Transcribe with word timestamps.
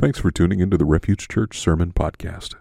Thanks 0.00 0.18
for 0.18 0.30
tuning 0.30 0.60
into 0.60 0.78
the 0.78 0.86
Refuge 0.86 1.28
Church 1.28 1.60
Sermon 1.60 1.92
Podcast. 1.92 2.54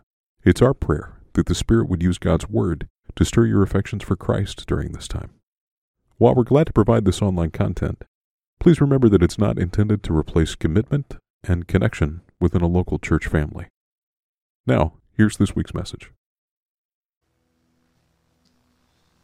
It's 0.43 0.61
our 0.61 0.73
prayer 0.73 1.21
that 1.35 1.45
the 1.45 1.55
Spirit 1.55 1.87
would 1.87 2.03
use 2.03 2.17
God's 2.17 2.49
Word 2.49 2.89
to 3.15 3.23
stir 3.23 3.45
your 3.45 3.63
affections 3.63 4.03
for 4.03 4.17
Christ 4.17 4.67
during 4.67 4.91
this 4.91 5.07
time. 5.07 5.29
While 6.17 6.35
we're 6.35 6.43
glad 6.43 6.67
to 6.67 6.73
provide 6.73 7.05
this 7.05 7.21
online 7.21 7.51
content, 7.51 8.03
please 8.59 8.81
remember 8.81 9.07
that 9.07 9.23
it's 9.23 9.37
not 9.37 9.57
intended 9.57 10.03
to 10.03 10.17
replace 10.17 10.53
commitment 10.53 11.15
and 11.41 11.65
connection 11.65 12.19
within 12.41 12.61
a 12.61 12.67
local 12.67 12.99
church 12.99 13.27
family. 13.27 13.67
Now, 14.67 14.95
here's 15.13 15.37
this 15.37 15.55
week's 15.55 15.73
message. 15.73 16.11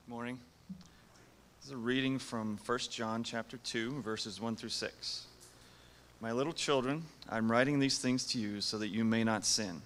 Morning. 0.07 0.39
This 1.57 1.65
is 1.65 1.71
a 1.71 1.77
reading 1.77 2.17
from 2.19 2.59
1 2.65 2.79
John 2.89 3.23
chapter 3.23 3.57
2, 3.57 4.01
verses 4.01 4.39
1 4.39 4.55
through 4.55 4.69
6. 4.69 5.27
My 6.21 6.31
little 6.31 6.53
children, 6.53 7.03
I'm 7.29 7.51
writing 7.51 7.79
these 7.79 7.99
things 7.99 8.25
to 8.27 8.39
you 8.39 8.61
so 8.61 8.77
that 8.77 8.87
you 8.87 9.03
may 9.03 9.23
not 9.23 9.45
sin. 9.45 9.81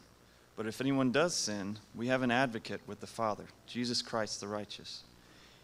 But 0.55 0.67
if 0.67 0.80
anyone 0.80 1.12
does 1.12 1.34
sin, 1.34 1.80
we 1.95 2.08
have 2.08 2.21
an 2.21 2.31
advocate 2.31 2.81
with 2.85 2.99
the 2.99 3.08
Father, 3.08 3.45
Jesus 3.66 4.02
Christ 4.02 4.40
the 4.40 4.48
righteous. 4.48 5.04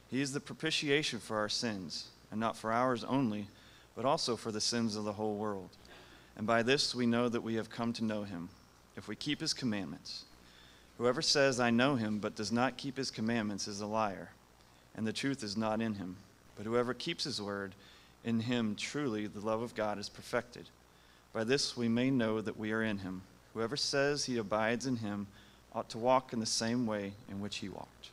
He 0.09 0.21
is 0.21 0.31
the 0.31 0.39
propitiation 0.39 1.19
for 1.19 1.37
our 1.37 1.49
sins, 1.49 2.07
and 2.31 2.39
not 2.39 2.57
for 2.57 2.71
ours 2.71 3.03
only, 3.03 3.47
but 3.95 4.05
also 4.05 4.35
for 4.35 4.51
the 4.51 4.61
sins 4.61 4.95
of 4.95 5.03
the 5.03 5.13
whole 5.13 5.35
world. 5.35 5.69
And 6.37 6.47
by 6.47 6.63
this 6.63 6.95
we 6.95 7.05
know 7.05 7.29
that 7.29 7.43
we 7.43 7.55
have 7.55 7.69
come 7.69 7.93
to 7.93 8.03
know 8.03 8.23
him, 8.23 8.49
if 8.95 9.07
we 9.07 9.15
keep 9.15 9.41
his 9.41 9.53
commandments. 9.53 10.25
Whoever 10.97 11.21
says, 11.21 11.59
I 11.59 11.69
know 11.69 11.95
him, 11.95 12.19
but 12.19 12.35
does 12.35 12.51
not 12.51 12.77
keep 12.77 12.97
his 12.97 13.11
commandments 13.11 13.67
is 13.67 13.81
a 13.81 13.85
liar, 13.85 14.29
and 14.95 15.05
the 15.05 15.13
truth 15.13 15.43
is 15.43 15.57
not 15.57 15.81
in 15.81 15.95
him. 15.95 16.15
But 16.55 16.65
whoever 16.65 16.93
keeps 16.93 17.25
his 17.25 17.41
word, 17.41 17.75
in 18.25 18.41
him 18.41 18.75
truly 18.75 19.27
the 19.27 19.39
love 19.39 19.61
of 19.61 19.75
God 19.75 19.99
is 19.99 20.09
perfected. 20.09 20.67
By 21.31 21.45
this 21.45 21.77
we 21.77 21.87
may 21.87 22.09
know 22.09 22.41
that 22.41 22.57
we 22.57 22.73
are 22.73 22.81
in 22.81 22.97
him. 22.97 23.21
Whoever 23.53 23.77
says 23.77 24.25
he 24.25 24.37
abides 24.37 24.85
in 24.85 24.97
him 24.97 25.27
ought 25.73 25.87
to 25.89 25.97
walk 25.97 26.33
in 26.33 26.39
the 26.39 26.45
same 26.45 26.87
way 26.87 27.13
in 27.29 27.39
which 27.39 27.57
he 27.57 27.69
walked. 27.69 28.09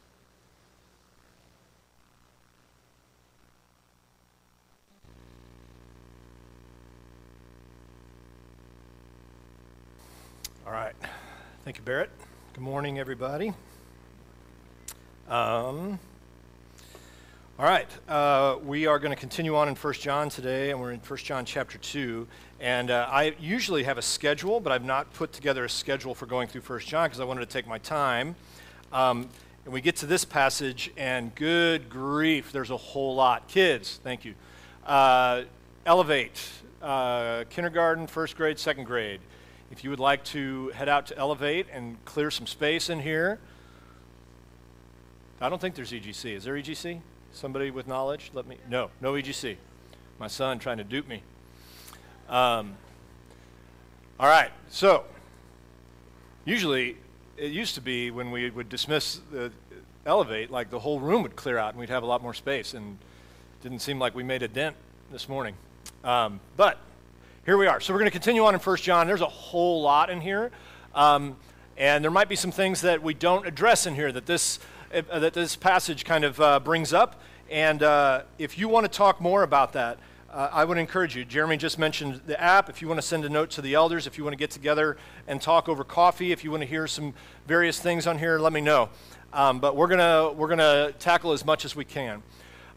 All 10.67 10.73
right. 10.73 10.95
Thank 11.65 11.79
you, 11.79 11.83
Barrett. 11.83 12.11
Good 12.55 12.63
morning, 12.63 12.99
everybody. 12.99 13.53
Um, 15.29 15.99
all 17.59 17.67
right. 17.67 17.87
Uh, 18.09 18.57
we 18.65 18.87
are 18.87 18.99
going 18.99 19.11
to 19.11 19.21
continue 19.21 19.55
on 19.57 19.69
in 19.69 19.75
1 19.75 19.93
John 19.95 20.31
today, 20.31 20.71
and 20.71 20.81
we're 20.81 20.93
in 20.93 21.01
1 21.01 21.19
John 21.19 21.45
chapter 21.45 21.77
2. 21.77 22.27
And 22.61 22.91
uh, 22.91 23.07
I 23.11 23.35
usually 23.39 23.83
have 23.83 23.99
a 23.99 24.03
schedule, 24.03 24.59
but 24.59 24.73
I've 24.73 24.87
not 24.87 25.13
put 25.13 25.35
together 25.35 25.67
a 25.67 25.69
schedule 25.69 26.15
for 26.15 26.25
going 26.25 26.49
through 26.49 26.63
1 26.63 26.81
John 26.81 27.05
because 27.07 27.21
I 27.21 27.25
wanted 27.25 27.41
to 27.41 27.53
take 27.53 27.67
my 27.67 27.77
time. 27.77 28.37
Um, 28.91 29.29
and 29.67 29.75
we 29.75 29.83
get 29.83 29.97
to 29.97 30.07
this 30.07 30.25
passage, 30.25 30.91
and 30.97 31.35
good 31.35 31.91
grief, 31.91 32.53
there's 32.53 32.71
a 32.71 32.77
whole 32.77 33.15
lot. 33.15 33.49
Kids, 33.49 34.01
thank 34.03 34.25
you. 34.25 34.35
Uh, 34.87 35.43
elevate, 35.85 36.41
uh, 36.81 37.45
kindergarten, 37.51 38.07
first 38.07 38.35
grade, 38.35 38.59
second 38.59 38.85
grade. 38.85 39.21
If 39.71 39.85
you 39.85 39.91
would 39.91 40.01
like 40.01 40.25
to 40.25 40.69
head 40.71 40.89
out 40.89 41.07
to 41.09 41.19
Elevate 41.19 41.67
and 41.71 42.03
clear 42.07 42.31
some 42.31 42.47
space 42.47 42.89
in 42.89 43.01
here, 43.01 43.39
I 45.39 45.51
don't 45.51 45.61
think 45.61 45.75
there's 45.75 45.93
EGC. 45.93 46.35
Is 46.35 46.45
there 46.45 46.55
EGC? 46.55 47.01
Somebody 47.33 47.71
with 47.71 47.87
knowledge? 47.87 48.31
Let 48.35 48.47
me. 48.47 48.57
No, 48.69 48.91
no 49.01 49.13
EGC. 49.13 49.57
My 50.19 50.29
son 50.29 50.59
trying 50.59 50.79
to 50.79 50.85
dupe 50.85 51.09
me. 51.09 51.23
Um, 52.29 52.77
all 54.21 54.29
right, 54.29 54.51
so 54.69 55.05
usually 56.45 56.97
it 57.37 57.51
used 57.51 57.75
to 57.75 57.81
be 57.81 58.11
when 58.11 58.31
we 58.31 58.51
would 58.51 58.69
dismiss 58.69 59.21
the 59.33 59.51
elevate, 60.07 60.51
like 60.51 60.71
the 60.71 60.79
whole 60.79 61.01
room 61.01 61.23
would 61.23 61.37
clear 61.37 61.59
out 61.59 61.71
and 61.71 61.81
we'd 61.81 61.89
have 61.89 62.03
a 62.03 62.07
lot 62.07 62.23
more 62.23 62.35
space, 62.35 62.75
and 62.75 62.99
didn't 63.63 63.81
seem 63.81 63.99
like 63.99 64.15
we 64.15 64.23
made 64.23 64.43
a 64.43 64.49
dent 64.49 64.77
this 65.11 65.29
morning. 65.29 65.55
Um, 66.05 66.41
but 66.57 66.79
here 67.45 67.57
we 67.57 67.67
are. 67.67 67.81
So 67.81 67.93
we're 67.93 67.99
going 67.99 68.11
to 68.11 68.13
continue 68.13 68.45
on 68.45 68.55
in 68.55 68.61
1 68.61 68.77
John. 68.79 69.07
There's 69.07 69.21
a 69.21 69.27
whole 69.27 69.83
lot 69.83 70.11
in 70.11 70.21
here. 70.21 70.51
Um, 70.95 71.37
and 71.77 72.05
there 72.05 72.11
might 72.11 72.29
be 72.29 72.37
some 72.37 72.53
things 72.53 72.83
that 72.83 73.03
we 73.03 73.15
don't 73.15 73.47
address 73.47 73.87
in 73.87 73.95
here 73.95 74.13
that 74.13 74.27
this, 74.27 74.59
uh, 74.59 74.63
that 74.93 75.33
this 75.35 75.57
passage 75.57 76.05
kind 76.05 76.25
of 76.25 76.41
uh, 76.41 76.61
brings 76.61 76.93
up. 76.93 77.21
And 77.51 77.83
uh, 77.83 78.23
if 78.39 78.59
you 78.59 78.69
want 78.69 78.85
to 78.85 78.89
talk 78.91 79.21
more 79.21 79.43
about 79.43 79.73
that, 79.73 79.99
uh, 80.31 80.49
I 80.53 80.65
would 80.65 80.79
encourage 80.79 81.15
you. 81.15 81.25
Jeremy 81.25 81.57
just 81.59 81.79
mentioned 81.79 82.23
the 82.27 82.41
app. 82.41 82.71
If 82.71 82.81
you 82.81 82.89
want 82.89 82.99
to 82.99 83.07
send 83.07 83.25
a 83.25 83.29
note 83.29 83.51
to 83.51 83.63
the 83.63 83.75
elders, 83.75 84.07
if 84.07 84.17
you 84.17 84.25
want 84.25 84.33
to 84.33 84.39
get 84.39 84.51
together 84.51 84.97
and 85.27 85.41
talk 85.41 85.69
over 85.69 85.85
coffee, 85.85 86.33
if 86.33 86.45
you 86.45 86.51
want 86.51 86.63
to 86.63 86.67
hear 86.67 86.87
some 86.87 87.13
various 87.47 87.79
things 87.79 88.07
on 88.07 88.19
here, 88.19 88.39
let 88.39 88.53
me 88.53 88.61
know. 88.61 88.89
Um, 89.33 89.61
but 89.61 89.77
we're 89.77 89.89
going 89.89 90.37
we're 90.37 90.49
gonna 90.49 90.93
tackle 90.99 91.33
as 91.33 91.45
much 91.45 91.65
as 91.65 91.77
we 91.77 91.85
can. 91.85 92.23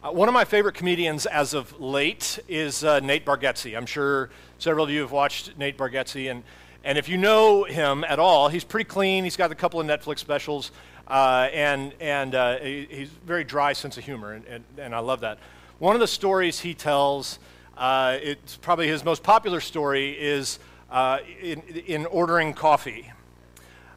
Uh, 0.06 0.12
one 0.12 0.28
of 0.28 0.34
my 0.34 0.46
favorite 0.46 0.76
comedians 0.76 1.26
as 1.26 1.54
of 1.54 1.80
late 1.80 2.40
is 2.48 2.84
uh, 2.84 3.00
Nate 3.00 3.26
Bargatze. 3.26 3.76
I'm 3.76 3.86
sure 3.86 4.30
several 4.60 4.86
of 4.86 4.92
you 4.92 5.02
have 5.02 5.12
watched 5.12 5.58
Nate 5.58 5.78
Bargatze, 5.78 6.30
and, 6.30 6.44
and 6.84 6.98
if 6.98 7.10
you 7.10 7.18
know 7.18 7.64
him 7.64 8.04
at 8.04 8.20
all, 8.20 8.50
he's 8.50 8.64
pretty 8.64 8.88
clean. 8.88 9.24
He's 9.24 9.36
got 9.36 9.52
a 9.52 9.56
couple 9.56 9.80
of 9.80 9.88
Netflix 9.88 10.20
specials, 10.20 10.72
uh, 11.08 11.50
and, 11.54 11.94
and 12.00 12.36
uh, 12.36 12.58
he, 12.60 12.88
he's 12.90 13.10
very 13.26 13.44
dry 13.44 13.74
sense 13.74 13.98
of 13.98 14.04
humor, 14.04 14.34
and, 14.34 14.46
and, 14.46 14.64
and, 14.78 14.96
I 14.96 15.00
love 15.00 15.22
that. 15.22 15.38
One 15.80 15.96
of 15.96 16.00
the 16.00 16.08
stories 16.08 16.60
he 16.60 16.74
tells, 16.74 17.40
uh, 17.78 18.18
it's 18.22 18.58
probably 18.58 18.88
his 18.88 19.04
most 19.04 19.24
popular 19.24 19.62
story, 19.62 20.12
is 20.12 20.60
uh, 20.90 21.20
in, 21.42 21.62
in 21.86 22.06
ordering 22.08 22.54
coffee. 22.54 23.12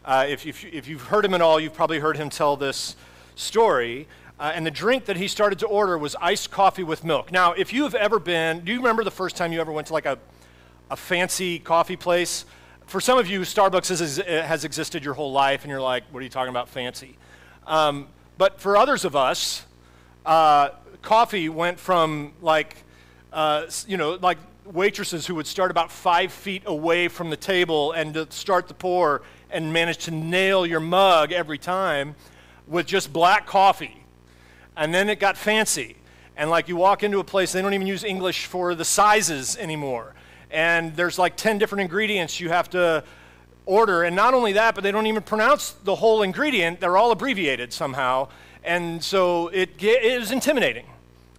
if, 0.06 0.46
if, 0.46 0.64
if 0.64 0.88
you've 0.88 1.02
heard 1.02 1.24
him 1.24 1.34
at 1.34 1.40
all, 1.40 1.58
you've 1.58 1.74
probably 1.74 1.98
heard 1.98 2.16
him 2.16 2.28
tell 2.28 2.56
this 2.56 2.96
story. 3.36 4.06
Uh, 4.40 4.52
and 4.54 4.64
the 4.64 4.70
drink 4.70 5.06
that 5.06 5.16
he 5.16 5.26
started 5.26 5.58
to 5.58 5.66
order 5.66 5.98
was 5.98 6.14
iced 6.20 6.50
coffee 6.50 6.84
with 6.84 7.02
milk. 7.02 7.32
Now, 7.32 7.52
if 7.52 7.72
you 7.72 7.82
have 7.82 7.94
ever 7.96 8.20
been, 8.20 8.60
do 8.60 8.70
you 8.70 8.78
remember 8.78 9.02
the 9.02 9.10
first 9.10 9.36
time 9.36 9.52
you 9.52 9.60
ever 9.60 9.72
went 9.72 9.88
to 9.88 9.92
like 9.92 10.06
a, 10.06 10.18
a 10.90 10.96
fancy 10.96 11.58
coffee 11.58 11.96
place? 11.96 12.44
For 12.88 13.02
some 13.02 13.18
of 13.18 13.28
you, 13.28 13.40
Starbucks 13.40 13.90
has, 13.90 14.16
has 14.16 14.64
existed 14.64 15.04
your 15.04 15.12
whole 15.12 15.30
life, 15.30 15.62
and 15.62 15.70
you're 15.70 15.78
like, 15.80 16.04
what 16.10 16.20
are 16.20 16.22
you 16.22 16.30
talking 16.30 16.48
about 16.48 16.70
fancy? 16.70 17.18
Um, 17.66 18.08
but 18.38 18.60
for 18.60 18.78
others 18.78 19.04
of 19.04 19.14
us, 19.14 19.66
uh, 20.24 20.70
coffee 21.02 21.50
went 21.50 21.78
from 21.78 22.32
like, 22.40 22.76
uh, 23.30 23.66
you 23.86 23.98
know, 23.98 24.18
like 24.22 24.38
waitresses 24.64 25.26
who 25.26 25.34
would 25.34 25.46
start 25.46 25.70
about 25.70 25.92
five 25.92 26.32
feet 26.32 26.62
away 26.64 27.08
from 27.08 27.28
the 27.28 27.36
table 27.36 27.92
and 27.92 28.26
start 28.32 28.68
the 28.68 28.74
pour 28.74 29.20
and 29.50 29.70
manage 29.70 29.98
to 30.06 30.10
nail 30.10 30.66
your 30.66 30.80
mug 30.80 31.30
every 31.30 31.58
time 31.58 32.14
with 32.66 32.86
just 32.86 33.12
black 33.12 33.46
coffee 33.46 34.02
and 34.78 34.94
then 34.94 35.10
it 35.10 35.20
got 35.20 35.36
fancy. 35.36 35.96
And 36.36 36.48
like 36.48 36.68
you 36.68 36.76
walk 36.76 37.02
into 37.02 37.18
a 37.18 37.24
place, 37.24 37.52
they 37.52 37.60
don't 37.60 37.74
even 37.74 37.86
use 37.86 38.04
English 38.04 38.46
for 38.46 38.74
the 38.74 38.84
sizes 38.84 39.56
anymore. 39.58 40.14
And 40.50 40.94
there's 40.96 41.18
like 41.18 41.36
10 41.36 41.58
different 41.58 41.82
ingredients 41.82 42.40
you 42.40 42.48
have 42.48 42.70
to 42.70 43.04
order. 43.66 44.02
And 44.02 44.16
not 44.16 44.34
only 44.34 44.54
that, 44.54 44.74
but 44.74 44.82
they 44.82 44.90
don't 44.90 45.06
even 45.06 45.22
pronounce 45.22 45.72
the 45.72 45.94
whole 45.94 46.22
ingredient. 46.22 46.80
They're 46.80 46.96
all 46.96 47.10
abbreviated 47.10 47.72
somehow. 47.72 48.28
And 48.64 49.02
so 49.02 49.48
it, 49.48 49.82
intimidating, 49.82 50.86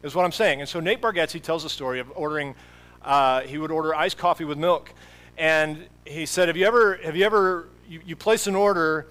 is 0.03 0.15
what 0.15 0.25
I'm 0.25 0.31
saying. 0.31 0.61
And 0.61 0.69
so 0.69 0.79
Nate 0.79 1.01
Bargatze 1.01 1.41
tells 1.41 1.65
a 1.65 1.69
story 1.69 1.99
of 1.99 2.11
ordering, 2.15 2.55
uh, 3.03 3.41
he 3.41 3.57
would 3.57 3.71
order 3.71 3.95
iced 3.95 4.17
coffee 4.17 4.45
with 4.45 4.57
milk. 4.57 4.93
And 5.37 5.85
he 6.05 6.25
said, 6.25 6.47
Have 6.47 6.57
you 6.57 6.65
ever, 6.65 6.97
have 6.97 7.15
you 7.15 7.25
ever, 7.25 7.67
you, 7.87 8.01
you 8.05 8.15
place 8.15 8.47
an 8.47 8.55
order 8.55 9.07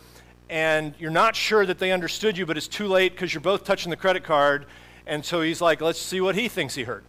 and 0.50 0.94
you're 0.98 1.10
not 1.10 1.37
sure 1.37 1.66
that 1.66 1.78
they 1.78 1.92
understood 1.92 2.38
you, 2.38 2.47
but 2.47 2.56
it's 2.56 2.69
too 2.69 2.87
late 2.87 3.12
because 3.12 3.34
you're 3.34 3.41
both 3.41 3.64
touching 3.64 3.91
the 3.91 3.97
credit 3.97 4.25
card. 4.25 4.66
And 5.06 5.25
so 5.25 5.42
he's 5.42 5.60
like, 5.60 5.81
let's 5.81 6.00
see 6.00 6.20
what 6.20 6.34
he 6.34 6.48
thinks 6.48 6.75
he 6.75 6.84
heard. 6.84 7.04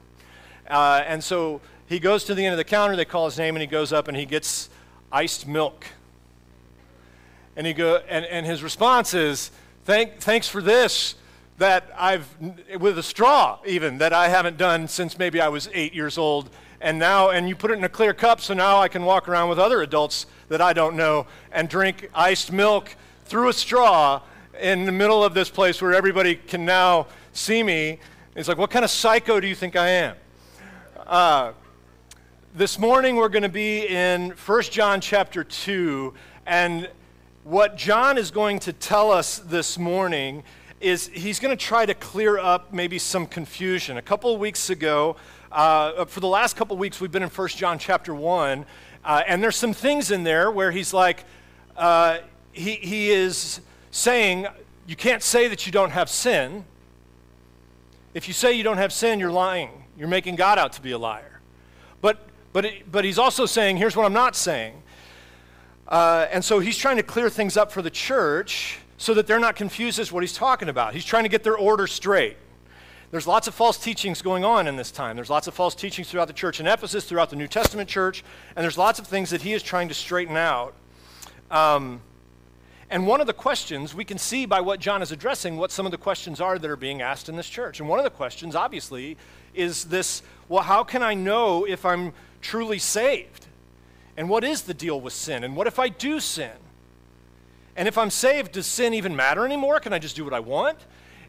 Uh, 0.69 1.03
and 1.05 1.23
so 1.23 1.61
he 1.89 1.99
goes 1.99 2.23
to 2.25 2.35
the 2.35 2.45
end 2.45 2.53
of 2.53 2.57
the 2.57 2.63
counter, 2.63 2.95
they 2.95 3.03
call 3.03 3.25
his 3.25 3.37
name, 3.37 3.55
and 3.55 3.61
he 3.61 3.67
goes 3.67 3.91
up 3.91 4.07
and 4.07 4.15
he 4.15 4.25
gets 4.25 4.69
iced 5.11 5.47
milk. 5.47 5.87
And, 7.55 7.65
he 7.65 7.73
go, 7.73 8.01
and, 8.07 8.25
and 8.25 8.45
his 8.45 8.61
response 8.61 9.15
is, 9.15 9.49
Thank, 9.85 10.19
thanks 10.19 10.47
for 10.47 10.61
this 10.61 11.15
that 11.57 11.89
I've, 11.97 12.27
with 12.79 12.99
a 12.99 13.03
straw 13.03 13.59
even, 13.65 13.97
that 13.97 14.13
I 14.13 14.29
haven't 14.29 14.57
done 14.57 14.87
since 14.87 15.17
maybe 15.17 15.41
I 15.41 15.49
was 15.49 15.67
eight 15.73 15.95
years 15.95 16.17
old. 16.17 16.51
And 16.79 16.99
now, 16.99 17.31
and 17.31 17.49
you 17.49 17.55
put 17.55 17.71
it 17.71 17.79
in 17.79 17.83
a 17.83 17.89
clear 17.89 18.13
cup, 18.13 18.39
so 18.39 18.53
now 18.53 18.79
I 18.79 18.87
can 18.87 19.03
walk 19.03 19.27
around 19.27 19.49
with 19.49 19.59
other 19.59 19.81
adults 19.81 20.27
that 20.47 20.61
I 20.61 20.73
don't 20.73 20.95
know 20.95 21.25
and 21.51 21.67
drink 21.67 22.09
iced 22.13 22.51
milk 22.51 22.95
through 23.25 23.49
a 23.49 23.53
straw 23.53 24.21
in 24.61 24.85
the 24.85 24.91
middle 24.91 25.23
of 25.23 25.33
this 25.33 25.49
place 25.49 25.81
where 25.81 25.93
everybody 25.93 26.35
can 26.35 26.65
now 26.65 27.07
see 27.33 27.63
me. 27.63 27.99
It's 28.35 28.47
like, 28.47 28.59
what 28.59 28.69
kind 28.69 28.85
of 28.85 28.91
psycho 28.91 29.39
do 29.39 29.47
you 29.47 29.55
think 29.55 29.75
I 29.75 29.89
am? 29.89 30.15
Uh, 31.05 31.51
this 32.55 32.79
morning 32.79 33.15
we're 33.15 33.29
going 33.29 33.43
to 33.43 33.49
be 33.49 33.87
in 33.87 34.31
1 34.31 34.61
John 34.63 35.01
chapter 35.01 35.43
2, 35.43 36.13
and 36.47 36.89
what 37.43 37.77
John 37.77 38.17
is 38.17 38.31
going 38.31 38.59
to 38.59 38.73
tell 38.73 39.11
us 39.11 39.37
this 39.37 39.77
morning 39.77 40.43
is 40.81 41.07
he's 41.09 41.39
going 41.39 41.55
to 41.55 41.63
try 41.63 41.85
to 41.85 41.93
clear 41.93 42.39
up 42.39 42.73
maybe 42.73 42.97
some 42.97 43.27
confusion. 43.27 43.97
A 43.97 44.01
couple 44.01 44.33
of 44.33 44.39
weeks 44.39 44.71
ago, 44.71 45.15
uh, 45.51 46.05
for 46.05 46.21
the 46.21 46.27
last 46.27 46.55
couple 46.55 46.73
of 46.73 46.79
weeks, 46.79 46.99
we've 46.99 47.11
been 47.11 47.21
in 47.21 47.29
1 47.29 47.47
John 47.49 47.77
chapter 47.77 48.15
1, 48.15 48.65
uh, 49.05 49.23
and 49.27 49.43
there's 49.43 49.55
some 49.55 49.73
things 49.73 50.09
in 50.09 50.23
there 50.23 50.49
where 50.49 50.71
he's 50.71 50.91
like, 50.93 51.25
uh, 51.77 52.17
he, 52.51 52.75
he 52.75 53.11
is 53.11 53.61
saying, 53.91 54.47
you 54.87 54.95
can't 54.95 55.21
say 55.21 55.47
that 55.49 55.67
you 55.67 55.71
don't 55.71 55.91
have 55.91 56.09
sin. 56.09 56.65
If 58.15 58.27
you 58.27 58.33
say 58.33 58.53
you 58.53 58.63
don't 58.63 58.77
have 58.77 58.91
sin, 58.91 59.19
you're 59.19 59.31
lying. 59.31 59.69
You're 59.97 60.07
making 60.07 60.35
God 60.35 60.57
out 60.57 60.73
to 60.73 60.81
be 60.81 60.91
a 60.91 60.97
liar. 60.97 61.41
But, 62.01 62.28
but, 62.53 62.65
it, 62.65 62.91
but 62.91 63.05
he's 63.05 63.19
also 63.19 63.45
saying, 63.45 63.77
here's 63.77 63.95
what 63.95 64.05
I'm 64.05 64.13
not 64.13 64.35
saying. 64.35 64.81
Uh, 65.87 66.27
and 66.31 66.43
so 66.43 66.59
he's 66.59 66.77
trying 66.77 66.97
to 66.97 67.03
clear 67.03 67.29
things 67.29 67.57
up 67.57 67.71
for 67.71 67.81
the 67.81 67.89
church 67.89 68.79
so 68.97 69.13
that 69.13 69.27
they're 69.27 69.39
not 69.39 69.55
confused 69.55 69.97
as 69.99 70.11
what 70.11 70.21
he's 70.21 70.33
talking 70.33 70.69
about. 70.69 70.93
He's 70.93 71.05
trying 71.05 71.23
to 71.23 71.29
get 71.29 71.43
their 71.43 71.57
order 71.57 71.87
straight. 71.87 72.37
There's 73.11 73.25
lots 73.25 73.47
of 73.47 73.55
false 73.55 73.77
teachings 73.77 74.21
going 74.21 74.45
on 74.45 74.67
in 74.67 74.75
this 74.75 74.91
time. 74.91 75.15
There's 75.15 75.31
lots 75.31 75.47
of 75.47 75.55
false 75.55 75.73
teachings 75.73 76.09
throughout 76.09 76.27
the 76.27 76.33
church 76.33 76.59
in 76.59 76.67
Ephesus, 76.67 77.05
throughout 77.05 77.31
the 77.31 77.35
New 77.35 77.47
Testament 77.47 77.89
church, 77.89 78.23
and 78.55 78.63
there's 78.63 78.77
lots 78.77 78.99
of 78.99 79.07
things 79.07 79.31
that 79.31 79.41
he 79.41 79.53
is 79.53 79.63
trying 79.63 79.87
to 79.87 79.95
straighten 79.95 80.37
out. 80.37 80.75
Um, 81.49 82.01
and 82.91 83.07
one 83.07 83.21
of 83.21 83.25
the 83.25 83.33
questions, 83.33 83.95
we 83.95 84.05
can 84.05 84.17
see 84.19 84.45
by 84.45 84.61
what 84.61 84.79
John 84.79 85.01
is 85.01 85.11
addressing 85.11 85.57
what 85.57 85.71
some 85.71 85.85
of 85.85 85.91
the 85.91 85.97
questions 85.97 86.39
are 86.39 86.59
that 86.59 86.69
are 86.69 86.75
being 86.75 87.01
asked 87.01 87.29
in 87.29 87.35
this 87.35 87.49
church. 87.49 87.79
And 87.79 87.89
one 87.89 87.99
of 87.99 88.03
the 88.03 88.11
questions, 88.11 88.55
obviously, 88.55 89.17
is 89.55 89.85
this 89.85 90.21
well, 90.47 90.63
how 90.63 90.83
can 90.83 91.03
I 91.03 91.13
know 91.13 91.65
if 91.65 91.85
I'm 91.85 92.13
truly 92.41 92.79
saved? 92.79 93.47
And 94.17 94.29
what 94.29 94.43
is 94.43 94.63
the 94.63 94.73
deal 94.73 94.99
with 94.99 95.13
sin? 95.13 95.43
And 95.43 95.55
what 95.55 95.67
if 95.67 95.79
I 95.79 95.89
do 95.89 96.19
sin? 96.19 96.51
And 97.75 97.87
if 97.87 97.97
I'm 97.97 98.09
saved, 98.09 98.51
does 98.51 98.67
sin 98.67 98.93
even 98.93 99.15
matter 99.15 99.45
anymore? 99.45 99.79
Can 99.79 99.93
I 99.93 99.99
just 99.99 100.15
do 100.15 100.25
what 100.25 100.33
I 100.33 100.41
want? 100.41 100.77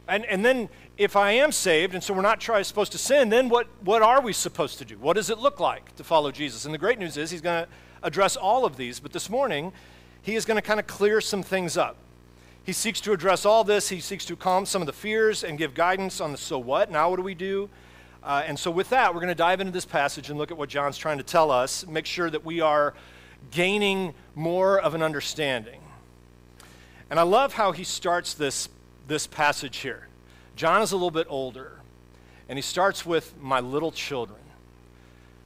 And, 0.09 0.25
and 0.25 0.45
then 0.45 0.69
if 0.99 1.15
I 1.15 1.33
am 1.33 1.53
saved, 1.53 1.95
and 1.95 2.03
so 2.03 2.13
we're 2.13 2.23
not 2.23 2.41
try, 2.41 2.61
supposed 2.63 2.93
to 2.93 2.99
sin, 2.99 3.29
then 3.29 3.49
what, 3.49 3.69
what 3.83 4.03
are 4.03 4.21
we 4.21 4.33
supposed 4.33 4.79
to 4.79 4.85
do? 4.85 4.99
What 4.99 5.15
does 5.15 5.31
it 5.31 5.39
look 5.39 5.61
like 5.61 5.95
to 5.97 6.05
follow 6.05 6.33
Jesus? 6.33 6.65
And 6.65 6.75
the 6.75 6.79
great 6.79 6.99
news 6.99 7.17
is 7.17 7.31
he's 7.31 7.41
going 7.41 7.65
to 7.65 7.71
address 8.03 8.37
all 8.37 8.65
of 8.65 8.77
these. 8.77 8.99
But 8.99 9.13
this 9.13 9.31
morning, 9.31 9.73
he 10.23 10.35
is 10.35 10.45
going 10.45 10.57
to 10.57 10.63
kind 10.63 10.81
of 10.81 10.87
clear 10.87 11.21
some 11.21 11.43
things 11.43 11.77
up. 11.77 11.97
He 12.65 12.73
seeks 12.73 13.01
to 13.03 13.13
address 13.13 13.47
all 13.47 13.65
this. 13.65 13.89
He 13.89 14.01
seeks 14.01 14.25
to 14.27 14.37
calm 14.37 14.67
some 14.67 14.83
of 14.83 14.87
the 14.87 14.93
fears 14.93 15.45
and 15.45 15.57
give 15.57 15.75
guidance 15.75 16.21
on 16.21 16.33
the 16.33 16.39
so 16.39 16.59
what. 16.59 16.91
Now, 16.91 17.09
what 17.09 17.17
do 17.17 17.23
we 17.23 17.35
do? 17.35 17.71
Uh, 18.31 18.45
and 18.47 18.57
so, 18.57 18.71
with 18.71 18.91
that, 18.91 19.13
we're 19.13 19.21
going 19.21 19.27
to 19.27 19.35
dive 19.35 19.61
into 19.61 19.73
this 19.73 19.85
passage 19.85 20.31
and 20.31 20.39
look 20.39 20.53
at 20.53 20.57
what 20.57 20.69
John's 20.69 20.97
trying 20.97 21.19
to 21.19 21.25
tell 21.25 21.51
us, 21.51 21.85
make 21.89 22.07
sure 22.07 22.31
that 22.31 22.45
we 22.45 22.61
are 22.61 22.95
gaining 23.51 24.15
more 24.37 24.79
of 24.79 24.95
an 24.95 25.03
understanding. 25.03 25.81
And 27.11 27.19
I 27.19 27.25
love 27.25 27.55
how 27.55 27.73
he 27.73 27.83
starts 27.83 28.35
this, 28.35 28.69
this 29.09 29.27
passage 29.27 29.79
here. 29.79 30.07
John 30.55 30.81
is 30.81 30.93
a 30.93 30.95
little 30.95 31.11
bit 31.11 31.27
older, 31.29 31.81
and 32.49 32.57
he 32.57 32.63
starts 32.63 33.05
with, 33.05 33.35
My 33.41 33.59
little 33.59 33.91
children. 33.91 34.39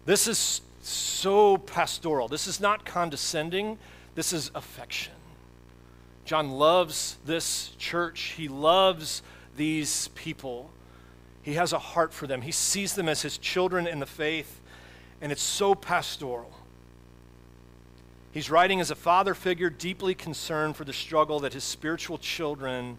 This 0.05 0.29
is 0.29 0.61
so 0.83 1.57
pastoral. 1.57 2.29
This 2.29 2.47
is 2.47 2.61
not 2.61 2.85
condescending. 2.85 3.79
This 4.15 4.35
is 4.35 4.51
affection. 4.55 5.15
John 6.27 6.51
loves 6.51 7.17
this 7.25 7.71
church, 7.79 8.35
he 8.37 8.47
loves 8.47 9.23
these 9.57 10.09
people. 10.09 10.69
He 11.45 11.55
has 11.55 11.75
a 11.75 11.79
heart 11.79 12.15
for 12.15 12.27
them. 12.27 12.41
He 12.41 12.51
sees 12.51 12.95
them 12.95 13.07
as 13.07 13.21
his 13.21 13.37
children 13.37 13.87
in 13.87 14.01
the 14.01 14.07
faith, 14.07 14.63
and 15.21 15.31
it's 15.31 15.43
so 15.43 15.75
pastoral. 15.75 16.51
He's 18.33 18.51
writing 18.51 18.81
as 18.81 18.91
a 18.91 18.95
father 18.95 19.35
figure, 19.35 19.69
deeply 19.69 20.15
concerned 20.15 20.75
for 20.75 20.85
the 20.85 20.93
struggle 20.93 21.41
that 21.41 21.53
his 21.53 21.63
spiritual 21.63 22.17
children 22.17 22.97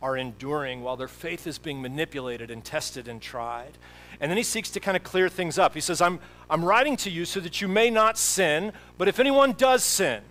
are 0.00 0.16
enduring 0.16 0.82
while 0.82 0.96
their 0.96 1.08
faith 1.08 1.48
is 1.48 1.58
being 1.58 1.82
manipulated 1.82 2.52
and 2.52 2.64
tested 2.64 3.08
and 3.08 3.20
tried. 3.20 3.76
And 4.20 4.30
then 4.30 4.36
he 4.36 4.44
seeks 4.44 4.70
to 4.70 4.80
kind 4.80 4.96
of 4.96 5.02
clear 5.02 5.28
things 5.28 5.58
up. 5.58 5.74
He 5.74 5.80
says, 5.80 6.00
I'm, 6.00 6.20
I'm 6.48 6.64
writing 6.64 6.96
to 6.98 7.10
you 7.10 7.24
so 7.24 7.40
that 7.40 7.60
you 7.60 7.66
may 7.66 7.90
not 7.90 8.16
sin, 8.16 8.72
but 8.96 9.08
if 9.08 9.18
anyone 9.18 9.54
does 9.54 9.82
sin, 9.82 10.22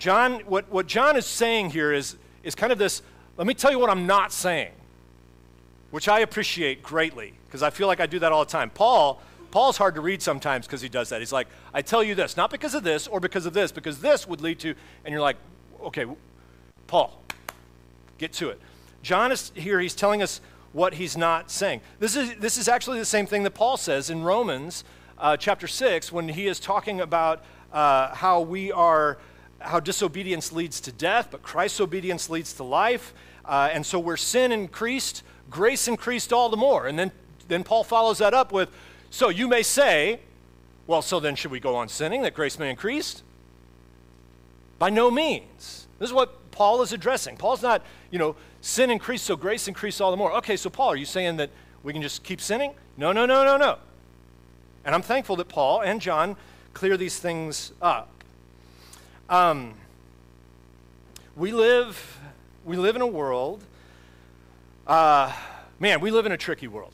John, 0.00 0.40
what, 0.40 0.68
what 0.72 0.88
John 0.88 1.16
is 1.16 1.24
saying 1.24 1.70
here 1.70 1.92
is, 1.92 2.16
is 2.42 2.56
kind 2.56 2.72
of 2.72 2.78
this 2.78 3.02
let 3.36 3.46
me 3.46 3.54
tell 3.54 3.70
you 3.70 3.78
what 3.78 3.90
I'm 3.90 4.06
not 4.06 4.32
saying, 4.32 4.72
which 5.90 6.08
I 6.08 6.20
appreciate 6.20 6.82
greatly 6.82 7.32
because 7.46 7.62
I 7.62 7.70
feel 7.70 7.86
like 7.86 8.00
I 8.00 8.06
do 8.06 8.18
that 8.18 8.32
all 8.32 8.44
the 8.44 8.50
time. 8.50 8.70
Paul, 8.70 9.20
Paul's 9.50 9.76
hard 9.76 9.94
to 9.96 10.00
read 10.00 10.22
sometimes 10.22 10.66
because 10.66 10.80
he 10.80 10.88
does 10.88 11.10
that. 11.10 11.20
He's 11.20 11.32
like, 11.32 11.48
I 11.74 11.82
tell 11.82 12.02
you 12.02 12.14
this, 12.14 12.36
not 12.36 12.50
because 12.50 12.74
of 12.74 12.82
this 12.82 13.06
or 13.06 13.20
because 13.20 13.46
of 13.46 13.52
this, 13.52 13.72
because 13.72 14.00
this 14.00 14.26
would 14.26 14.40
lead 14.40 14.58
to, 14.60 14.74
and 15.04 15.12
you're 15.12 15.20
like, 15.20 15.36
okay, 15.82 16.06
Paul, 16.86 17.22
get 18.18 18.32
to 18.34 18.50
it. 18.50 18.60
John 19.02 19.32
is 19.32 19.52
here, 19.54 19.80
he's 19.80 19.94
telling 19.94 20.22
us 20.22 20.40
what 20.72 20.94
he's 20.94 21.16
not 21.16 21.50
saying. 21.50 21.80
This 21.98 22.16
is, 22.16 22.34
this 22.36 22.56
is 22.56 22.68
actually 22.68 22.98
the 22.98 23.04
same 23.04 23.26
thing 23.26 23.42
that 23.42 23.52
Paul 23.52 23.76
says 23.76 24.10
in 24.10 24.22
Romans 24.22 24.84
uh, 25.18 25.36
chapter 25.36 25.66
6 25.66 26.12
when 26.12 26.28
he 26.28 26.46
is 26.46 26.58
talking 26.58 27.00
about 27.00 27.44
uh, 27.72 28.14
how 28.14 28.40
we 28.40 28.72
are 28.72 29.18
how 29.62 29.80
disobedience 29.80 30.52
leads 30.52 30.80
to 30.82 30.92
death, 30.92 31.28
but 31.30 31.42
Christ's 31.42 31.80
obedience 31.80 32.28
leads 32.30 32.52
to 32.54 32.64
life. 32.64 33.14
Uh, 33.44 33.70
and 33.72 33.84
so 33.84 33.98
where 33.98 34.16
sin 34.16 34.52
increased, 34.52 35.22
grace 35.50 35.88
increased 35.88 36.32
all 36.32 36.48
the 36.48 36.56
more. 36.56 36.86
And 36.86 36.98
then, 36.98 37.12
then 37.48 37.64
Paul 37.64 37.84
follows 37.84 38.18
that 38.18 38.34
up 38.34 38.52
with, 38.52 38.70
so 39.10 39.28
you 39.28 39.48
may 39.48 39.62
say, 39.62 40.20
well, 40.86 41.02
so 41.02 41.20
then 41.20 41.36
should 41.36 41.50
we 41.50 41.60
go 41.60 41.76
on 41.76 41.88
sinning 41.88 42.22
that 42.22 42.34
grace 42.34 42.58
may 42.58 42.70
increase? 42.70 43.22
By 44.78 44.90
no 44.90 45.10
means. 45.10 45.86
This 45.98 46.08
is 46.10 46.12
what 46.12 46.50
Paul 46.50 46.82
is 46.82 46.92
addressing. 46.92 47.36
Paul's 47.36 47.62
not, 47.62 47.82
you 48.10 48.18
know, 48.18 48.36
sin 48.60 48.90
increased, 48.90 49.24
so 49.24 49.36
grace 49.36 49.68
increased 49.68 50.00
all 50.00 50.10
the 50.10 50.16
more. 50.16 50.32
Okay, 50.38 50.56
so 50.56 50.70
Paul, 50.70 50.88
are 50.88 50.96
you 50.96 51.04
saying 51.04 51.36
that 51.36 51.50
we 51.82 51.92
can 51.92 52.02
just 52.02 52.22
keep 52.22 52.40
sinning? 52.40 52.72
No, 52.96 53.12
no, 53.12 53.26
no, 53.26 53.44
no, 53.44 53.56
no. 53.56 53.78
And 54.84 54.94
I'm 54.94 55.02
thankful 55.02 55.36
that 55.36 55.48
Paul 55.48 55.80
and 55.80 56.00
John 56.00 56.36
clear 56.74 56.96
these 56.96 57.18
things 57.18 57.72
up. 57.80 58.11
Um, 59.32 59.72
we 61.36 61.52
live, 61.52 62.20
we 62.66 62.76
live 62.76 62.96
in 62.96 63.00
a 63.00 63.06
world. 63.06 63.64
Uh, 64.86 65.32
man, 65.80 66.02
we 66.02 66.10
live 66.10 66.26
in 66.26 66.32
a 66.32 66.36
tricky 66.36 66.68
world. 66.68 66.92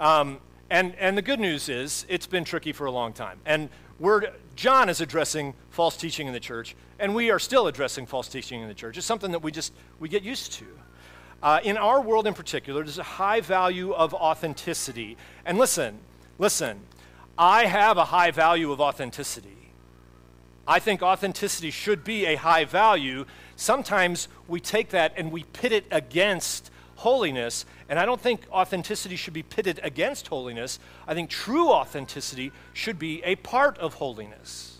Um, 0.00 0.38
and, 0.70 0.94
and 0.94 1.18
the 1.18 1.22
good 1.22 1.38
news 1.38 1.68
is, 1.68 2.06
it's 2.08 2.26
been 2.26 2.44
tricky 2.44 2.72
for 2.72 2.86
a 2.86 2.90
long 2.90 3.12
time. 3.12 3.40
And 3.44 3.68
we're, 3.98 4.32
John 4.56 4.88
is 4.88 5.02
addressing 5.02 5.52
false 5.68 5.98
teaching 5.98 6.28
in 6.28 6.32
the 6.32 6.40
church, 6.40 6.76
and 6.98 7.14
we 7.14 7.30
are 7.30 7.38
still 7.38 7.66
addressing 7.66 8.06
false 8.06 8.28
teaching 8.28 8.62
in 8.62 8.68
the 8.68 8.74
church. 8.74 8.96
It's 8.96 9.06
something 9.06 9.32
that 9.32 9.42
we 9.42 9.52
just 9.52 9.74
we 10.00 10.08
get 10.08 10.22
used 10.22 10.52
to. 10.52 10.66
Uh, 11.42 11.60
in 11.62 11.76
our 11.76 12.00
world 12.00 12.26
in 12.26 12.32
particular, 12.32 12.82
there's 12.82 12.96
a 12.96 13.02
high 13.02 13.42
value 13.42 13.92
of 13.92 14.14
authenticity. 14.14 15.18
And 15.44 15.58
listen, 15.58 15.98
listen, 16.38 16.80
I 17.36 17.66
have 17.66 17.98
a 17.98 18.06
high 18.06 18.30
value 18.30 18.72
of 18.72 18.80
authenticity. 18.80 19.61
I 20.66 20.78
think 20.78 21.02
authenticity 21.02 21.70
should 21.70 22.04
be 22.04 22.26
a 22.26 22.36
high 22.36 22.64
value. 22.64 23.24
Sometimes 23.56 24.28
we 24.46 24.60
take 24.60 24.90
that 24.90 25.14
and 25.16 25.32
we 25.32 25.44
pit 25.44 25.72
it 25.72 25.86
against 25.90 26.70
holiness, 26.96 27.64
and 27.88 27.98
I 27.98 28.06
don't 28.06 28.20
think 28.20 28.42
authenticity 28.52 29.16
should 29.16 29.34
be 29.34 29.42
pitted 29.42 29.80
against 29.82 30.28
holiness. 30.28 30.78
I 31.08 31.14
think 31.14 31.30
true 31.30 31.70
authenticity 31.70 32.52
should 32.72 32.98
be 32.98 33.22
a 33.24 33.34
part 33.36 33.76
of 33.78 33.94
holiness. 33.94 34.78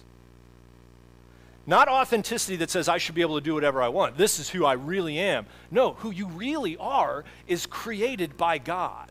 Not 1.67 1.89
authenticity 1.89 2.57
that 2.57 2.71
says 2.71 2.89
I 2.89 2.99
should 2.99 3.15
be 3.15 3.21
able 3.21 3.37
to 3.37 3.45
do 3.45 3.55
whatever 3.55 3.83
I 3.83 3.89
want. 3.89 4.17
This 4.17 4.39
is 4.39 4.49
who 4.51 4.65
I 4.65 4.75
really 4.75 5.19
am. 5.19 5.47
No, 5.71 5.95
who 5.95 6.11
you 6.11 6.27
really 6.29 6.77
are 6.77 7.25
is 7.47 7.67
created 7.67 8.37
by 8.37 8.59
God. 8.59 9.11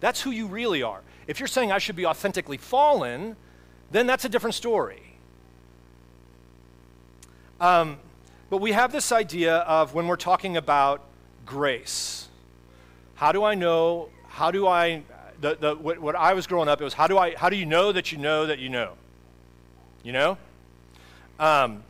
That's 0.00 0.20
who 0.20 0.30
you 0.32 0.46
really 0.46 0.82
are. 0.82 1.02
If 1.28 1.38
you're 1.38 1.46
saying 1.46 1.70
I 1.70 1.78
should 1.78 1.96
be 1.96 2.06
authentically 2.06 2.56
fallen, 2.56 3.36
then 3.92 4.06
that's 4.06 4.24
a 4.24 4.28
different 4.28 4.54
story. 4.54 5.11
Um, 7.62 8.00
but 8.50 8.56
we 8.58 8.72
have 8.72 8.90
this 8.90 9.12
idea 9.12 9.58
of 9.58 9.94
when 9.94 10.08
we're 10.08 10.16
talking 10.16 10.56
about 10.56 11.04
grace. 11.46 12.26
How 13.14 13.30
do 13.30 13.44
I 13.44 13.54
know? 13.54 14.08
How 14.26 14.50
do 14.50 14.66
I? 14.66 15.04
The, 15.40 15.54
the, 15.54 15.76
what, 15.76 16.00
what 16.00 16.16
I 16.16 16.34
was 16.34 16.48
growing 16.48 16.68
up, 16.68 16.80
it 16.80 16.84
was 16.84 16.94
how 16.94 17.06
do 17.06 17.16
I? 17.18 17.36
How 17.36 17.48
do 17.48 17.56
you 17.56 17.64
know 17.64 17.92
that 17.92 18.10
you 18.10 18.18
know 18.18 18.46
that 18.46 18.58
you 18.58 18.68
know? 18.68 18.94
You 20.02 20.10
know. 20.10 20.38
Um, 21.38 21.84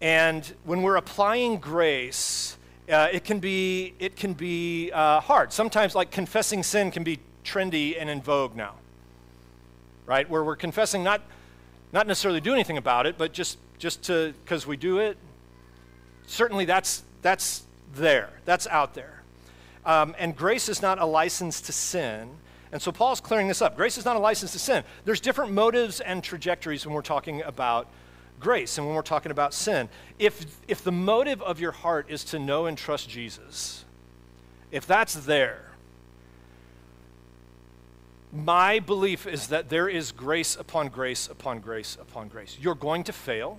and 0.00 0.54
when 0.64 0.82
we're 0.82 0.96
applying 0.96 1.58
grace, 1.58 2.56
uh, 2.88 3.08
it 3.12 3.24
can 3.24 3.40
be 3.40 3.92
it 3.98 4.14
can 4.14 4.34
be 4.34 4.92
uh, 4.92 5.18
hard. 5.18 5.52
Sometimes, 5.52 5.96
like 5.96 6.12
confessing 6.12 6.62
sin, 6.62 6.92
can 6.92 7.02
be 7.02 7.18
trendy 7.44 8.00
and 8.00 8.08
in 8.08 8.22
vogue 8.22 8.54
now. 8.54 8.76
Right, 10.06 10.30
where 10.30 10.44
we're 10.44 10.54
confessing 10.54 11.02
not 11.02 11.22
not 11.92 12.06
necessarily 12.06 12.40
do 12.40 12.52
anything 12.52 12.76
about 12.76 13.06
it, 13.06 13.18
but 13.18 13.32
just 13.32 13.58
just 13.78 14.02
to 14.04 14.34
because 14.44 14.66
we 14.66 14.76
do 14.76 14.98
it 14.98 15.16
certainly 16.26 16.64
that's 16.64 17.02
that's 17.22 17.62
there 17.94 18.30
that's 18.44 18.66
out 18.66 18.94
there. 18.94 19.22
Um, 19.84 20.14
and 20.18 20.36
grace 20.36 20.68
is 20.68 20.82
not 20.82 21.00
a 21.00 21.06
license 21.06 21.60
to 21.62 21.72
sin. 21.72 22.28
And 22.72 22.82
so 22.82 22.90
paul's 22.90 23.20
clearing 23.20 23.46
this 23.46 23.62
up. 23.62 23.76
Grace 23.76 23.96
is 23.96 24.04
not 24.04 24.16
a 24.16 24.18
license 24.18 24.52
to 24.52 24.58
sin. 24.58 24.82
There's 25.04 25.20
different 25.20 25.52
motives 25.52 26.00
and 26.00 26.22
trajectories 26.22 26.84
when 26.84 26.94
we're 26.94 27.02
talking 27.02 27.42
about 27.42 27.88
grace 28.40 28.76
and 28.76 28.86
when 28.86 28.96
we're 28.96 29.02
talking 29.02 29.30
about 29.30 29.54
sin. 29.54 29.88
If 30.18 30.44
if 30.68 30.82
the 30.82 30.92
motive 30.92 31.40
of 31.40 31.60
your 31.60 31.72
heart 31.72 32.06
is 32.10 32.24
to 32.24 32.38
know 32.38 32.66
and 32.66 32.76
trust 32.76 33.08
jesus 33.08 33.84
if 34.72 34.86
that's 34.86 35.14
there 35.14 35.65
my 38.36 38.78
belief 38.78 39.26
is 39.26 39.48
that 39.48 39.68
there 39.68 39.88
is 39.88 40.12
grace 40.12 40.56
upon 40.56 40.88
grace 40.88 41.28
upon 41.28 41.60
grace 41.60 41.96
upon 42.00 42.28
grace. 42.28 42.56
You're 42.60 42.74
going 42.74 43.04
to 43.04 43.12
fail, 43.12 43.58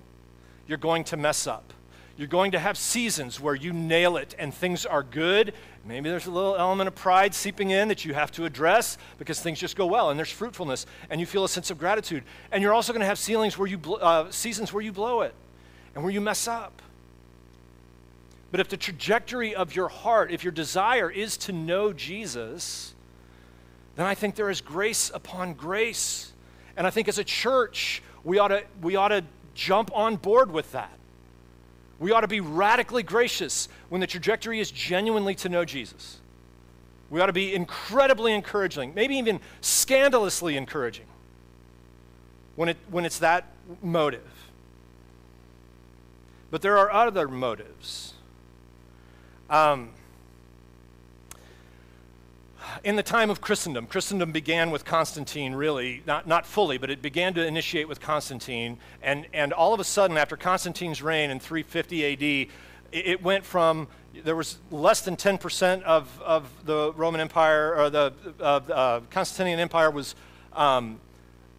you're 0.68 0.78
going 0.78 1.04
to 1.06 1.18
mess 1.18 1.48
up. 1.48 1.74
You're 2.18 2.28
going 2.28 2.54
to 2.54 2.60
have 2.60 2.80
seasons 2.80 3.40
where 3.40 3.54
you 3.54 3.72
nail 3.72 4.18
it 4.18 4.34
and 4.40 4.52
things 4.52 4.88
are 4.88 5.04
good. 5.04 5.54
Maybe 5.86 6.10
there's 6.10 6.26
a 6.26 6.32
little 6.32 6.56
element 6.56 6.88
of 6.88 6.96
pride 6.96 7.36
seeping 7.36 7.70
in 7.70 7.90
that 7.90 8.06
you 8.06 8.16
have 8.16 8.32
to 8.34 8.46
address 8.46 8.98
because 9.20 9.40
things 9.40 9.60
just 9.60 9.76
go 9.76 9.86
well 9.86 10.10
and 10.10 10.18
there's 10.18 10.32
fruitfulness 10.32 10.88
and 11.12 11.20
you 11.20 11.28
feel 11.28 11.44
a 11.44 11.50
sense 11.50 11.70
of 11.70 11.78
gratitude. 11.78 12.24
And 12.52 12.64
you're 12.64 12.74
also 12.74 12.92
going 12.92 13.02
to 13.02 13.06
have 13.08 13.20
ceilings 13.20 13.56
where 13.56 13.68
you 13.68 13.78
uh, 13.96 14.32
seasons 14.32 14.74
where 14.74 14.82
you 14.82 14.92
blow 14.92 15.22
it 15.22 15.36
and 15.94 16.04
where 16.04 16.12
you 16.12 16.20
mess 16.20 16.48
up. 16.48 16.82
But 18.50 18.62
if 18.62 18.70
the 18.70 18.78
trajectory 18.78 19.54
of 19.54 19.76
your 19.76 19.90
heart, 19.90 20.32
if 20.32 20.44
your 20.44 20.54
desire 20.54 21.12
is 21.12 21.38
to 21.38 21.52
know 21.52 21.94
Jesus, 21.94 22.96
then 23.98 24.06
I 24.06 24.14
think 24.14 24.36
there 24.36 24.50
is 24.50 24.62
grace 24.62 25.12
upon 25.14 25.56
grace. 25.56 26.32
And 26.78 26.86
I 26.86 26.92
think 26.92 27.08
as 27.08 27.18
a 27.18 27.24
church, 27.24 28.04
we 28.24 28.38
ought 28.38 28.50
to, 28.50 28.64
we 28.82 28.96
ought 28.96 29.08
to 29.08 29.24
jump 29.56 29.90
on 29.94 30.16
board 30.16 30.52
with 30.52 30.72
that. 30.72 30.92
We 32.00 32.12
ought 32.12 32.22
to 32.22 32.28
be 32.28 32.40
radically 32.40 33.02
gracious 33.02 33.68
when 33.90 34.00
the 34.00 34.06
trajectory 34.06 34.60
is 34.60 34.70
genuinely 34.70 35.34
to 35.36 35.50
know 35.50 35.66
Jesus. 35.66 36.20
We 37.10 37.20
ought 37.22 37.26
to 37.26 37.34
be 37.34 37.56
incredibly 37.56 38.34
encouraging, 38.34 38.94
maybe 38.94 39.16
even 39.16 39.40
scandalously 39.62 40.58
encouraging 40.58 41.08
when, 42.56 42.70
it, 42.70 42.78
when 42.92 43.04
it's 43.04 43.18
that 43.20 43.46
motive. 43.82 44.22
But 46.52 46.62
there 46.62 46.78
are 46.78 46.92
other 46.92 47.28
motives. 47.28 48.14
Um, 49.50 49.90
in 52.84 52.96
the 52.96 53.04
time 53.04 53.30
of 53.30 53.42
Christendom, 53.42 53.88
Christendom 53.88 54.32
began 54.32 54.72
with 54.72 54.86
Constantine, 54.86 55.54
really, 55.54 56.04
not, 56.06 56.28
not 56.28 56.46
fully, 56.46 56.78
but 56.78 56.90
it 56.90 57.02
began 57.02 57.34
to 57.34 57.46
initiate 57.46 57.88
with 57.88 58.00
Constantine. 58.00 58.78
And, 59.02 59.26
and 59.34 59.54
all 59.54 59.74
of 59.74 59.80
a 59.80 59.84
sudden, 59.84 60.18
after 60.18 60.38
Constantine's 60.38 61.02
reign 61.02 61.30
in 61.30 61.40
350 61.40 62.46
AD, 62.46 62.50
it, 62.92 63.22
went 63.22 63.44
from, 63.44 63.88
there 64.24 64.36
was 64.36 64.58
less 64.72 65.02
than 65.02 65.16
10% 65.16 65.84
of, 65.84 66.22
of 66.22 66.50
the 66.66 66.94
Roman 66.94 67.22
Empire, 67.22 67.76
or 67.76 67.90
the 67.90 68.14
uh, 68.40 68.44
uh, 68.44 69.00
Constantinian 69.10 69.60
Empire 69.60 69.92
was, 69.92 70.16
um, 70.54 71.00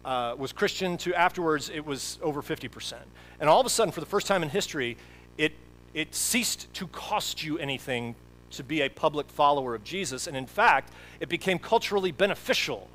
uh, 0.05 0.35
was 0.37 0.51
Christian, 0.51 0.97
to 0.97 1.13
afterwards 1.13 1.69
it 1.69 1.85
was 1.85 2.17
over 2.21 2.41
50%. 2.41 2.93
And 3.39 3.49
all 3.49 3.59
of 3.59 3.65
a 3.65 3.69
sudden, 3.69 3.91
for 3.91 3.99
the 3.99 4.05
first 4.05 4.27
time 4.27 4.43
in 4.43 4.49
history, 4.49 4.97
it, 5.37 5.53
it 5.93 6.15
ceased 6.15 6.73
to 6.75 6.87
cost 6.87 7.43
you 7.43 7.57
anything 7.59 8.15
to 8.51 8.63
be 8.63 8.81
a 8.81 8.89
public 8.89 9.29
follower 9.29 9.75
of 9.75 9.83
Jesus. 9.83 10.27
And 10.27 10.35
in 10.35 10.45
fact, 10.45 10.93
it 11.19 11.29
became 11.29 11.59
culturally 11.59 12.11
beneficial 12.11 12.87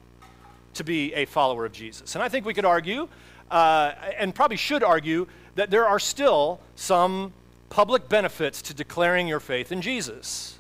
to 0.75 0.85
be 0.85 1.15
a 1.15 1.25
follower 1.25 1.65
of 1.65 1.73
Jesus. 1.73 2.15
And 2.15 2.23
I 2.23 2.29
think 2.29 2.45
we 2.45 2.55
could 2.55 2.65
argue, 2.65 3.09
uh, 3.51 3.93
and 4.19 4.35
probably 4.35 4.57
should 4.57 4.83
argue, 4.83 5.27
that 5.55 5.71
there 5.71 5.87
are 5.87 5.99
still 5.99 6.61
some 6.75 7.33
public 7.71 8.09
benefits 8.09 8.63
to 8.63 8.75
declaring 8.75 9.29
your 9.29 9.41
faith 9.41 9.73
in 9.73 9.81
Jesus 9.81 10.59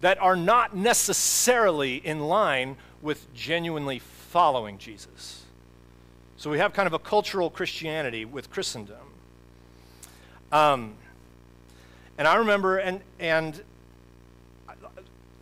that 0.00 0.20
are 0.20 0.36
not 0.36 0.76
necessarily 0.76 1.96
in 1.96 2.20
line 2.20 2.76
with 3.00 3.32
genuinely 3.34 3.98
following 3.98 4.76
Jesus. 4.78 5.44
So 6.36 6.50
we 6.50 6.58
have 6.58 6.74
kind 6.74 6.86
of 6.86 6.92
a 6.92 6.98
cultural 6.98 7.48
Christianity 7.48 8.24
with 8.24 8.50
Christendom. 8.50 8.98
Um, 10.52 10.94
and 12.18 12.28
I 12.28 12.36
remember, 12.36 12.78
and, 12.78 13.00
and 13.18 13.62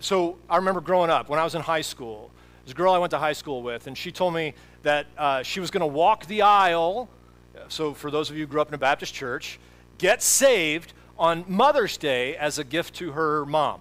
so 0.05 0.39
I 0.49 0.57
remember 0.57 0.81
growing 0.81 1.11
up 1.11 1.29
when 1.29 1.39
I 1.39 1.45
was 1.45 1.55
in 1.55 1.63
high 1.63 1.81
school. 1.81 2.31
There's 2.65 2.73
a 2.73 2.77
girl 2.77 2.93
I 2.93 2.99
went 2.99 3.11
to 3.11 3.19
high 3.19 3.33
school 3.33 3.63
with, 3.63 3.87
and 3.87 3.97
she 3.97 4.13
told 4.13 4.35
me 4.35 4.55
that 4.83 5.07
uh, 5.17 5.43
she 5.43 5.61
was 5.61 5.71
going 5.71 5.81
to 5.81 5.87
walk 5.87 6.27
the 6.27 6.43
aisle. 6.43 7.09
So, 7.69 7.95
for 7.95 8.11
those 8.11 8.31
of 8.31 8.37
you 8.37 8.47
who 8.47 8.51
grew 8.51 8.61
up 8.61 8.69
in 8.69 8.75
a 8.75 8.79
Baptist 8.79 9.15
church, 9.15 9.59
get 9.99 10.23
saved 10.23 10.93
on 11.19 11.45
Mother's 11.47 11.97
Day 11.97 12.37
as 12.37 12.59
a 12.59 12.65
gift 12.65 12.95
to 12.97 13.13
her 13.13 13.47
mom. 13.47 13.81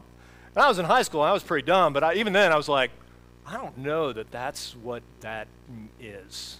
And 0.53 0.63
I 0.63 0.67
was 0.67 0.77
in 0.77 0.85
high 0.85 1.01
school, 1.03 1.21
and 1.21 1.29
I 1.29 1.33
was 1.33 1.43
pretty 1.43 1.65
dumb, 1.65 1.93
but 1.93 2.03
I, 2.03 2.15
even 2.15 2.33
then 2.33 2.51
I 2.51 2.57
was 2.57 2.69
like, 2.69 2.91
I 3.45 3.53
don't 3.53 3.77
know 3.77 4.13
that 4.13 4.31
that's 4.31 4.75
what 4.75 5.01
that 5.21 5.47
is. 5.99 6.57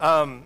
Um, 0.00 0.42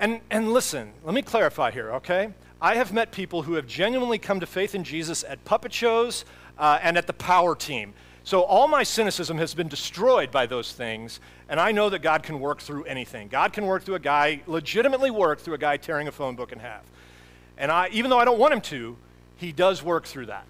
and, 0.00 0.20
and 0.30 0.52
listen, 0.52 0.92
let 1.04 1.14
me 1.14 1.20
clarify 1.20 1.70
here, 1.70 1.92
okay? 1.92 2.30
I 2.62 2.74
have 2.74 2.92
met 2.92 3.10
people 3.10 3.42
who 3.42 3.54
have 3.54 3.66
genuinely 3.66 4.18
come 4.18 4.40
to 4.40 4.46
faith 4.46 4.74
in 4.74 4.84
Jesus 4.84 5.24
at 5.24 5.42
puppet 5.46 5.72
shows 5.72 6.26
uh, 6.58 6.78
and 6.82 6.98
at 6.98 7.06
the 7.06 7.14
power 7.14 7.54
team. 7.54 7.94
So 8.22 8.42
all 8.42 8.68
my 8.68 8.82
cynicism 8.82 9.38
has 9.38 9.54
been 9.54 9.68
destroyed 9.68 10.30
by 10.30 10.44
those 10.44 10.74
things, 10.74 11.20
and 11.48 11.58
I 11.58 11.72
know 11.72 11.88
that 11.88 12.02
God 12.02 12.22
can 12.22 12.38
work 12.38 12.60
through 12.60 12.84
anything. 12.84 13.28
God 13.28 13.54
can 13.54 13.64
work 13.64 13.84
through 13.84 13.94
a 13.94 14.00
guy, 14.00 14.42
legitimately 14.46 15.10
work 15.10 15.40
through 15.40 15.54
a 15.54 15.58
guy 15.58 15.78
tearing 15.78 16.06
a 16.06 16.12
phone 16.12 16.36
book 16.36 16.52
in 16.52 16.58
half. 16.58 16.82
And 17.56 17.72
I, 17.72 17.88
even 17.92 18.10
though 18.10 18.18
I 18.18 18.26
don't 18.26 18.38
want 18.38 18.52
him 18.52 18.60
to, 18.60 18.96
he 19.36 19.52
does 19.52 19.82
work 19.82 20.04
through 20.04 20.26
that. 20.26 20.44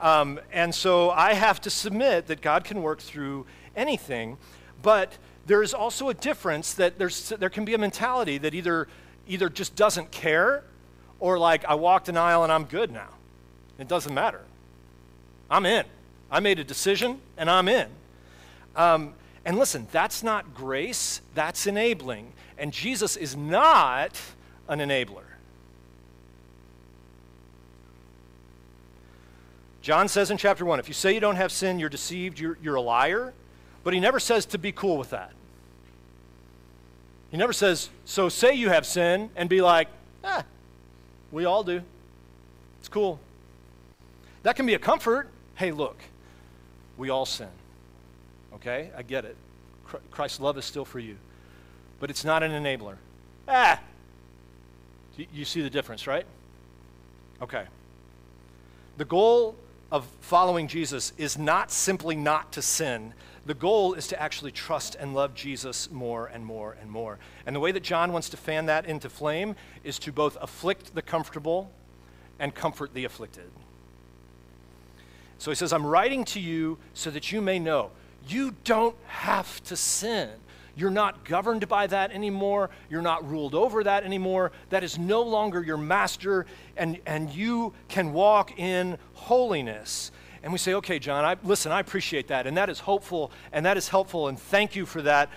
Um, 0.00 0.40
and 0.52 0.74
so 0.74 1.10
I 1.10 1.34
have 1.34 1.60
to 1.60 1.70
submit 1.70 2.28
that 2.28 2.40
God 2.40 2.64
can 2.64 2.82
work 2.82 3.00
through 3.00 3.44
anything, 3.76 4.38
but 4.80 5.18
there 5.46 5.62
is 5.62 5.74
also 5.74 6.08
a 6.08 6.14
difference 6.14 6.72
that 6.74 6.98
there's, 6.98 7.28
there 7.28 7.50
can 7.50 7.66
be 7.66 7.74
a 7.74 7.78
mentality 7.78 8.38
that 8.38 8.54
either, 8.54 8.88
either 9.28 9.50
just 9.50 9.76
doesn't 9.76 10.10
care 10.10 10.64
or 11.22 11.38
like 11.38 11.64
I 11.64 11.76
walked 11.76 12.08
an 12.08 12.16
aisle 12.16 12.42
and 12.42 12.52
I'm 12.52 12.64
good 12.64 12.90
now. 12.90 13.10
It 13.78 13.86
doesn't 13.86 14.12
matter. 14.12 14.40
I'm 15.48 15.64
in. 15.64 15.84
I 16.32 16.40
made 16.40 16.58
a 16.58 16.64
decision 16.64 17.20
and 17.36 17.48
I'm 17.48 17.68
in. 17.68 17.86
Um, 18.74 19.14
and 19.44 19.56
listen, 19.56 19.86
that's 19.92 20.24
not 20.24 20.52
grace, 20.52 21.20
that's 21.36 21.68
enabling. 21.68 22.32
And 22.58 22.72
Jesus 22.72 23.16
is 23.16 23.36
not 23.36 24.20
an 24.68 24.80
enabler. 24.80 25.22
John 29.80 30.08
says 30.08 30.32
in 30.32 30.38
chapter 30.38 30.64
1 30.64 30.80
if 30.80 30.88
you 30.88 30.94
say 30.94 31.14
you 31.14 31.20
don't 31.20 31.36
have 31.36 31.52
sin, 31.52 31.78
you're 31.78 31.88
deceived, 31.88 32.40
you're, 32.40 32.58
you're 32.60 32.74
a 32.74 32.80
liar. 32.80 33.32
But 33.84 33.94
he 33.94 34.00
never 34.00 34.18
says 34.18 34.44
to 34.46 34.58
be 34.58 34.72
cool 34.72 34.98
with 34.98 35.10
that. 35.10 35.30
He 37.30 37.36
never 37.36 37.52
says, 37.52 37.90
so 38.04 38.28
say 38.28 38.54
you 38.54 38.70
have 38.70 38.84
sin 38.84 39.30
and 39.36 39.48
be 39.48 39.60
like, 39.60 39.86
ah, 40.24 40.44
we 41.32 41.46
all 41.46 41.64
do. 41.64 41.82
It's 42.78 42.88
cool. 42.88 43.18
That 44.42 44.54
can 44.54 44.66
be 44.66 44.74
a 44.74 44.78
comfort. 44.78 45.28
Hey, 45.54 45.72
look, 45.72 45.96
we 46.96 47.10
all 47.10 47.26
sin. 47.26 47.48
Okay? 48.54 48.90
I 48.96 49.02
get 49.02 49.24
it. 49.24 49.36
Christ's 50.10 50.40
love 50.40 50.58
is 50.58 50.64
still 50.64 50.84
for 50.84 50.98
you. 50.98 51.16
But 52.00 52.10
it's 52.10 52.24
not 52.24 52.42
an 52.42 52.52
enabler. 52.52 52.96
Ah! 53.48 53.80
You, 55.16 55.44
see 55.44 55.60
the 55.60 55.70
difference, 55.70 56.06
right? 56.06 56.26
Okay. 57.42 57.64
The 58.96 59.04
goal 59.04 59.56
of 59.90 60.06
following 60.20 60.68
Jesus 60.68 61.12
is 61.18 61.36
not 61.36 61.70
simply 61.70 62.16
not 62.16 62.52
to 62.52 62.62
sin, 62.62 63.12
the 63.44 63.54
goal 63.54 63.94
is 63.94 64.06
to 64.08 64.22
actually 64.22 64.52
trust 64.52 64.94
and 64.94 65.14
love 65.14 65.34
Jesus 65.34 65.90
more 65.90 66.26
and 66.26 66.44
more 66.46 66.76
and 66.80 66.90
more. 66.90 67.18
And 67.44 67.56
the 67.56 67.60
way 67.60 67.72
that 67.72 67.82
John 67.82 68.12
wants 68.12 68.28
to 68.30 68.36
fan 68.36 68.66
that 68.66 68.86
into 68.86 69.08
flame 69.08 69.56
is 69.82 69.98
to 70.00 70.12
both 70.12 70.36
afflict 70.40 70.94
the 70.94 71.02
comfortable 71.02 71.70
and 72.38 72.54
comfort 72.54 72.94
the 72.94 73.04
afflicted. 73.04 73.50
So 75.38 75.50
he 75.50 75.56
says, 75.56 75.72
I'm 75.72 75.84
writing 75.84 76.24
to 76.26 76.40
you 76.40 76.78
so 76.94 77.10
that 77.10 77.32
you 77.32 77.40
may 77.40 77.58
know 77.58 77.90
you 78.28 78.54
don't 78.62 78.94
have 79.06 79.62
to 79.64 79.76
sin. 79.76 80.28
You're 80.76 80.90
not 80.90 81.24
governed 81.24 81.68
by 81.68 81.88
that 81.88 82.12
anymore. 82.12 82.70
You're 82.88 83.02
not 83.02 83.28
ruled 83.28 83.54
over 83.54 83.82
that 83.84 84.04
anymore. 84.04 84.52
That 84.70 84.84
is 84.84 84.98
no 84.98 85.22
longer 85.22 85.62
your 85.62 85.76
master, 85.76 86.46
and, 86.76 86.98
and 87.04 87.30
you 87.30 87.74
can 87.88 88.12
walk 88.12 88.58
in 88.58 88.96
holiness 89.14 90.12
and 90.42 90.52
we 90.52 90.58
say, 90.58 90.74
okay, 90.74 90.98
John, 90.98 91.24
I, 91.24 91.36
listen, 91.44 91.70
I 91.72 91.80
appreciate 91.80 92.28
that, 92.28 92.46
and 92.46 92.56
that 92.56 92.68
is 92.68 92.80
hopeful, 92.80 93.30
and 93.52 93.64
that 93.66 93.76
is 93.76 93.88
helpful, 93.88 94.28
and 94.28 94.38
thank 94.38 94.74
you 94.74 94.86
for 94.86 95.02
that. 95.02 95.30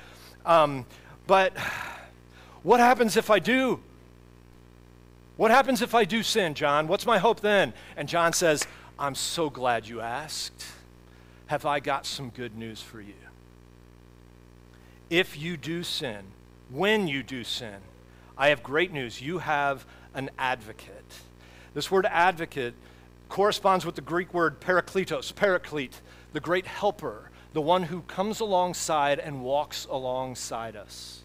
Um, 0.45 0.85
but 1.27 1.57
what 2.63 2.79
happens 2.79 3.15
if 3.17 3.29
I 3.29 3.39
do? 3.39 3.79
What 5.38 5.51
happens 5.51 5.81
if 5.81 5.93
I 5.93 6.05
do 6.05 6.24
sin, 6.24 6.53
John? 6.53 6.88
What's 6.88 7.05
my 7.05 7.17
hope 7.17 7.41
then? 7.41 7.74
And 7.97 8.07
John 8.07 8.33
says, 8.33 8.65
I'm 8.97 9.15
so 9.15 9.50
glad 9.50 9.88
you 9.88 10.01
asked. 10.01 10.65
Have 11.47 11.65
I 11.65 11.79
got 11.79 12.05
some 12.05 12.29
good 12.29 12.57
news 12.57 12.81
for 12.81 13.01
you? 13.01 13.13
If 15.09 15.38
you 15.38 15.57
do 15.57 15.83
sin, 15.83 16.24
when 16.69 17.07
you 17.07 17.21
do 17.21 17.43
sin, 17.43 17.75
I 18.38 18.47
have 18.47 18.63
great 18.63 18.91
news. 18.91 19.21
You 19.21 19.39
have 19.39 19.85
an 20.13 20.31
advocate. 20.38 21.19
This 21.74 21.91
word 21.91 22.07
advocate 22.09 22.74
corresponds 23.29 23.86
with 23.86 23.96
the 23.96 24.01
Greek 24.01 24.34
word 24.34 24.60
parakletos, 24.60 25.34
paraclete, 25.34 26.01
the 26.34 26.39
great 26.39 26.65
helper, 26.65 27.32
the 27.53 27.62
one 27.62 27.84
who 27.84 28.01
comes 28.01 28.39
alongside 28.39 29.20
and 29.20 29.44
walks 29.44 29.86
alongside 29.89 30.75
us. 30.75 31.24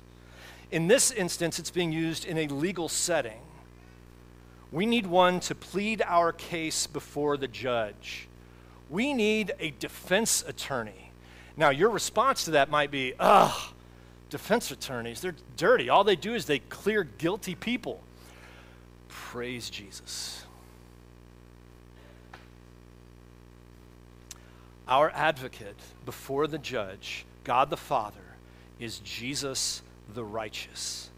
In 0.70 0.88
this 0.88 1.10
instance, 1.10 1.58
it's 1.58 1.70
being 1.70 1.92
used 1.92 2.24
in 2.24 2.38
a 2.38 2.46
legal 2.46 2.88
setting. 2.88 3.40
We 4.70 4.86
need 4.86 5.06
one 5.06 5.40
to 5.40 5.54
plead 5.54 6.02
our 6.06 6.32
case 6.32 6.86
before 6.86 7.36
the 7.36 7.48
judge 7.48 8.28
we 8.90 9.14
need 9.14 9.52
a 9.60 9.70
defense 9.70 10.44
attorney. 10.46 11.12
Now, 11.56 11.70
your 11.70 11.90
response 11.90 12.44
to 12.44 12.52
that 12.52 12.68
might 12.68 12.90
be, 12.90 13.14
ugh, 13.18 13.72
defense 14.28 14.70
attorneys, 14.70 15.20
they're 15.20 15.36
dirty. 15.56 15.88
All 15.88 16.04
they 16.04 16.16
do 16.16 16.34
is 16.34 16.46
they 16.46 16.58
clear 16.58 17.04
guilty 17.04 17.54
people. 17.54 18.02
Praise 19.08 19.70
Jesus. 19.70 20.44
Our 24.90 25.10
advocate 25.10 25.76
before 26.04 26.48
the 26.48 26.58
judge, 26.58 27.24
God 27.44 27.70
the 27.70 27.76
Father, 27.76 28.18
is 28.80 28.98
Jesus 28.98 29.82
the 30.14 30.24
righteous. 30.24 31.10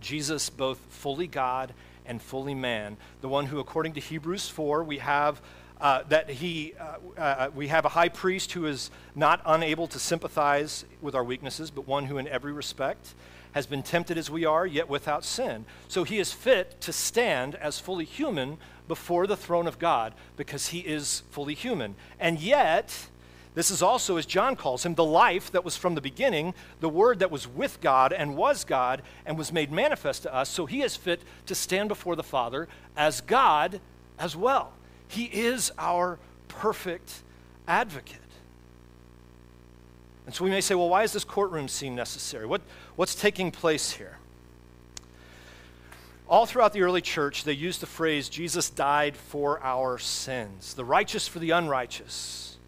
Jesus, 0.00 0.48
both 0.48 0.78
fully 0.88 1.26
God 1.26 1.74
and 2.06 2.22
fully 2.22 2.54
man, 2.54 2.96
the 3.22 3.28
one 3.28 3.46
who, 3.46 3.58
according 3.58 3.94
to 3.94 4.00
Hebrews 4.00 4.48
4, 4.48 4.84
we 4.84 4.98
have 4.98 5.42
uh, 5.80 6.02
that 6.08 6.30
he, 6.30 6.74
uh, 6.78 7.20
uh, 7.20 7.50
we 7.54 7.68
have 7.68 7.84
a 7.84 7.88
high 7.88 8.08
priest 8.08 8.52
who 8.52 8.66
is 8.66 8.90
not 9.16 9.40
unable 9.44 9.88
to 9.88 9.98
sympathize 9.98 10.84
with 11.00 11.16
our 11.16 11.24
weaknesses, 11.24 11.70
but 11.70 11.86
one 11.88 12.06
who, 12.06 12.18
in 12.18 12.28
every 12.28 12.52
respect, 12.52 13.14
has 13.52 13.66
been 13.66 13.82
tempted 13.82 14.16
as 14.16 14.30
we 14.30 14.44
are, 14.44 14.66
yet 14.66 14.88
without 14.88 15.24
sin. 15.24 15.64
So 15.88 16.04
he 16.04 16.18
is 16.18 16.32
fit 16.32 16.80
to 16.82 16.92
stand 16.92 17.54
as 17.56 17.80
fully 17.80 18.04
human 18.04 18.58
before 18.88 19.26
the 19.26 19.36
throne 19.36 19.66
of 19.66 19.78
God 19.78 20.14
because 20.36 20.68
he 20.68 20.80
is 20.80 21.22
fully 21.30 21.54
human. 21.54 21.94
And 22.18 22.40
yet, 22.40 23.08
this 23.54 23.70
is 23.70 23.82
also, 23.82 24.16
as 24.16 24.26
John 24.26 24.56
calls 24.56 24.84
him, 24.84 24.94
the 24.94 25.04
life 25.04 25.50
that 25.52 25.64
was 25.64 25.76
from 25.76 25.94
the 25.94 26.00
beginning, 26.00 26.54
the 26.80 26.88
word 26.88 27.18
that 27.18 27.30
was 27.30 27.46
with 27.48 27.80
God 27.80 28.12
and 28.12 28.36
was 28.36 28.64
God 28.64 29.02
and 29.26 29.36
was 29.36 29.52
made 29.52 29.72
manifest 29.72 30.22
to 30.22 30.34
us. 30.34 30.48
So 30.48 30.66
he 30.66 30.82
is 30.82 30.96
fit 30.96 31.22
to 31.46 31.54
stand 31.54 31.88
before 31.88 32.16
the 32.16 32.22
Father 32.22 32.68
as 32.96 33.20
God 33.20 33.80
as 34.18 34.36
well. 34.36 34.72
He 35.08 35.24
is 35.24 35.72
our 35.78 36.18
perfect 36.48 37.22
advocate. 37.66 38.20
And 40.26 40.34
so 40.34 40.44
we 40.44 40.50
may 40.50 40.60
say, 40.60 40.74
well, 40.74 40.90
why 40.90 41.04
is 41.04 41.12
this 41.12 41.24
courtroom 41.24 41.68
scene 41.68 41.94
necessary? 41.94 42.44
What, 42.44 42.60
what's 42.96 43.14
taking 43.14 43.50
place 43.50 43.92
here? 43.92 44.17
All 46.28 46.44
throughout 46.44 46.74
the 46.74 46.82
early 46.82 47.00
church, 47.00 47.44
they 47.44 47.54
used 47.54 47.80
the 47.80 47.86
phrase, 47.86 48.28
Jesus 48.28 48.68
died 48.68 49.16
for 49.16 49.62
our 49.62 49.96
sins, 49.98 50.74
the 50.74 50.84
righteous 50.84 51.26
for 51.26 51.38
the 51.38 51.50
unrighteous. 51.50 52.58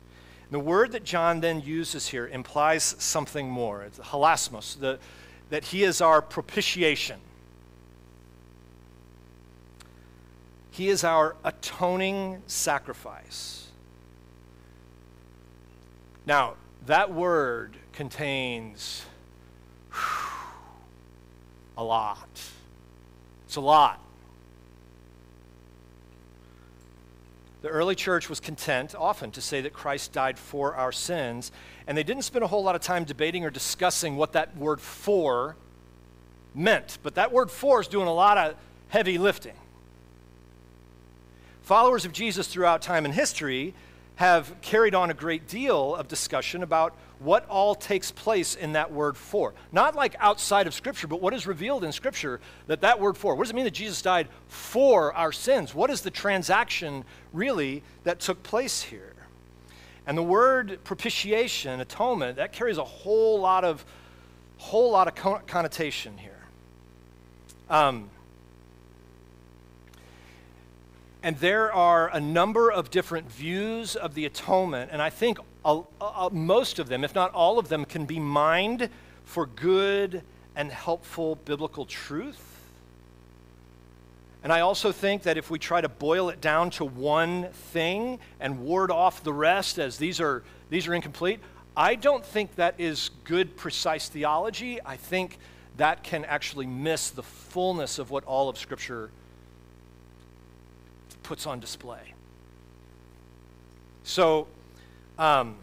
And 0.44 0.52
the 0.52 0.64
word 0.64 0.92
that 0.92 1.04
John 1.04 1.40
then 1.40 1.60
uses 1.60 2.08
here 2.08 2.26
implies 2.26 2.82
something 2.98 3.50
more. 3.50 3.82
It's 3.82 3.98
hilasmos, 3.98 4.80
the, 4.80 4.98
that 5.50 5.64
he 5.64 5.84
is 5.84 6.00
our 6.00 6.22
propitiation. 6.22 7.20
He 10.70 10.88
is 10.88 11.04
our 11.04 11.36
atoning 11.44 12.42
sacrifice. 12.46 13.68
Now, 16.24 16.54
that 16.86 17.12
word 17.12 17.76
contains 17.92 19.04
whew, 19.92 19.98
a 21.76 21.84
lot. 21.84 22.28
It's 23.50 23.56
a 23.56 23.60
lot. 23.60 23.98
The 27.62 27.68
early 27.68 27.96
church 27.96 28.28
was 28.28 28.38
content 28.38 28.94
often 28.94 29.32
to 29.32 29.40
say 29.40 29.60
that 29.62 29.72
Christ 29.72 30.12
died 30.12 30.38
for 30.38 30.76
our 30.76 30.92
sins, 30.92 31.50
and 31.88 31.98
they 31.98 32.04
didn't 32.04 32.22
spend 32.22 32.44
a 32.44 32.46
whole 32.46 32.62
lot 32.62 32.76
of 32.76 32.80
time 32.80 33.02
debating 33.02 33.44
or 33.44 33.50
discussing 33.50 34.14
what 34.14 34.34
that 34.34 34.56
word 34.56 34.80
for 34.80 35.56
meant. 36.54 36.98
But 37.02 37.16
that 37.16 37.32
word 37.32 37.50
for 37.50 37.80
is 37.80 37.88
doing 37.88 38.06
a 38.06 38.14
lot 38.14 38.38
of 38.38 38.54
heavy 38.86 39.18
lifting. 39.18 39.56
Followers 41.62 42.04
of 42.04 42.12
Jesus 42.12 42.46
throughout 42.46 42.82
time 42.82 43.04
and 43.04 43.12
history 43.12 43.74
have 44.14 44.54
carried 44.60 44.94
on 44.94 45.10
a 45.10 45.14
great 45.14 45.48
deal 45.48 45.96
of 45.96 46.06
discussion 46.06 46.62
about 46.62 46.94
what 47.20 47.46
all 47.48 47.74
takes 47.74 48.10
place 48.10 48.54
in 48.54 48.72
that 48.72 48.90
word 48.90 49.16
for. 49.16 49.54
Not 49.72 49.94
like 49.94 50.16
outside 50.18 50.66
of 50.66 50.74
Scripture, 50.74 51.06
but 51.06 51.20
what 51.20 51.34
is 51.34 51.46
revealed 51.46 51.84
in 51.84 51.92
Scripture 51.92 52.40
that 52.66 52.80
that 52.80 52.98
word 52.98 53.16
for. 53.16 53.34
What 53.34 53.44
does 53.44 53.50
it 53.50 53.56
mean 53.56 53.66
that 53.66 53.74
Jesus 53.74 54.00
died 54.00 54.28
for 54.48 55.12
our 55.14 55.30
sins? 55.30 55.74
What 55.74 55.90
is 55.90 56.00
the 56.00 56.10
transaction 56.10 57.04
really 57.32 57.82
that 58.04 58.20
took 58.20 58.42
place 58.42 58.82
here? 58.82 59.14
And 60.06 60.16
the 60.16 60.22
word 60.22 60.80
propitiation, 60.82 61.78
atonement, 61.78 62.36
that 62.36 62.52
carries 62.52 62.78
a 62.78 62.84
whole 62.84 63.38
lot 63.38 63.64
of 63.64 63.84
whole 64.56 64.90
lot 64.90 65.08
of 65.08 65.46
connotation 65.46 66.18
here. 66.18 66.40
Um, 67.68 68.10
and 71.22 71.36
there 71.38 71.72
are 71.72 72.08
a 72.08 72.20
number 72.20 72.70
of 72.70 72.90
different 72.90 73.30
views 73.30 73.94
of 73.94 74.14
the 74.14 74.24
atonement, 74.24 74.90
and 74.92 75.00
I 75.00 75.10
think 75.10 75.38
most 76.32 76.78
of 76.78 76.88
them, 76.88 77.04
if 77.04 77.14
not 77.14 77.32
all 77.32 77.58
of 77.58 77.68
them, 77.68 77.84
can 77.84 78.06
be 78.06 78.18
mined 78.18 78.88
for 79.24 79.46
good 79.46 80.22
and 80.56 80.70
helpful 80.70 81.36
biblical 81.44 81.84
truth. 81.84 82.46
And 84.42 84.52
I 84.52 84.60
also 84.60 84.90
think 84.90 85.24
that 85.24 85.36
if 85.36 85.50
we 85.50 85.58
try 85.58 85.80
to 85.80 85.88
boil 85.88 86.30
it 86.30 86.40
down 86.40 86.70
to 86.70 86.84
one 86.84 87.48
thing 87.72 88.18
and 88.40 88.60
ward 88.60 88.90
off 88.90 89.22
the 89.22 89.32
rest 89.32 89.78
as 89.78 89.98
these 89.98 90.20
are, 90.20 90.42
these 90.70 90.88
are 90.88 90.94
incomplete, 90.94 91.40
I 91.76 91.94
don't 91.94 92.24
think 92.24 92.54
that 92.56 92.74
is 92.78 93.10
good, 93.24 93.56
precise 93.56 94.08
theology. 94.08 94.80
I 94.84 94.96
think 94.96 95.38
that 95.76 96.02
can 96.02 96.24
actually 96.24 96.66
miss 96.66 97.10
the 97.10 97.22
fullness 97.22 97.98
of 97.98 98.10
what 98.10 98.24
all 98.24 98.48
of 98.48 98.58
Scripture 98.58 99.10
puts 101.22 101.46
on 101.46 101.60
display. 101.60 102.14
So, 104.02 104.46
um, 105.20 105.54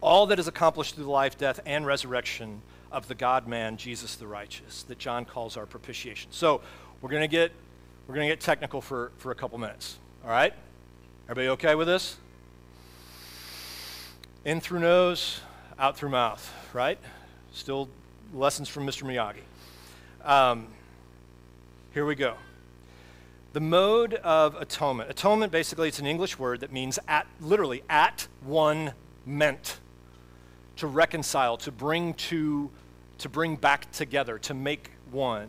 all 0.00 0.26
that 0.26 0.38
is 0.38 0.48
accomplished 0.48 0.96
through 0.96 1.04
the 1.04 1.10
life, 1.10 1.38
death, 1.38 1.60
and 1.64 1.86
resurrection 1.86 2.60
of 2.90 3.08
the 3.08 3.14
God 3.14 3.48
man, 3.48 3.78
Jesus 3.78 4.16
the 4.16 4.26
righteous, 4.26 4.82
that 4.84 4.98
John 4.98 5.24
calls 5.24 5.56
our 5.56 5.64
propitiation. 5.64 6.30
So, 6.32 6.60
we're 7.00 7.10
going 7.10 7.22
to 7.22 7.28
get 7.28 7.52
we're 8.06 8.14
to 8.16 8.26
get 8.26 8.40
technical 8.40 8.80
for, 8.80 9.12
for 9.18 9.30
a 9.30 9.34
couple 9.34 9.58
minutes. 9.58 9.98
All 10.24 10.30
right? 10.30 10.52
Everybody 11.24 11.48
okay 11.50 11.74
with 11.74 11.86
this? 11.86 12.16
In 14.44 14.60
through 14.60 14.80
nose, 14.80 15.40
out 15.78 15.96
through 15.96 16.10
mouth, 16.10 16.52
right? 16.72 16.98
Still 17.52 17.88
lessons 18.34 18.68
from 18.68 18.86
Mr. 18.86 19.04
Miyagi. 19.04 20.28
Um, 20.28 20.66
here 21.94 22.04
we 22.04 22.16
go. 22.16 22.34
The 23.52 23.60
mode 23.60 24.14
of 24.14 24.54
atonement. 24.54 25.10
Atonement 25.10 25.52
basically 25.52 25.88
it's 25.88 25.98
an 25.98 26.06
English 26.06 26.38
word 26.38 26.60
that 26.60 26.72
means 26.72 26.98
at 27.06 27.26
literally 27.40 27.82
at 27.90 28.28
one 28.42 28.92
meant 29.26 29.78
to 30.76 30.86
reconcile, 30.86 31.56
to 31.58 31.70
bring 31.70 32.14
to 32.14 32.70
to 33.18 33.28
bring 33.28 33.56
back 33.56 33.90
together, 33.92 34.38
to 34.38 34.54
make 34.54 34.90
one. 35.10 35.48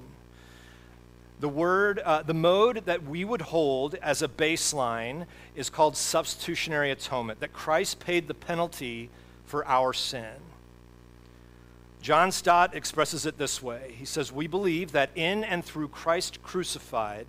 The 1.39 1.49
word, 1.49 1.99
uh, 1.99 2.21
the 2.21 2.33
mode 2.33 2.85
that 2.85 3.03
we 3.03 3.25
would 3.25 3.41
hold 3.41 3.95
as 3.95 4.21
a 4.21 4.27
baseline 4.27 5.25
is 5.55 5.69
called 5.69 5.97
substitutionary 5.97 6.91
atonement, 6.91 7.39
that 7.39 7.51
Christ 7.51 7.99
paid 7.99 8.27
the 8.27 8.33
penalty 8.33 9.09
for 9.45 9.65
our 9.65 9.91
sin. 9.91 10.35
John 12.01 12.31
Stott 12.31 12.75
expresses 12.75 13.25
it 13.25 13.37
this 13.37 13.61
way 13.61 13.95
He 13.97 14.05
says, 14.05 14.31
We 14.31 14.47
believe 14.47 14.91
that 14.91 15.09
in 15.15 15.43
and 15.43 15.65
through 15.65 15.87
Christ 15.87 16.43
crucified, 16.43 17.25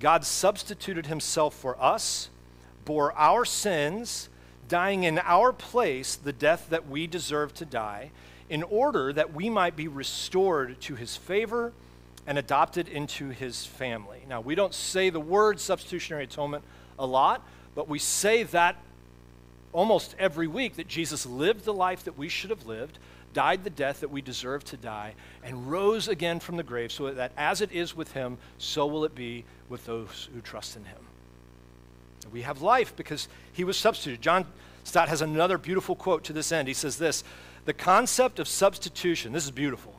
God 0.00 0.24
substituted 0.24 1.06
himself 1.06 1.54
for 1.54 1.80
us, 1.82 2.28
bore 2.84 3.12
our 3.12 3.44
sins, 3.44 4.28
dying 4.68 5.04
in 5.04 5.18
our 5.18 5.52
place 5.52 6.16
the 6.16 6.32
death 6.32 6.68
that 6.70 6.88
we 6.88 7.06
deserve 7.06 7.54
to 7.54 7.64
die, 7.64 8.10
in 8.48 8.62
order 8.62 9.12
that 9.12 9.32
we 9.32 9.50
might 9.50 9.76
be 9.76 9.88
restored 9.88 10.80
to 10.82 10.94
his 10.94 11.16
favor 11.16 11.72
and 12.26 12.38
adopted 12.38 12.88
into 12.88 13.28
his 13.28 13.64
family. 13.64 14.22
Now, 14.28 14.40
we 14.40 14.54
don't 14.54 14.74
say 14.74 15.10
the 15.10 15.20
word 15.20 15.60
substitutionary 15.60 16.24
atonement 16.24 16.64
a 16.98 17.06
lot, 17.06 17.42
but 17.74 17.88
we 17.88 17.98
say 17.98 18.42
that 18.44 18.76
almost 19.72 20.14
every 20.18 20.46
week 20.46 20.76
that 20.76 20.88
Jesus 20.88 21.26
lived 21.26 21.64
the 21.64 21.72
life 21.72 22.04
that 22.04 22.18
we 22.18 22.28
should 22.28 22.50
have 22.50 22.66
lived, 22.66 22.98
died 23.32 23.64
the 23.64 23.70
death 23.70 24.00
that 24.00 24.10
we 24.10 24.22
deserve 24.22 24.64
to 24.64 24.76
die, 24.76 25.14
and 25.44 25.70
rose 25.70 26.08
again 26.08 26.40
from 26.40 26.56
the 26.56 26.62
grave, 26.62 26.90
so 26.90 27.12
that 27.12 27.32
as 27.36 27.60
it 27.60 27.70
is 27.70 27.94
with 27.94 28.12
him, 28.12 28.38
so 28.58 28.86
will 28.86 29.04
it 29.04 29.14
be 29.14 29.44
with 29.68 29.86
those 29.86 30.28
who 30.34 30.40
trust 30.40 30.76
in 30.76 30.84
him. 30.84 30.98
We 32.32 32.42
have 32.42 32.62
life 32.62 32.94
because 32.96 33.28
he 33.52 33.64
was 33.64 33.76
substituted. 33.76 34.20
John 34.20 34.46
Stott 34.84 35.08
has 35.08 35.20
another 35.20 35.58
beautiful 35.58 35.96
quote 35.96 36.24
to 36.24 36.32
this 36.32 36.52
end. 36.52 36.68
He 36.68 36.74
says 36.74 36.98
this 36.98 37.24
The 37.64 37.72
concept 37.72 38.38
of 38.38 38.48
substitution, 38.48 39.32
this 39.32 39.44
is 39.44 39.50
beautiful. 39.50 39.94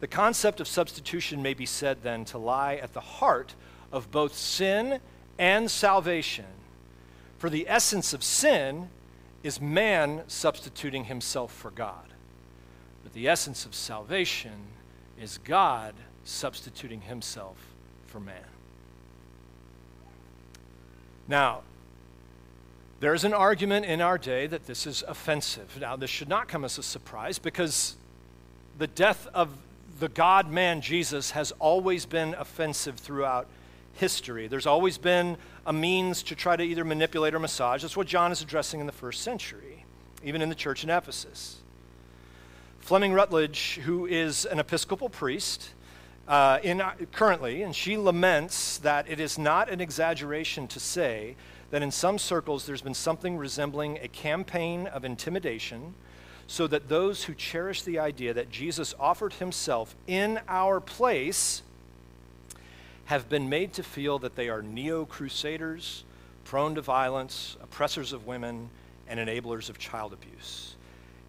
The 0.00 0.08
concept 0.08 0.60
of 0.60 0.68
substitution 0.68 1.42
may 1.42 1.54
be 1.54 1.66
said 1.66 2.02
then 2.02 2.24
to 2.26 2.38
lie 2.38 2.76
at 2.76 2.92
the 2.92 3.00
heart 3.00 3.54
of 3.92 4.10
both 4.10 4.34
sin 4.34 5.00
and 5.38 5.70
salvation. 5.70 6.46
For 7.38 7.48
the 7.48 7.68
essence 7.68 8.12
of 8.12 8.22
sin 8.22 8.88
is 9.42 9.60
man 9.60 10.22
substituting 10.26 11.04
himself 11.04 11.52
for 11.52 11.70
God 11.70 12.08
But 13.02 13.12
the 13.12 13.28
essence 13.28 13.66
of 13.66 13.74
salvation 13.74 14.68
is 15.20 15.38
God 15.38 15.94
substituting 16.24 17.02
himself 17.02 17.56
for 18.06 18.18
man. 18.18 18.53
Now, 21.28 21.62
There's 23.04 23.24
an 23.24 23.34
argument 23.34 23.84
in 23.84 24.00
our 24.00 24.16
day 24.16 24.46
that 24.46 24.66
this 24.66 24.86
is 24.86 25.04
offensive. 25.06 25.78
Now, 25.78 25.94
this 25.94 26.08
should 26.08 26.26
not 26.26 26.48
come 26.48 26.64
as 26.64 26.78
a 26.78 26.82
surprise 26.82 27.38
because 27.38 27.96
the 28.78 28.86
death 28.86 29.28
of 29.34 29.50
the 30.00 30.08
God 30.08 30.50
man 30.50 30.80
Jesus 30.80 31.32
has 31.32 31.52
always 31.58 32.06
been 32.06 32.32
offensive 32.32 32.96
throughout 32.96 33.46
history. 33.92 34.48
There's 34.48 34.64
always 34.64 34.96
been 34.96 35.36
a 35.66 35.72
means 35.74 36.22
to 36.22 36.34
try 36.34 36.56
to 36.56 36.62
either 36.62 36.82
manipulate 36.82 37.34
or 37.34 37.38
massage. 37.38 37.82
That's 37.82 37.94
what 37.94 38.06
John 38.06 38.32
is 38.32 38.40
addressing 38.40 38.80
in 38.80 38.86
the 38.86 38.92
first 38.92 39.20
century, 39.20 39.84
even 40.24 40.40
in 40.40 40.48
the 40.48 40.54
church 40.54 40.82
in 40.82 40.88
Ephesus. 40.88 41.58
Fleming 42.78 43.12
Rutledge, 43.12 43.80
who 43.84 44.06
is 44.06 44.46
an 44.46 44.60
Episcopal 44.60 45.10
priest 45.10 45.73
uh, 46.26 46.58
in, 46.62 46.80
uh, 46.80 46.94
currently, 47.12 47.62
and 47.62 47.74
she 47.74 47.96
laments 47.96 48.78
that 48.78 49.08
it 49.08 49.20
is 49.20 49.38
not 49.38 49.68
an 49.68 49.80
exaggeration 49.80 50.66
to 50.68 50.80
say 50.80 51.36
that 51.70 51.82
in 51.82 51.90
some 51.90 52.18
circles 52.18 52.66
there's 52.66 52.82
been 52.82 52.94
something 52.94 53.36
resembling 53.36 53.98
a 54.00 54.08
campaign 54.08 54.86
of 54.86 55.04
intimidation 55.04 55.94
so 56.46 56.66
that 56.66 56.88
those 56.88 57.24
who 57.24 57.34
cherish 57.34 57.82
the 57.82 57.98
idea 57.98 58.32
that 58.34 58.50
Jesus 58.50 58.94
offered 58.98 59.34
himself 59.34 59.94
in 60.06 60.40
our 60.48 60.80
place 60.80 61.62
have 63.06 63.28
been 63.28 63.48
made 63.48 63.72
to 63.74 63.82
feel 63.82 64.18
that 64.18 64.36
they 64.36 64.48
are 64.48 64.62
neo 64.62 65.04
crusaders, 65.04 66.04
prone 66.44 66.74
to 66.74 66.80
violence, 66.80 67.56
oppressors 67.62 68.12
of 68.12 68.26
women, 68.26 68.70
and 69.08 69.20
enablers 69.20 69.68
of 69.68 69.78
child 69.78 70.12
abuse. 70.12 70.76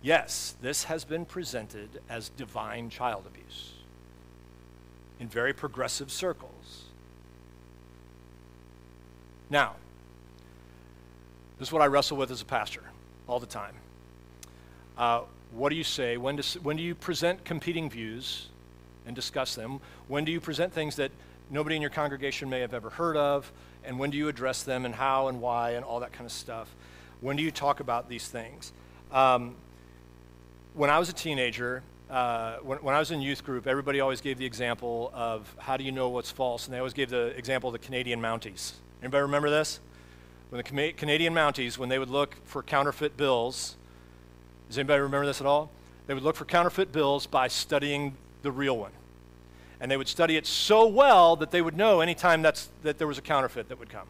Yes, 0.01 0.55
this 0.61 0.85
has 0.85 1.03
been 1.03 1.25
presented 1.25 1.89
as 2.09 2.29
divine 2.29 2.89
child 2.89 3.25
abuse 3.25 3.74
in 5.19 5.27
very 5.27 5.53
progressive 5.53 6.11
circles. 6.11 6.85
Now, 9.49 9.75
this 11.59 11.69
is 11.69 11.71
what 11.71 11.81
I 11.81 11.87
wrestle 11.87 12.17
with 12.17 12.31
as 12.31 12.41
a 12.41 12.45
pastor 12.45 12.83
all 13.27 13.39
the 13.39 13.45
time. 13.45 13.75
Uh, 14.97 15.21
what 15.51 15.69
do 15.69 15.75
you 15.75 15.83
say? 15.83 16.17
When, 16.17 16.35
does, 16.35 16.55
when 16.55 16.77
do 16.77 16.83
you 16.83 16.95
present 16.95 17.45
competing 17.45 17.89
views 17.89 18.47
and 19.05 19.15
discuss 19.15 19.55
them? 19.55 19.79
When 20.07 20.25
do 20.25 20.31
you 20.31 20.41
present 20.41 20.73
things 20.73 20.95
that 20.97 21.11
nobody 21.49 21.75
in 21.75 21.81
your 21.81 21.91
congregation 21.91 22.49
may 22.49 22.59
have 22.59 22.73
ever 22.73 22.89
heard 22.89 23.15
of? 23.15 23.51
And 23.83 23.99
when 23.99 24.09
do 24.09 24.17
you 24.17 24.27
address 24.27 24.63
them 24.63 24.83
and 24.85 24.95
how 24.95 25.27
and 25.27 25.41
why 25.41 25.71
and 25.71 25.85
all 25.85 25.99
that 25.99 26.11
kind 26.11 26.25
of 26.25 26.31
stuff? 26.31 26.73
When 27.21 27.37
do 27.37 27.43
you 27.43 27.51
talk 27.51 27.79
about 27.79 28.09
these 28.09 28.27
things? 28.27 28.73
Um, 29.11 29.55
when 30.73 30.89
I 30.89 30.99
was 30.99 31.07
a 31.09 31.13
teenager, 31.13 31.83
uh, 32.15 32.59
when, 32.63 32.77
when, 32.77 32.95
I 32.95 32.99
was 32.99 33.11
in 33.11 33.21
youth 33.21 33.43
group, 33.43 33.67
everybody 33.67 33.99
always 33.99 34.21
gave 34.21 34.37
the 34.37 34.45
example 34.45 35.11
of 35.13 35.53
how 35.59 35.75
do 35.75 35.83
you 35.83 35.91
know 35.91 36.07
what's 36.07 36.31
false, 36.31 36.65
and 36.65 36.73
they 36.73 36.77
always 36.77 36.93
gave 36.93 37.09
the 37.09 37.37
example 37.37 37.67
of 37.67 37.73
the 37.73 37.85
Canadian 37.85 38.21
Mounties. 38.21 38.71
Anybody 39.01 39.23
remember 39.23 39.49
this? 39.49 39.81
When 40.49 40.63
the 40.63 40.93
Canadian 40.93 41.33
Mounties, 41.33 41.77
when 41.77 41.89
they 41.89 41.99
would 41.99 42.09
look 42.09 42.37
for 42.45 42.63
counterfeit 42.63 43.17
bills, 43.17 43.75
does 44.69 44.77
anybody 44.77 45.01
remember 45.01 45.25
this 45.25 45.41
at 45.41 45.45
all? 45.45 45.69
They 46.07 46.13
would 46.13 46.23
look 46.23 46.37
for 46.37 46.45
counterfeit 46.45 46.93
bills 46.93 47.27
by 47.27 47.49
studying 47.49 48.15
the 48.43 48.51
real 48.51 48.77
one. 48.77 48.91
And 49.81 49.91
they 49.91 49.97
would 49.97 50.07
study 50.07 50.37
it 50.37 50.45
so 50.45 50.87
well 50.87 51.35
that 51.35 51.51
they 51.51 51.61
would 51.61 51.75
know 51.75 51.99
anytime 51.99 52.41
that's, 52.41 52.69
that 52.83 52.97
there 52.97 53.07
was 53.07 53.17
a 53.17 53.21
counterfeit 53.21 53.67
that 53.67 53.77
would 53.77 53.89
come. 53.89 54.07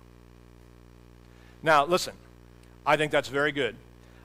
Now, 1.63 1.84
listen, 1.86 2.13
I 2.86 2.98
think 2.98 3.12
that's 3.12 3.30
very 3.30 3.52
good. 3.52 3.76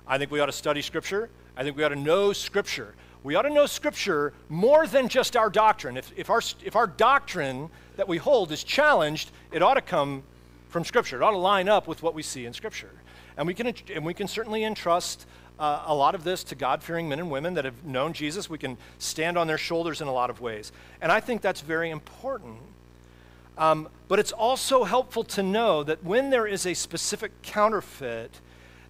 I 0.06 0.18
think 0.18 0.30
we 0.30 0.38
ought 0.38 0.46
to 0.46 0.52
study 0.52 0.82
Scripture. 0.82 1.30
I 1.56 1.62
think 1.62 1.78
we 1.78 1.82
ought 1.82 1.88
to 1.88 1.96
know 1.96 2.34
Scripture. 2.34 2.94
We 3.22 3.34
ought 3.34 3.42
to 3.42 3.50
know 3.50 3.66
Scripture 3.66 4.32
more 4.48 4.86
than 4.86 5.08
just 5.08 5.36
our 5.36 5.50
doctrine. 5.50 5.96
If, 5.96 6.12
if, 6.16 6.30
our, 6.30 6.40
if 6.64 6.74
our 6.74 6.86
doctrine 6.86 7.68
that 7.96 8.08
we 8.08 8.16
hold 8.16 8.50
is 8.50 8.64
challenged, 8.64 9.30
it 9.52 9.62
ought 9.62 9.74
to 9.74 9.82
come 9.82 10.22
from 10.68 10.84
Scripture. 10.84 11.16
It 11.16 11.22
ought 11.22 11.32
to 11.32 11.36
line 11.36 11.68
up 11.68 11.86
with 11.86 12.02
what 12.02 12.14
we 12.14 12.22
see 12.22 12.46
in 12.46 12.54
Scripture. 12.54 12.90
And 13.36 13.46
we 13.46 13.54
can, 13.54 13.74
and 13.92 14.04
we 14.04 14.14
can 14.14 14.26
certainly 14.26 14.64
entrust 14.64 15.26
uh, 15.58 15.84
a 15.86 15.94
lot 15.94 16.14
of 16.14 16.24
this 16.24 16.42
to 16.44 16.54
God 16.54 16.82
fearing 16.82 17.08
men 17.08 17.18
and 17.18 17.30
women 17.30 17.54
that 17.54 17.66
have 17.66 17.84
known 17.84 18.14
Jesus. 18.14 18.48
We 18.48 18.56
can 18.56 18.78
stand 18.98 19.36
on 19.36 19.46
their 19.46 19.58
shoulders 19.58 20.00
in 20.00 20.08
a 20.08 20.12
lot 20.12 20.30
of 20.30 20.40
ways. 20.40 20.72
And 21.02 21.12
I 21.12 21.20
think 21.20 21.42
that's 21.42 21.60
very 21.60 21.90
important. 21.90 22.56
Um, 23.58 23.88
but 24.08 24.18
it's 24.18 24.32
also 24.32 24.84
helpful 24.84 25.24
to 25.24 25.42
know 25.42 25.84
that 25.84 26.02
when 26.02 26.30
there 26.30 26.46
is 26.46 26.64
a 26.64 26.72
specific 26.72 27.42
counterfeit 27.42 28.40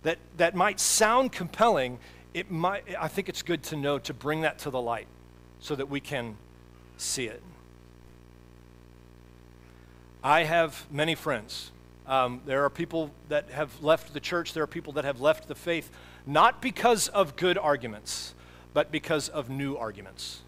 that, 0.05 0.19
that 0.37 0.55
might 0.55 0.79
sound 0.79 1.33
compelling, 1.33 1.99
it 2.35 2.51
might, 2.51 2.85
I 2.99 3.09
think 3.09 3.29
it's 3.29 3.43
good 3.43 3.63
to 3.65 3.77
know 3.77 3.99
to 4.01 4.15
bring 4.15 4.43
that 4.43 4.59
to 4.61 4.71
the 4.71 4.81
light 4.81 5.07
so 5.61 5.75
that 5.75 5.89
we 5.89 6.01
can 6.01 6.37
see 6.97 7.27
it. 7.27 7.43
I 10.23 10.45
have 10.45 10.87
many 10.91 11.15
friends. 11.15 11.71
Um, 12.07 12.43
there 12.45 12.65
are 12.65 12.71
people 12.71 13.11
that 13.29 13.51
have 13.51 13.83
left 13.83 14.13
the 14.13 14.21
church, 14.21 14.53
there 14.53 14.63
are 14.63 14.69
people 14.69 14.93
that 14.95 15.05
have 15.05 15.21
left 15.21 15.49
the 15.49 15.55
faith 15.55 15.91
not 16.27 16.61
because 16.61 17.09
of 17.09 17.37
good 17.37 17.57
arguments, 17.57 18.35
but 18.75 18.91
because 18.91 19.29
of 19.29 19.49
new 19.49 19.77
arguments. 19.77 20.41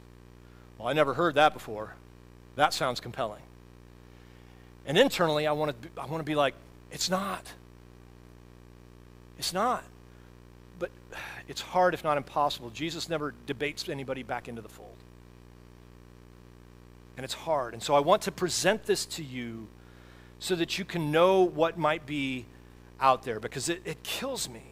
Well, 0.79 0.89
I 0.89 0.93
never 0.93 1.15
heard 1.15 1.35
that 1.37 1.53
before. 1.53 1.95
That 2.57 2.75
sounds 2.75 3.01
compelling. 3.01 3.43
And 4.87 4.99
internally, 4.99 5.47
I 5.47 5.53
want 5.53 5.81
to, 5.81 5.89
I 6.01 6.07
want 6.07 6.21
to 6.21 6.25
be 6.25 6.35
like, 6.35 6.55
it's 6.91 7.09
not. 7.09 7.53
It's 9.39 9.53
not. 9.53 9.85
It's 11.49 11.61
hard, 11.61 11.95
if 11.95 12.05
not 12.05 12.17
impossible. 12.17 12.71
Jesus 12.71 13.09
never 13.09 13.35
debates 13.47 13.89
anybody 13.89 14.23
back 14.23 14.49
into 14.49 14.63
the 14.63 14.69
fold. 14.69 14.97
And 17.17 17.25
it's 17.25 17.35
hard. 17.35 17.75
And 17.75 17.83
so 17.83 17.95
I 17.95 18.01
want 18.01 18.23
to 18.23 18.33
present 18.33 18.85
this 18.85 19.05
to 19.07 19.23
you 19.23 19.69
so 20.39 20.57
that 20.57 20.79
you 20.79 20.85
can 20.85 21.13
know 21.13 21.43
what 21.43 21.79
might 21.79 22.07
be 22.07 22.47
out 23.01 23.23
there 23.23 23.41
because 23.41 23.69
it, 23.69 23.83
it 23.85 24.03
kills 24.03 24.49
me 24.49 24.63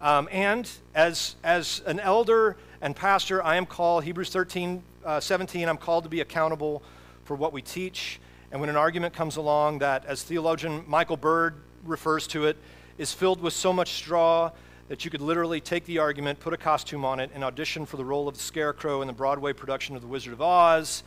Um, 0.00 0.28
and 0.30 0.70
as, 0.94 1.36
as 1.42 1.80
an 1.86 2.00
elder 2.00 2.56
and 2.80 2.94
pastor, 2.94 3.42
I 3.42 3.56
am 3.56 3.66
called, 3.66 4.04
Hebrews 4.04 4.30
13, 4.30 4.82
uh, 5.04 5.20
17, 5.20 5.68
I'm 5.68 5.78
called 5.78 6.04
to 6.04 6.10
be 6.10 6.20
accountable 6.20 6.82
for 7.24 7.34
what 7.34 7.52
we 7.52 7.62
teach. 7.62 8.20
And 8.52 8.60
when 8.60 8.68
an 8.68 8.76
argument 8.76 9.14
comes 9.14 9.36
along 9.36 9.78
that, 9.78 10.04
as 10.04 10.22
theologian 10.22 10.84
Michael 10.86 11.16
Bird 11.16 11.54
refers 11.84 12.26
to 12.28 12.44
it, 12.44 12.56
is 12.98 13.12
filled 13.12 13.40
with 13.40 13.52
so 13.52 13.72
much 13.72 13.92
straw 13.92 14.50
that 14.88 15.04
you 15.04 15.10
could 15.10 15.20
literally 15.20 15.60
take 15.60 15.84
the 15.86 15.98
argument, 15.98 16.38
put 16.40 16.52
a 16.52 16.56
costume 16.56 17.04
on 17.04 17.18
it, 17.20 17.30
and 17.34 17.42
audition 17.42 17.86
for 17.86 17.96
the 17.96 18.04
role 18.04 18.28
of 18.28 18.34
the 18.34 18.42
Scarecrow 18.42 19.00
in 19.00 19.06
the 19.06 19.12
Broadway 19.12 19.52
production 19.52 19.96
of 19.96 20.02
The 20.02 20.08
Wizard 20.08 20.32
of 20.32 20.40
Oz. 20.40 21.02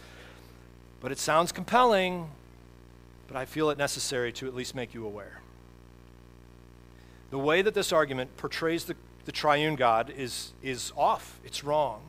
But 1.00 1.12
it 1.12 1.18
sounds 1.18 1.52
compelling, 1.52 2.30
but 3.28 3.38
I 3.38 3.46
feel 3.46 3.70
it 3.70 3.78
necessary 3.78 4.34
to 4.34 4.48
at 4.48 4.56
least 4.56 4.76
make 4.76 4.94
you 4.94 5.06
aware. 5.06 5.40
The 7.32 7.40
way 7.40 7.62
that 7.62 7.74
this 7.74 7.94
argument 7.94 8.36
portrays 8.38 8.86
the, 8.86 8.96
the 9.26 9.32
triune 9.32 9.76
God 9.76 10.12
is, 10.16 10.52
is 10.62 10.92
off, 10.98 11.40
it's 11.46 11.64
wrong. 11.64 12.02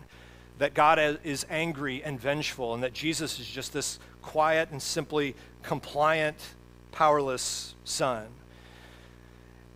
That 0.59 0.75
God 0.75 1.21
is 1.23 1.47
angry 1.49 2.03
and 2.03 2.21
vengeful, 2.21 2.75
and 2.75 2.83
that 2.83 2.93
Jesus 2.93 3.39
is 3.39 3.47
just 3.47 3.73
this 3.73 3.99
quiet 4.23 4.71
and 4.73 4.83
simply 4.83 5.37
compliant, 5.63 6.37
powerless 6.91 7.75
son. 7.85 8.27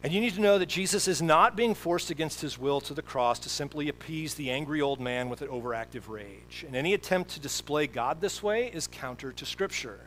And 0.05 0.13
you 0.13 0.21
need 0.21 0.35
to 0.35 0.41
know 0.43 0.59
that 0.59 0.69
Jesus 0.69 1.09
is 1.09 1.23
not 1.23 1.57
being 1.57 1.75
forced 1.75 2.11
against 2.11 2.43
his 2.43 2.59
will 2.59 2.79
to 2.83 2.93
the 2.93 3.01
cross 3.01 3.39
to 3.39 3.49
simply 3.49 3.89
appease 3.89 4.35
the 4.35 4.51
angry 4.51 4.83
old 4.83 5.01
man 5.01 5.31
with 5.31 5.41
an 5.41 5.49
overactive 5.49 6.11
rage. 6.11 6.63
And 6.67 6.77
any 6.77 6.93
attempt 6.93 7.31
to 7.31 7.41
display 7.41 7.87
God 7.87 8.21
this 8.21 8.43
way 8.43 8.67
is 8.67 8.87
counter 8.87 9.33
to 9.33 9.47
Scripture. 9.47 10.01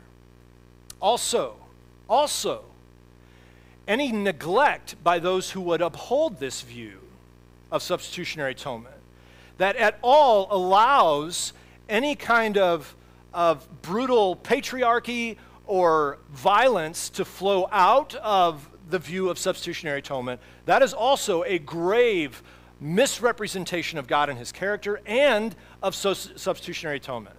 Also, 1.01 1.55
also, 2.07 2.63
any 3.87 4.11
neglect 4.11 5.03
by 5.03 5.17
those 5.17 5.49
who 5.49 5.61
would 5.61 5.81
uphold 5.81 6.39
this 6.39 6.61
view 6.61 6.99
of 7.71 7.81
substitutionary 7.81 8.51
atonement 8.51 8.93
that 9.57 9.75
at 9.77 9.97
all 10.03 10.47
allows 10.51 11.53
any 11.89 12.15
kind 12.15 12.59
of, 12.59 12.95
of 13.33 13.67
brutal 13.81 14.35
patriarchy 14.35 15.37
or 15.65 16.19
violence 16.29 17.09
to 17.09 17.25
flow 17.25 17.67
out 17.71 18.13
of 18.13 18.69
the 18.89 18.99
view 18.99 19.29
of 19.29 19.37
substitutionary 19.37 19.99
atonement, 19.99 20.41
that 20.65 20.81
is 20.81 20.93
also 20.93 21.43
a 21.43 21.59
grave 21.59 22.41
misrepresentation 22.79 23.97
of 23.97 24.07
God 24.07 24.29
and 24.29 24.37
his 24.37 24.51
character 24.51 25.01
and 25.05 25.55
of 25.81 25.95
substitutionary 25.95 26.97
atonement. 26.97 27.35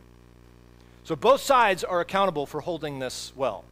So 1.04 1.16
both 1.16 1.40
sides 1.40 1.84
are 1.84 2.00
accountable 2.00 2.44
for 2.44 2.61
holding 2.61 2.98
this 2.98 3.32
well. 3.37 3.64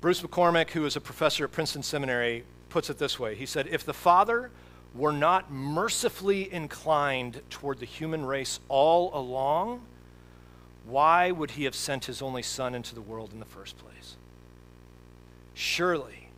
Bruce 0.00 0.20
McCormack, 0.20 0.70
who 0.70 0.84
is 0.84 0.96
a 0.96 1.00
professor 1.00 1.44
at 1.44 1.52
Princeton 1.52 1.84
Seminary, 1.84 2.42
puts 2.70 2.90
it 2.90 2.98
this 2.98 3.20
way 3.20 3.36
He 3.36 3.46
said, 3.46 3.68
If 3.70 3.84
the 3.84 3.94
Father 3.94 4.50
were 4.94 5.12
not 5.12 5.52
mercifully 5.52 6.52
inclined 6.52 7.40
toward 7.50 7.78
the 7.78 7.86
human 7.86 8.26
race 8.26 8.58
all 8.68 9.16
along, 9.16 9.82
why 10.86 11.30
would 11.30 11.52
he 11.52 11.64
have 11.64 11.74
sent 11.74 12.06
his 12.06 12.22
only 12.22 12.42
Son 12.42 12.74
into 12.74 12.94
the 12.94 13.00
world 13.00 13.32
in 13.32 13.38
the 13.38 13.44
first 13.44 13.76
place? 13.78 14.16
Surely, 15.54 16.28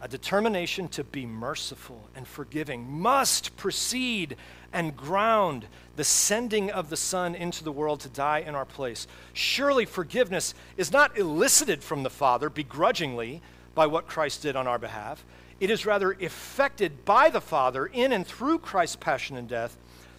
a 0.00 0.08
determination 0.08 0.88
to 0.88 1.04
be 1.04 1.24
merciful 1.24 2.08
and 2.14 2.26
forgiving 2.26 2.90
must 2.90 3.56
precede 3.56 4.36
and 4.72 4.96
ground 4.96 5.66
the 5.96 6.04
sending 6.04 6.70
of 6.70 6.90
the 6.90 6.96
Son 6.96 7.34
into 7.34 7.62
the 7.62 7.72
world 7.72 8.00
to 8.00 8.08
die 8.08 8.40
in 8.40 8.54
our 8.54 8.64
place. 8.64 9.06
Surely 9.32 9.84
forgiveness 9.84 10.52
is 10.76 10.92
not 10.92 11.16
elicited 11.16 11.82
from 11.82 12.02
the 12.02 12.10
Father 12.10 12.50
begrudgingly 12.50 13.40
by 13.74 13.86
what 13.86 14.06
Christ 14.06 14.42
did 14.42 14.56
on 14.56 14.66
our 14.66 14.78
behalf. 14.78 15.24
It 15.60 15.70
is 15.70 15.86
rather 15.86 16.12
effected 16.12 17.04
by 17.04 17.30
the 17.30 17.40
Father 17.40 17.86
in 17.86 18.12
and 18.12 18.26
through 18.26 18.58
Christ's 18.58 18.96
passion 18.96 19.36
and 19.36 19.48
death. 19.48 19.76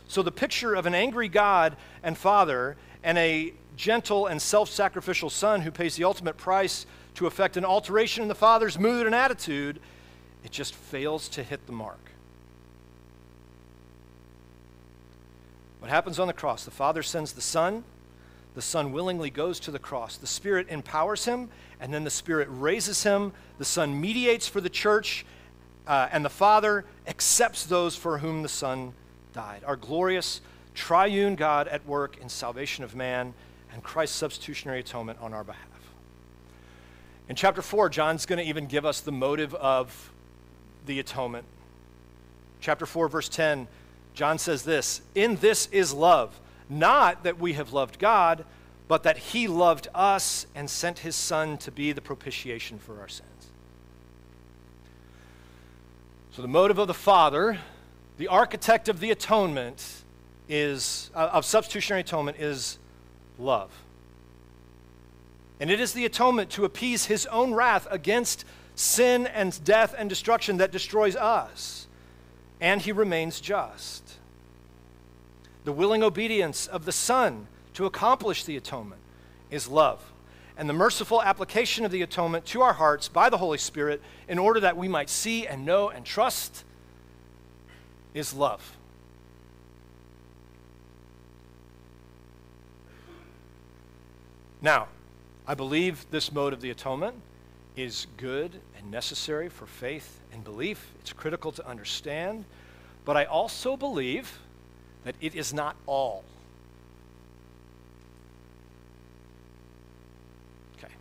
So 0.08 0.24
the 0.24 0.32
picture 0.32 0.74
of 0.74 0.86
an 0.86 0.96
angry 0.96 1.28
God 1.28 1.76
and 2.02 2.18
Father 2.18 2.78
and 3.04 3.18
a 3.18 3.54
gentle 3.76 4.28
and 4.28 4.42
self 4.42 4.70
sacrificial 4.70 5.30
Son 5.30 5.62
who 5.62 5.72
pays 5.72 5.96
the 5.96 6.04
ultimate 6.04 6.38
price 6.38 6.86
to 7.16 7.28
effect 7.28 7.58
an 7.58 7.66
alteration 7.66 8.22
in 8.22 8.28
the 8.28 8.36
Father's 8.36 8.78
mood 8.78 9.06
and 9.06 9.16
attitude, 9.16 9.80
it 10.44 10.52
just 10.52 10.74
fails 10.74 11.30
to 11.30 11.44
hit 11.44 11.66
the 11.66 11.74
mark. 11.74 12.00
What 15.80 15.90
happens 15.90 16.20
on 16.20 16.28
the 16.28 16.34
cross? 16.34 16.66
The 16.66 16.72
Father 16.72 17.04
sends 17.04 17.34
the 17.34 17.42
Son. 17.42 17.84
The 18.56 18.62
Son 18.62 18.92
willingly 18.92 19.30
goes 19.30 19.60
to 19.62 19.72
the 19.72 19.80
cross. 19.80 20.18
The 20.18 20.28
Spirit 20.28 20.68
empowers 20.70 21.26
him, 21.26 21.50
and 21.80 21.94
then 21.94 22.04
the 22.04 22.10
Spirit 22.10 22.48
raises 22.50 23.04
him. 23.04 23.34
The 23.60 23.66
Son 23.66 24.00
mediates 24.00 24.48
for 24.48 24.62
the 24.62 24.70
church, 24.70 25.26
uh, 25.86 26.08
and 26.12 26.24
the 26.24 26.30
Father 26.30 26.86
accepts 27.06 27.66
those 27.66 27.96
for 27.96 28.18
whom 28.18 28.42
the 28.42 28.50
Son 28.50 28.94
died. 29.34 29.64
Our 29.66 29.76
glorious 29.76 30.42
triune 30.74 31.36
God 31.36 31.68
at 31.68 31.86
work 31.86 32.18
in 32.18 32.30
salvation 32.30 32.84
of 32.84 32.96
man 32.96 33.34
and 33.76 33.84
Christ's 33.84 34.16
substitutionary 34.16 34.80
atonement 34.80 35.20
on 35.22 35.34
our 35.34 35.44
behalf. 35.44 35.62
In 37.28 37.36
chapter 37.36 37.62
4, 37.62 37.90
John's 37.90 38.26
going 38.26 38.40
to 38.40 38.46
even 38.46 38.68
give 38.68 38.86
us 38.86 39.02
the 39.02 39.12
motive 39.12 39.54
of 39.56 40.12
the 40.86 41.00
atonement. 41.00 41.46
Chapter 42.62 42.86
4, 42.86 43.10
verse 43.10 43.28
10, 43.28 43.68
John 44.14 44.40
says 44.40 44.64
this 44.64 45.02
In 45.14 45.36
this 45.36 45.68
is 45.72 45.94
love, 45.94 46.40
not 46.70 47.24
that 47.24 47.38
we 47.38 47.54
have 47.54 47.74
loved 47.74 48.00
God, 48.00 48.46
but 48.88 49.04
that 49.04 49.18
he 49.18 49.48
loved 49.48 49.90
us 49.94 50.48
and 50.56 50.70
sent 50.70 51.00
his 51.00 51.16
Son 51.16 51.58
to 51.58 51.72
be 51.72 51.92
the 51.92 52.02
propitiation 52.02 52.80
for 52.80 53.02
our 53.02 53.10
sins. 53.10 53.30
So, 56.32 56.42
the 56.42 56.48
motive 56.48 56.78
of 56.78 56.88
the 56.88 56.94
Father, 56.94 57.58
the 58.18 58.30
architect 58.30 58.88
of 58.88 59.02
the 59.02 59.12
atonement, 59.12 60.04
is, 60.48 61.10
uh, 61.14 61.30
of 61.34 61.44
substitutionary 61.44 62.02
atonement, 62.02 62.38
is 62.40 62.78
love. 63.40 63.72
And 65.60 65.72
it 65.72 65.80
is 65.80 65.94
the 65.94 66.06
atonement 66.06 66.50
to 66.52 66.66
appease 66.66 67.06
his 67.06 67.26
own 67.28 67.54
wrath 67.54 67.88
against 67.90 68.46
sin 68.76 69.26
and 69.28 69.64
death 69.64 69.96
and 69.98 70.10
destruction 70.10 70.58
that 70.58 70.72
destroys 70.72 71.16
us. 71.16 71.88
And 72.60 72.82
he 72.82 72.92
remains 72.92 73.40
just. 73.40 74.18
The 75.64 75.72
willing 75.72 76.04
obedience 76.04 76.68
of 76.68 76.86
the 76.86 76.92
Son 76.92 77.48
to 77.74 77.86
accomplish 77.86 78.44
the 78.44 78.58
atonement 78.58 79.02
is 79.50 79.68
love. 79.68 80.12
And 80.58 80.70
the 80.70 80.74
merciful 80.74 81.22
application 81.22 81.84
of 81.86 81.92
the 81.92 82.02
atonement 82.02 82.46
to 82.48 82.62
our 82.62 82.74
hearts 82.74 83.08
by 83.08 83.30
the 83.30 83.38
Holy 83.38 83.58
Spirit 83.58 84.02
in 84.28 84.40
order 84.40 84.60
that 84.62 84.78
we 84.78 84.88
might 84.88 85.10
see 85.10 85.48
and 85.48 85.66
know 85.66 85.90
and 85.90 86.06
trust 86.06 86.64
is 88.14 88.34
love. 88.34 88.75
Now, 94.66 94.88
I 95.46 95.54
believe 95.54 96.08
this 96.10 96.32
mode 96.32 96.52
of 96.52 96.60
the 96.60 96.72
atonement 96.72 97.14
is 97.76 98.08
good 98.18 98.60
and 98.76 98.90
necessary 98.90 99.48
for 99.48 99.68
faith 99.68 100.20
and 100.34 100.44
belief. 100.44 100.92
It's 101.02 101.14
critical 101.14 101.52
to 101.52 101.68
understand. 101.68 102.46
But 103.06 103.16
I 103.16 103.26
also 103.26 103.78
believe 103.78 104.40
that 105.04 105.14
it 105.22 105.36
is 105.36 105.54
not 105.54 105.76
all. 105.86 106.24
Okay. 110.80 110.92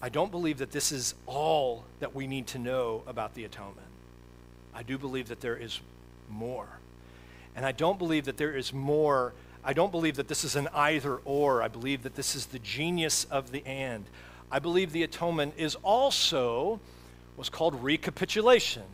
I 0.00 0.08
don't 0.08 0.30
believe 0.30 0.56
that 0.56 0.70
this 0.70 0.92
is 0.92 1.14
all 1.26 1.84
that 2.00 2.14
we 2.14 2.26
need 2.26 2.46
to 2.46 2.58
know 2.58 3.02
about 3.06 3.34
the 3.34 3.44
atonement. 3.44 3.86
I 4.74 4.82
do 4.82 4.96
believe 4.96 5.28
that 5.28 5.42
there 5.42 5.58
is 5.58 5.80
more. 6.30 6.68
And 7.54 7.66
I 7.66 7.72
don't 7.72 7.98
believe 7.98 8.24
that 8.24 8.38
there 8.38 8.56
is 8.56 8.72
more 8.72 9.34
I 9.68 9.74
don't 9.74 9.92
believe 9.92 10.16
that 10.16 10.28
this 10.28 10.44
is 10.44 10.56
an 10.56 10.66
either 10.72 11.16
or. 11.26 11.62
I 11.62 11.68
believe 11.68 12.04
that 12.04 12.14
this 12.14 12.34
is 12.34 12.46
the 12.46 12.58
genius 12.58 13.26
of 13.30 13.52
the 13.52 13.62
and. 13.66 14.06
I 14.50 14.60
believe 14.60 14.92
the 14.92 15.02
atonement 15.02 15.52
is 15.58 15.74
also 15.82 16.80
what's 17.36 17.50
called 17.50 17.84
recapitulation. 17.84 18.84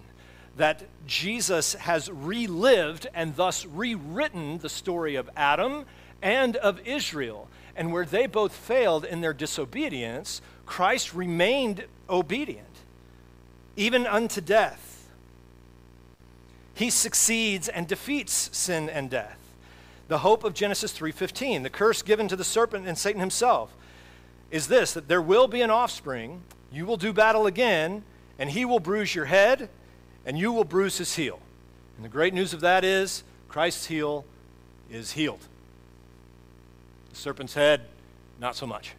That 0.56 0.82
Jesus 1.06 1.74
has 1.74 2.10
relived 2.10 3.06
and 3.14 3.36
thus 3.36 3.64
rewritten 3.64 4.58
the 4.58 4.68
story 4.68 5.14
of 5.14 5.30
Adam 5.36 5.84
and 6.20 6.56
of 6.56 6.84
Israel. 6.84 7.46
And 7.76 7.92
where 7.92 8.04
they 8.04 8.26
both 8.26 8.52
failed 8.52 9.04
in 9.04 9.20
their 9.20 9.32
disobedience, 9.32 10.42
Christ 10.66 11.14
remained 11.14 11.84
obedient, 12.10 12.66
even 13.76 14.08
unto 14.08 14.40
death. 14.40 15.08
He 16.74 16.90
succeeds 16.90 17.68
and 17.68 17.86
defeats 17.86 18.50
sin 18.52 18.90
and 18.90 19.08
death 19.08 19.38
the 20.08 20.18
hope 20.18 20.44
of 20.44 20.54
Genesis 20.54 20.92
3:15, 20.92 21.62
the 21.62 21.70
curse 21.70 22.02
given 22.02 22.28
to 22.28 22.36
the 22.36 22.44
serpent 22.44 22.86
and 22.86 22.96
Satan 22.98 23.20
himself, 23.20 23.74
is 24.50 24.68
this 24.68 24.92
that 24.92 25.08
there 25.08 25.22
will 25.22 25.48
be 25.48 25.62
an 25.62 25.70
offspring, 25.70 26.42
you 26.70 26.86
will 26.86 26.96
do 26.96 27.12
battle 27.12 27.46
again, 27.46 28.04
and 28.38 28.50
he 28.50 28.64
will 28.64 28.80
bruise 28.80 29.14
your 29.14 29.26
head, 29.26 29.68
and 30.26 30.38
you 30.38 30.52
will 30.52 30.64
bruise 30.64 30.98
his 30.98 31.16
heel. 31.16 31.40
And 31.96 32.04
the 32.04 32.08
great 32.08 32.34
news 32.34 32.52
of 32.52 32.60
that 32.60 32.84
is 32.84 33.24
Christ's 33.48 33.86
heel 33.86 34.24
is 34.90 35.12
healed. 35.12 35.46
The 37.10 37.16
serpent's 37.16 37.54
head, 37.54 37.82
not 38.40 38.56
so 38.56 38.66
much. 38.66 38.94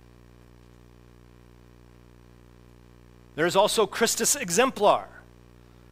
There 3.35 3.45
is 3.45 3.55
also 3.55 3.85
Christus 3.85 4.35
exemplar. 4.35 5.07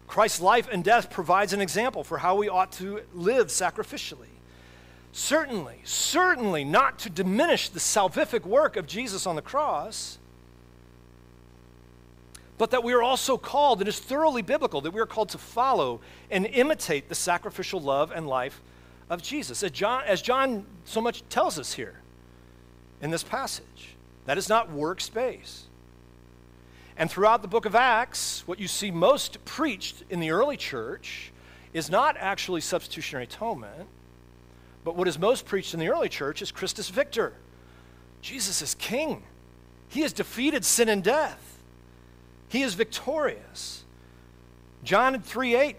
Christ's 0.08 0.40
life 0.40 0.70
and 0.72 0.84
death 0.84 1.10
provides 1.10 1.54
an 1.54 1.62
example 1.62 2.04
for 2.04 2.20
how 2.20 2.36
we 2.36 2.48
ought 2.48 2.72
to 2.74 3.02
live 3.14 3.48
sacrificially. 3.48 4.33
Certainly, 5.16 5.78
certainly 5.84 6.64
not 6.64 6.98
to 7.00 7.10
diminish 7.10 7.70
the 7.70 7.80
salvific 7.80 8.46
work 8.46 8.76
of 8.76 8.88
Jesus 8.88 9.28
on 9.28 9.36
the 9.36 9.44
cross, 9.44 10.18
but 12.58 12.72
that 12.72 12.84
we 12.84 12.94
are 12.94 13.04
also 13.04 13.38
called, 13.38 13.80
and 13.80 13.88
it 13.88 13.94
is 13.94 14.00
thoroughly 14.00 14.42
biblical, 14.42 14.82
that 14.82 14.92
we 14.92 15.00
are 15.00 15.06
called 15.06 15.30
to 15.30 15.38
follow 15.38 16.02
and 16.32 16.48
imitate 16.48 17.10
the 17.10 17.16
sacrificial 17.16 17.80
love 17.80 18.12
and 18.12 18.28
life 18.28 18.60
of 19.08 19.22
Jesus. 19.22 19.62
As 19.62 19.70
John, 19.70 20.04
as 20.08 20.20
John 20.20 20.66
so 20.84 21.00
much 21.00 21.24
tells 21.30 21.60
us 21.60 21.74
here 21.74 22.00
in 23.00 23.12
this 23.12 23.24
passage, 23.24 23.96
that 24.26 24.40
is 24.40 24.50
not 24.50 24.72
works-based. 24.72 25.66
And 26.98 27.10
throughout 27.10 27.44
the 27.44 27.48
book 27.48 27.66
of 27.66 27.76
Acts, 27.76 28.42
what 28.48 28.60
you 28.60 28.68
see 28.68 28.90
most 28.90 29.46
preached 29.46 30.04
in 30.10 30.20
the 30.20 30.32
early 30.32 30.58
church 30.58 31.32
is 31.72 31.92
not 31.92 32.18
actually 32.18 32.62
substitutionary 32.62 33.26
atonement 33.26 33.88
but 34.84 34.96
what 34.96 35.08
is 35.08 35.18
most 35.18 35.46
preached 35.46 35.74
in 35.74 35.80
the 35.80 35.90
early 35.90 36.10
church 36.10 36.42
is 36.42 36.52
Christus 36.52 36.90
Victor. 36.90 37.34
Jesus 38.22 38.62
is 38.62 38.76
king. 38.76 39.24
He 39.90 40.02
has 40.02 40.14
defeated 40.14 40.66
sin 40.66 40.90
and 40.90 41.04
death. 41.04 41.60
He 42.50 42.62
is 42.62 42.74
victorious. 42.74 43.84
John 44.84 45.22
3 45.22 45.56
8, 45.56 45.76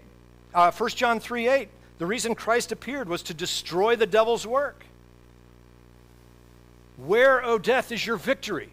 uh, 0.53 0.71
1 0.71 0.89
John 0.91 1.19
3 1.19 1.47
8, 1.47 1.69
the 1.99 2.05
reason 2.05 2.35
Christ 2.35 2.71
appeared 2.71 3.07
was 3.07 3.23
to 3.23 3.33
destroy 3.33 3.95
the 3.95 4.07
devil's 4.07 4.45
work. 4.45 4.85
Where, 6.97 7.43
O 7.43 7.57
death, 7.57 7.91
is 7.91 8.05
your 8.05 8.17
victory? 8.17 8.69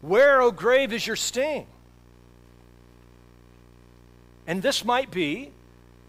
Where, 0.00 0.40
O 0.40 0.50
grave, 0.50 0.92
is 0.92 1.06
your 1.06 1.16
sting? 1.16 1.66
And 4.46 4.62
this 4.62 4.84
might 4.84 5.10
be, 5.10 5.50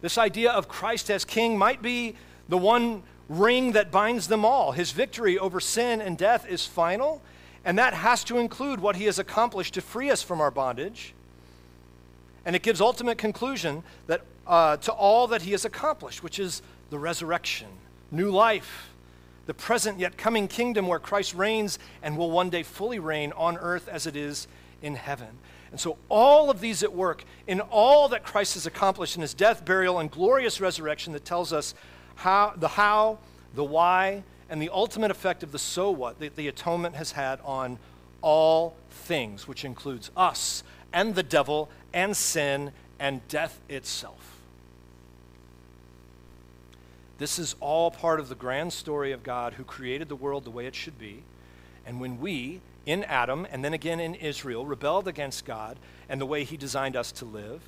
this 0.01 0.17
idea 0.17 0.51
of 0.51 0.67
Christ 0.67 1.09
as 1.09 1.25
king 1.25 1.57
might 1.57 1.81
be 1.81 2.15
the 2.47 2.57
one 2.57 3.03
ring 3.29 3.73
that 3.73 3.91
binds 3.91 4.27
them 4.27 4.43
all. 4.43 4.73
His 4.73 4.91
victory 4.91 5.37
over 5.37 5.59
sin 5.59 6.01
and 6.01 6.17
death 6.17 6.49
is 6.49 6.65
final, 6.65 7.21
and 7.63 7.77
that 7.77 7.93
has 7.93 8.23
to 8.25 8.39
include 8.39 8.81
what 8.81 8.95
he 8.95 9.05
has 9.05 9.19
accomplished 9.19 9.75
to 9.75 9.81
free 9.81 10.09
us 10.09 10.21
from 10.21 10.41
our 10.41 10.51
bondage. 10.51 11.13
And 12.43 12.55
it 12.55 12.63
gives 12.63 12.81
ultimate 12.81 13.17
conclusion 13.17 13.83
that, 14.07 14.21
uh, 14.47 14.77
to 14.77 14.91
all 14.91 15.27
that 15.27 15.43
he 15.43 15.51
has 15.51 15.63
accomplished, 15.63 16.23
which 16.23 16.39
is 16.39 16.61
the 16.89 16.97
resurrection, 16.97 17.67
new 18.11 18.31
life, 18.31 18.89
the 19.45 19.53
present 19.53 19.99
yet 19.99 20.17
coming 20.17 20.47
kingdom 20.47 20.87
where 20.87 20.99
Christ 20.99 21.35
reigns 21.35 21.79
and 22.01 22.17
will 22.17 22.31
one 22.31 22.49
day 22.49 22.63
fully 22.63 22.99
reign 22.99 23.31
on 23.35 23.57
earth 23.57 23.87
as 23.87 24.07
it 24.07 24.15
is 24.15 24.47
in 24.81 24.95
heaven. 24.95 25.27
And 25.71 25.79
so, 25.79 25.97
all 26.07 26.49
of 26.49 26.61
these 26.61 26.81
at 26.81 26.93
work 26.93 27.23
in 27.45 27.59
all 27.59 28.09
that 28.09 28.23
Christ 28.23 28.55
has 28.55 28.65
accomplished 28.65 29.15
in 29.15 29.21
his 29.21 29.35
death, 29.35 29.65
burial, 29.65 29.99
and 29.99 30.09
glorious 30.09 30.59
resurrection 30.59 31.13
that 31.13 31.25
tells 31.25 31.53
us 31.53 31.75
how, 32.19 32.53
the 32.57 32.67
how, 32.67 33.17
the 33.55 33.63
why, 33.63 34.23
and 34.49 34.61
the 34.61 34.69
ultimate 34.69 35.09
effect 35.09 35.41
of 35.41 35.53
the 35.53 35.59
so 35.59 35.89
what 35.89 36.19
that 36.19 36.35
the 36.35 36.49
atonement 36.49 36.95
has 36.95 37.13
had 37.13 37.39
on 37.45 37.79
all 38.21 38.75
things, 38.89 39.47
which 39.47 39.63
includes 39.63 40.11
us 40.17 40.63
and 40.91 41.15
the 41.15 41.23
devil 41.23 41.69
and 41.93 42.15
sin 42.17 42.71
and 42.99 43.25
death 43.29 43.59
itself. 43.69 44.37
This 47.19 47.39
is 47.39 47.55
all 47.61 47.89
part 47.89 48.19
of 48.19 48.27
the 48.27 48.35
grand 48.35 48.73
story 48.73 49.13
of 49.13 49.23
God 49.23 49.53
who 49.53 49.63
created 49.63 50.09
the 50.09 50.15
world 50.15 50.43
the 50.43 50.51
way 50.51 50.65
it 50.65 50.75
should 50.75 50.99
be. 50.99 51.23
And 51.85 52.01
when 52.01 52.19
we, 52.19 52.59
in 52.85 53.05
Adam 53.05 53.47
and 53.49 53.63
then 53.63 53.73
again 53.73 54.01
in 54.01 54.15
Israel, 54.15 54.65
rebelled 54.65 55.07
against 55.07 55.45
God 55.45 55.77
and 56.09 56.19
the 56.19 56.25
way 56.25 56.43
he 56.43 56.57
designed 56.57 56.97
us 56.97 57.13
to 57.13 57.25
live, 57.25 57.61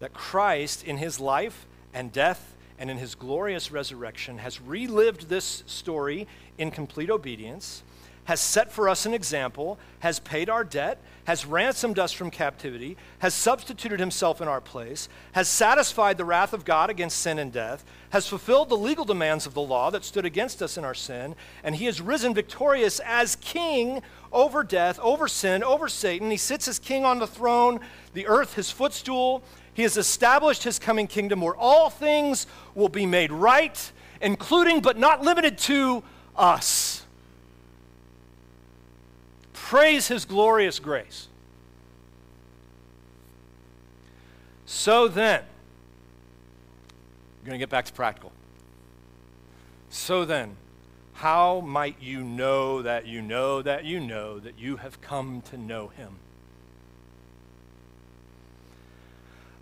that 0.00 0.14
Christ, 0.14 0.82
in 0.82 0.96
his 0.96 1.20
life 1.20 1.66
and 1.92 2.10
death 2.10 2.54
and 2.78 2.90
in 2.90 2.98
his 2.98 3.14
glorious 3.14 3.70
resurrection, 3.70 4.38
has 4.38 4.60
relived 4.60 5.28
this 5.28 5.62
story 5.66 6.26
in 6.58 6.70
complete 6.70 7.10
obedience 7.10 7.82
has 8.28 8.40
set 8.42 8.70
for 8.70 8.90
us 8.90 9.06
an 9.06 9.14
example, 9.14 9.78
has 10.00 10.18
paid 10.18 10.50
our 10.50 10.62
debt, 10.62 10.98
has 11.24 11.46
ransomed 11.46 11.98
us 11.98 12.12
from 12.12 12.30
captivity, 12.30 12.94
has 13.20 13.32
substituted 13.32 13.98
himself 13.98 14.42
in 14.42 14.46
our 14.46 14.60
place, 14.60 15.08
has 15.32 15.48
satisfied 15.48 16.18
the 16.18 16.24
wrath 16.26 16.52
of 16.52 16.62
God 16.62 16.90
against 16.90 17.20
sin 17.20 17.38
and 17.38 17.50
death, 17.50 17.86
has 18.10 18.26
fulfilled 18.26 18.68
the 18.68 18.76
legal 18.76 19.06
demands 19.06 19.46
of 19.46 19.54
the 19.54 19.62
law 19.62 19.90
that 19.90 20.04
stood 20.04 20.26
against 20.26 20.60
us 20.60 20.76
in 20.76 20.84
our 20.84 20.92
sin, 20.92 21.34
and 21.64 21.76
he 21.76 21.86
has 21.86 22.02
risen 22.02 22.34
victorious 22.34 23.00
as 23.00 23.34
king 23.36 24.02
over 24.30 24.62
death, 24.62 25.00
over 25.00 25.26
sin, 25.26 25.64
over 25.64 25.88
Satan. 25.88 26.30
He 26.30 26.36
sits 26.36 26.68
as 26.68 26.78
king 26.78 27.06
on 27.06 27.20
the 27.20 27.26
throne, 27.26 27.80
the 28.12 28.26
earth 28.26 28.52
his 28.52 28.70
footstool. 28.70 29.42
He 29.78 29.84
has 29.84 29.96
established 29.96 30.64
his 30.64 30.80
coming 30.80 31.06
kingdom 31.06 31.40
where 31.40 31.54
all 31.54 31.88
things 31.88 32.48
will 32.74 32.88
be 32.88 33.06
made 33.06 33.30
right, 33.30 33.92
including 34.20 34.80
but 34.80 34.98
not 34.98 35.22
limited 35.22 35.56
to 35.58 36.02
us. 36.34 37.04
Praise 39.52 40.08
his 40.08 40.24
glorious 40.24 40.80
grace. 40.80 41.28
So 44.66 45.06
then, 45.06 45.44
I'm 47.38 47.46
going 47.46 47.54
to 47.54 47.58
get 47.58 47.70
back 47.70 47.84
to 47.84 47.92
practical. 47.92 48.32
So 49.90 50.24
then, 50.24 50.56
how 51.12 51.60
might 51.60 52.02
you 52.02 52.24
know 52.24 52.82
that 52.82 53.06
you 53.06 53.22
know 53.22 53.62
that 53.62 53.84
you 53.84 54.00
know 54.00 54.40
that 54.40 54.58
you 54.58 54.78
have 54.78 55.00
come 55.00 55.40
to 55.42 55.56
know 55.56 55.86
him? 55.86 56.16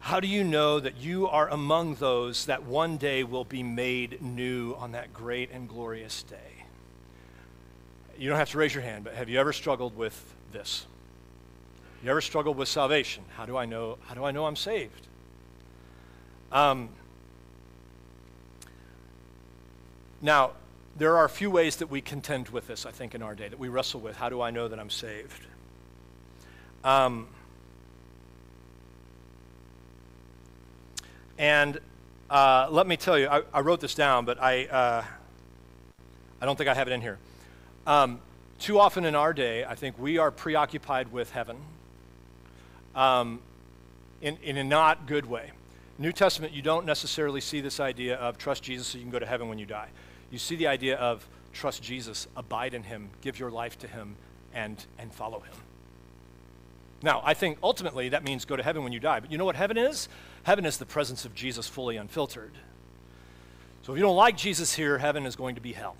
How 0.07 0.21
do 0.21 0.29
you 0.29 0.45
know 0.45 0.79
that 0.79 0.99
you 0.99 1.27
are 1.27 1.49
among 1.49 1.97
those 1.97 2.47
that 2.47 2.63
one 2.63 2.97
day 2.97 3.25
will 3.25 3.45
be 3.45 3.65
made 3.65 4.23
new 4.23 4.77
on 4.79 4.93
that 4.93 5.13
great 5.13 5.51
and 5.51 5.69
glorious 5.69 6.23
day? 6.23 6.63
you 8.17 8.29
don't 8.29 8.39
have 8.39 8.51
to 8.51 8.59
raise 8.59 8.73
your 8.73 8.85
hand, 8.85 9.03
but 9.03 9.15
have 9.15 9.29
you 9.29 9.41
ever 9.41 9.53
struggled 9.53 9.97
with 9.97 10.33
this? 10.53 10.87
You 12.05 12.11
ever 12.13 12.21
struggled 12.21 12.57
with 12.57 12.69
salvation? 12.69 13.25
How 13.37 13.47
do 13.47 13.57
I 13.57 13.65
know? 13.65 13.99
How 14.07 14.15
do 14.15 14.23
I 14.23 14.31
know 14.31 14.47
I'm 14.47 14.55
saved? 14.55 15.09
Um, 16.53 16.89
now, 20.23 20.53
there 20.97 21.17
are 21.17 21.25
a 21.25 21.29
few 21.29 21.51
ways 21.51 21.75
that 21.79 21.91
we 21.91 22.01
contend 22.01 22.51
with 22.51 22.69
this, 22.69 22.87
I 22.87 22.93
think, 22.93 23.17
in 23.17 23.23
our 23.23 23.35
day, 23.35 23.49
that 23.49 23.59
we 23.59 23.69
wrestle 23.69 23.99
with. 23.99 24.15
How 24.15 24.29
do 24.29 24.41
I 24.41 24.53
know 24.53 24.69
that 24.69 24.79
I'm 24.79 24.89
saved? 24.89 25.47
Um, 26.85 27.27
and 31.39 31.79
uh, 32.31 32.69
let 32.71 32.87
me 32.87 32.97
tell 32.97 33.19
you, 33.19 33.29
I, 33.29 33.43
I, 33.53 33.61
wrote 33.61 33.81
this 33.81 33.95
down, 33.95 34.25
but 34.25 34.43
I, 34.43 34.67
uh, 34.67 35.05
I 36.41 36.47
don't 36.47 36.57
think 36.57 36.69
I 36.69 36.75
have 36.75 36.89
it 36.89 36.93
in 36.93 37.01
here. 37.01 37.19
Um, 37.87 38.21
too 38.59 38.81
often 38.81 39.05
in 39.05 39.15
our 39.15 39.33
day, 39.33 39.65
I 39.65 39.75
think 39.75 39.99
we 39.99 40.19
are 40.19 40.31
preoccupied 40.31 41.13
with 41.13 41.31
heaven 41.31 41.57
um, 42.95 43.41
in, 44.21 44.39
in 44.43 44.57
a 44.57 44.65
not 44.65 45.07
good 45.07 45.27
way. 45.27 45.53
New 45.99 46.13
Testament, 46.13 46.53
you 46.53 46.63
don't 46.63 46.85
necessarily 46.85 47.41
see 47.41 47.61
this 47.61 47.81
idea 47.81 48.17
of 48.17 48.39
trust 48.39 48.63
Jesus 48.63 48.89
so 48.89 48.99
you 48.99 49.05
can 49.05 49.13
go 49.13 49.19
to 49.19 49.27
heaven 49.27 49.49
when 49.49 49.59
you 49.59 49.67
die. 49.67 49.89
You 50.31 50.39
see 50.39 50.57
the 50.57 50.67
idea 50.67 50.97
of 50.97 51.27
trust 51.53 51.83
Jesus, 51.83 52.27
abide 52.37 52.75
in 52.75 52.83
him, 52.83 53.09
give 53.21 53.39
your 53.39 53.51
life 53.51 53.79
to 53.79 53.87
him, 53.87 54.17
and, 54.53 54.85
and 54.99 55.13
follow 55.13 55.41
him. 55.41 55.55
Now, 57.03 57.23
I 57.25 57.35
think 57.35 57.59
ultimately 57.63 58.09
that 58.11 58.25
means 58.25 58.45
go 58.45 58.57
to 58.57 58.63
heaven 58.63 58.83
when 58.83 58.93
you 58.93 59.01
die. 59.01 59.21
But 59.21 59.31
you 59.31 59.39
know 59.39 59.45
what 59.45 59.57
heaven 59.57 59.77
is? 59.77 60.09
Heaven 60.45 60.65
is 60.65 60.79
the 60.79 60.87
presence 60.87 61.25
of 61.25 61.35
Jesus 61.35 61.69
fully 61.69 61.97
unfiltered. 61.97 62.53
So 63.83 63.93
if 63.93 63.99
you 63.99 64.03
don't 64.03 64.17
like 64.17 64.37
Jesus 64.37 64.75
here, 64.75 64.99
heaven 64.99 65.27
is 65.27 65.37
going 65.37 65.55
to 65.55 65.61
be 65.61 65.73
hell. 65.73 65.97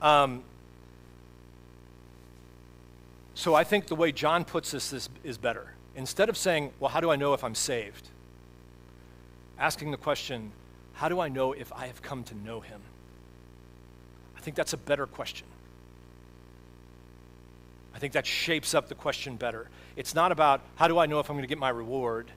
Um, 0.00 0.42
so 3.34 3.54
I 3.54 3.64
think 3.64 3.86
the 3.86 3.94
way 3.94 4.12
John 4.12 4.44
puts 4.44 4.70
this 4.70 4.92
is, 4.92 5.08
is 5.22 5.36
better. 5.36 5.74
Instead 5.96 6.28
of 6.28 6.36
saying, 6.36 6.72
well, 6.80 6.90
how 6.90 7.00
do 7.00 7.10
I 7.10 7.16
know 7.16 7.34
if 7.34 7.44
I'm 7.44 7.54
saved? 7.54 8.08
Asking 9.58 9.90
the 9.90 9.96
question, 9.96 10.52
how 10.94 11.08
do 11.08 11.20
I 11.20 11.28
know 11.28 11.52
if 11.52 11.72
I 11.72 11.86
have 11.86 12.02
come 12.02 12.24
to 12.24 12.34
know 12.36 12.60
him? 12.60 12.80
I 14.36 14.40
think 14.40 14.56
that's 14.56 14.72
a 14.72 14.78
better 14.78 15.06
question. 15.06 15.46
I 17.94 17.98
think 17.98 18.12
that 18.14 18.26
shapes 18.26 18.74
up 18.74 18.88
the 18.88 18.94
question 18.94 19.36
better. 19.36 19.68
It's 19.96 20.14
not 20.14 20.32
about 20.32 20.62
how 20.76 20.88
do 20.88 20.98
I 20.98 21.06
know 21.06 21.20
if 21.20 21.30
I'm 21.30 21.36
going 21.36 21.44
to 21.44 21.48
get 21.48 21.58
my 21.58 21.68
reward. 21.68 22.30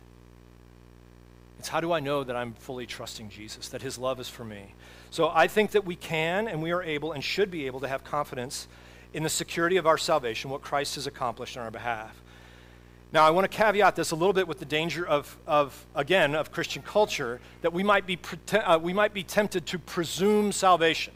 It's 1.60 1.68
how 1.68 1.82
do 1.82 1.92
I 1.92 2.00
know 2.00 2.24
that 2.24 2.36
I'm 2.36 2.54
fully 2.54 2.86
trusting 2.86 3.30
Jesus, 3.30 3.70
that 3.70 3.82
his 3.82 3.98
love 3.98 4.20
is 4.20 4.30
for 4.30 4.46
me. 4.46 4.74
So 5.10 5.32
I 5.34 5.48
think 5.48 5.72
that 5.72 5.86
we 5.86 5.96
can 5.96 6.48
and 6.48 6.62
we 6.62 6.72
are 6.72 6.84
able 6.84 7.12
and 7.14 7.24
should 7.24 7.50
be 7.50 7.66
able 7.66 7.80
to 7.80 7.88
have 7.88 8.04
confidence 8.04 8.68
in 9.14 9.24
the 9.24 9.30
security 9.30 9.78
of 9.78 9.88
our 9.88 9.98
salvation, 9.98 10.52
what 10.52 10.62
Christ 10.62 10.96
has 10.96 11.08
accomplished 11.08 11.58
on 11.58 11.64
our 11.64 11.72
behalf. 11.72 12.22
Now, 13.12 13.26
I 13.26 13.30
want 13.30 13.50
to 13.50 13.58
caveat 13.58 13.96
this 13.96 14.12
a 14.12 14.16
little 14.16 14.34
bit 14.34 14.48
with 14.48 14.60
the 14.60 14.66
danger 14.66 15.08
of, 15.08 15.38
of 15.48 15.86
again, 15.96 16.36
of 16.36 16.52
Christian 16.52 16.84
culture, 16.84 17.40
that 17.62 17.72
we 17.72 17.82
might, 17.82 18.06
be, 18.06 18.20
uh, 18.52 18.78
we 18.82 18.94
might 18.94 19.14
be 19.14 19.24
tempted 19.24 19.66
to 19.68 19.80
presume 19.80 20.52
salvation, 20.52 21.14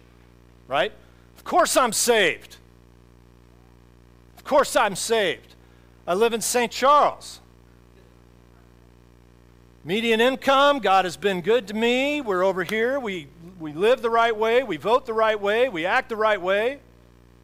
right? 0.68 0.94
Of 1.38 1.44
course 1.44 1.76
I'm 1.76 1.92
saved. 1.92 2.58
Course 4.52 4.76
I'm 4.76 4.98
saved. 4.98 5.56
I 6.06 6.14
live 6.14 6.34
in 6.34 6.42
St. 6.42 6.70
Charles. 6.70 7.40
Median 9.86 10.20
income, 10.20 10.80
God 10.80 11.06
has 11.06 11.16
been 11.16 11.40
good 11.40 11.70
to 11.70 11.74
me. 11.74 12.20
We're 12.20 12.44
over 12.44 12.66
here. 12.66 13.00
We, 13.00 13.30
we 13.62 13.72
live 13.72 14.02
the 14.02 14.10
right 14.10 14.36
way. 14.36 14.62
We 14.64 14.76
vote 14.76 15.06
the 15.06 15.14
right 15.14 15.40
way. 15.40 15.70
We 15.70 15.86
act 15.86 16.10
the 16.10 16.18
right 16.18 16.42
way. 16.42 16.80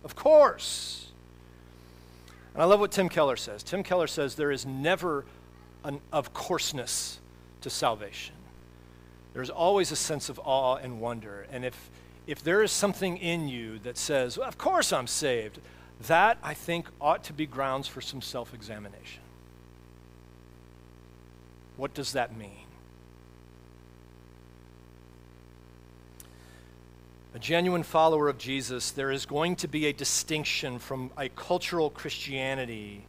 Of 0.03 0.17
course. 0.17 1.07
And 2.53 2.61
I 2.61 2.65
love 2.65 2.81
what 2.81 2.91
Tim 2.91 3.07
Keller 3.07 3.37
says. 3.37 3.63
Tim 3.63 3.83
Keller 3.83 4.07
says 4.07 4.35
there 4.35 4.51
is 4.51 4.65
never 4.65 5.23
an 5.85 6.01
of 6.11 6.33
courseness 6.33 7.21
to 7.61 7.69
salvation. 7.69 8.35
There's 9.33 9.49
always 9.49 9.93
a 9.93 9.95
sense 9.95 10.27
of 10.27 10.41
awe 10.43 10.75
and 10.75 10.99
wonder. 10.99 11.47
And 11.53 11.63
if, 11.63 11.89
if 12.27 12.43
there 12.43 12.63
is 12.63 12.71
something 12.73 13.15
in 13.15 13.47
you 13.47 13.79
that 13.79 13.97
says, 13.97 14.37
well, 14.37 14.49
of 14.49 14.57
course 14.57 14.91
I'm 14.91 15.07
saved, 15.07 15.59
that 16.05 16.37
I 16.43 16.53
think 16.53 16.87
ought 17.01 17.23
to 17.25 17.33
be 17.33 17.45
grounds 17.45 17.87
for 17.87 18.01
some 18.01 18.21
self 18.21 18.53
examination. 18.53 19.23
What 21.75 21.93
does 21.93 22.13
that 22.13 22.37
mean? 22.37 22.65
A 27.35 27.39
genuine 27.39 27.83
follower 27.83 28.29
of 28.29 28.37
Jesus, 28.37 28.91
there 28.91 29.11
is 29.11 29.25
going 29.25 29.57
to 29.57 29.67
be 29.67 29.85
a 29.85 29.93
distinction 29.93 30.79
from 30.79 31.11
a 31.17 31.29
cultural 31.29 31.89
Christianity 31.89 33.05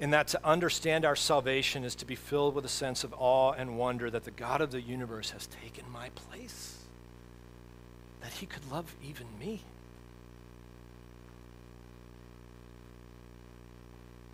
in 0.00 0.10
that 0.10 0.28
to 0.28 0.44
understand 0.44 1.04
our 1.04 1.14
salvation 1.14 1.84
is 1.84 1.94
to 1.94 2.06
be 2.06 2.14
filled 2.14 2.54
with 2.54 2.64
a 2.64 2.68
sense 2.68 3.04
of 3.04 3.14
awe 3.16 3.52
and 3.52 3.78
wonder 3.78 4.10
that 4.10 4.24
the 4.24 4.30
God 4.30 4.62
of 4.62 4.70
the 4.70 4.80
universe 4.80 5.30
has 5.30 5.46
taken 5.46 5.84
my 5.90 6.08
place, 6.10 6.78
that 8.22 8.32
he 8.32 8.46
could 8.46 8.70
love 8.70 8.94
even 9.02 9.26
me. 9.38 9.62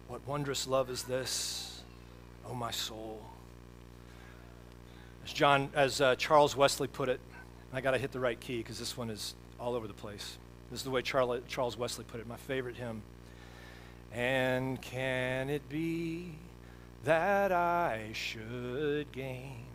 What 0.08 0.26
wondrous 0.26 0.66
love 0.66 0.90
is 0.90 1.02
this? 1.04 1.76
oh 2.48 2.54
my 2.54 2.70
soul. 2.70 3.20
As 5.24 5.32
John, 5.32 5.70
as 5.74 6.00
uh, 6.00 6.14
Charles 6.16 6.56
Wesley 6.56 6.88
put 6.88 7.08
it, 7.08 7.20
I 7.72 7.80
got 7.80 7.92
to 7.92 7.98
hit 7.98 8.12
the 8.12 8.20
right 8.20 8.38
key 8.38 8.58
because 8.58 8.78
this 8.78 8.96
one 8.96 9.10
is 9.10 9.34
all 9.58 9.74
over 9.74 9.86
the 9.86 9.94
place. 9.94 10.38
This 10.70 10.80
is 10.80 10.84
the 10.84 10.90
way 10.90 11.02
Charles, 11.02 11.42
Charles 11.48 11.76
Wesley 11.76 12.04
put 12.04 12.20
it, 12.20 12.26
my 12.26 12.36
favorite 12.36 12.76
hymn. 12.76 13.02
And 14.12 14.80
can 14.80 15.50
it 15.50 15.68
be 15.68 16.32
that 17.04 17.52
I 17.52 18.10
should 18.12 19.10
gain 19.12 19.66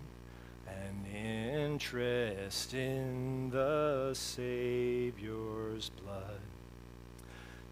an 0.68 1.06
interest 1.14 2.74
in 2.74 3.50
the 3.50 4.12
Savior's 4.14 5.90
blood? 5.90 6.40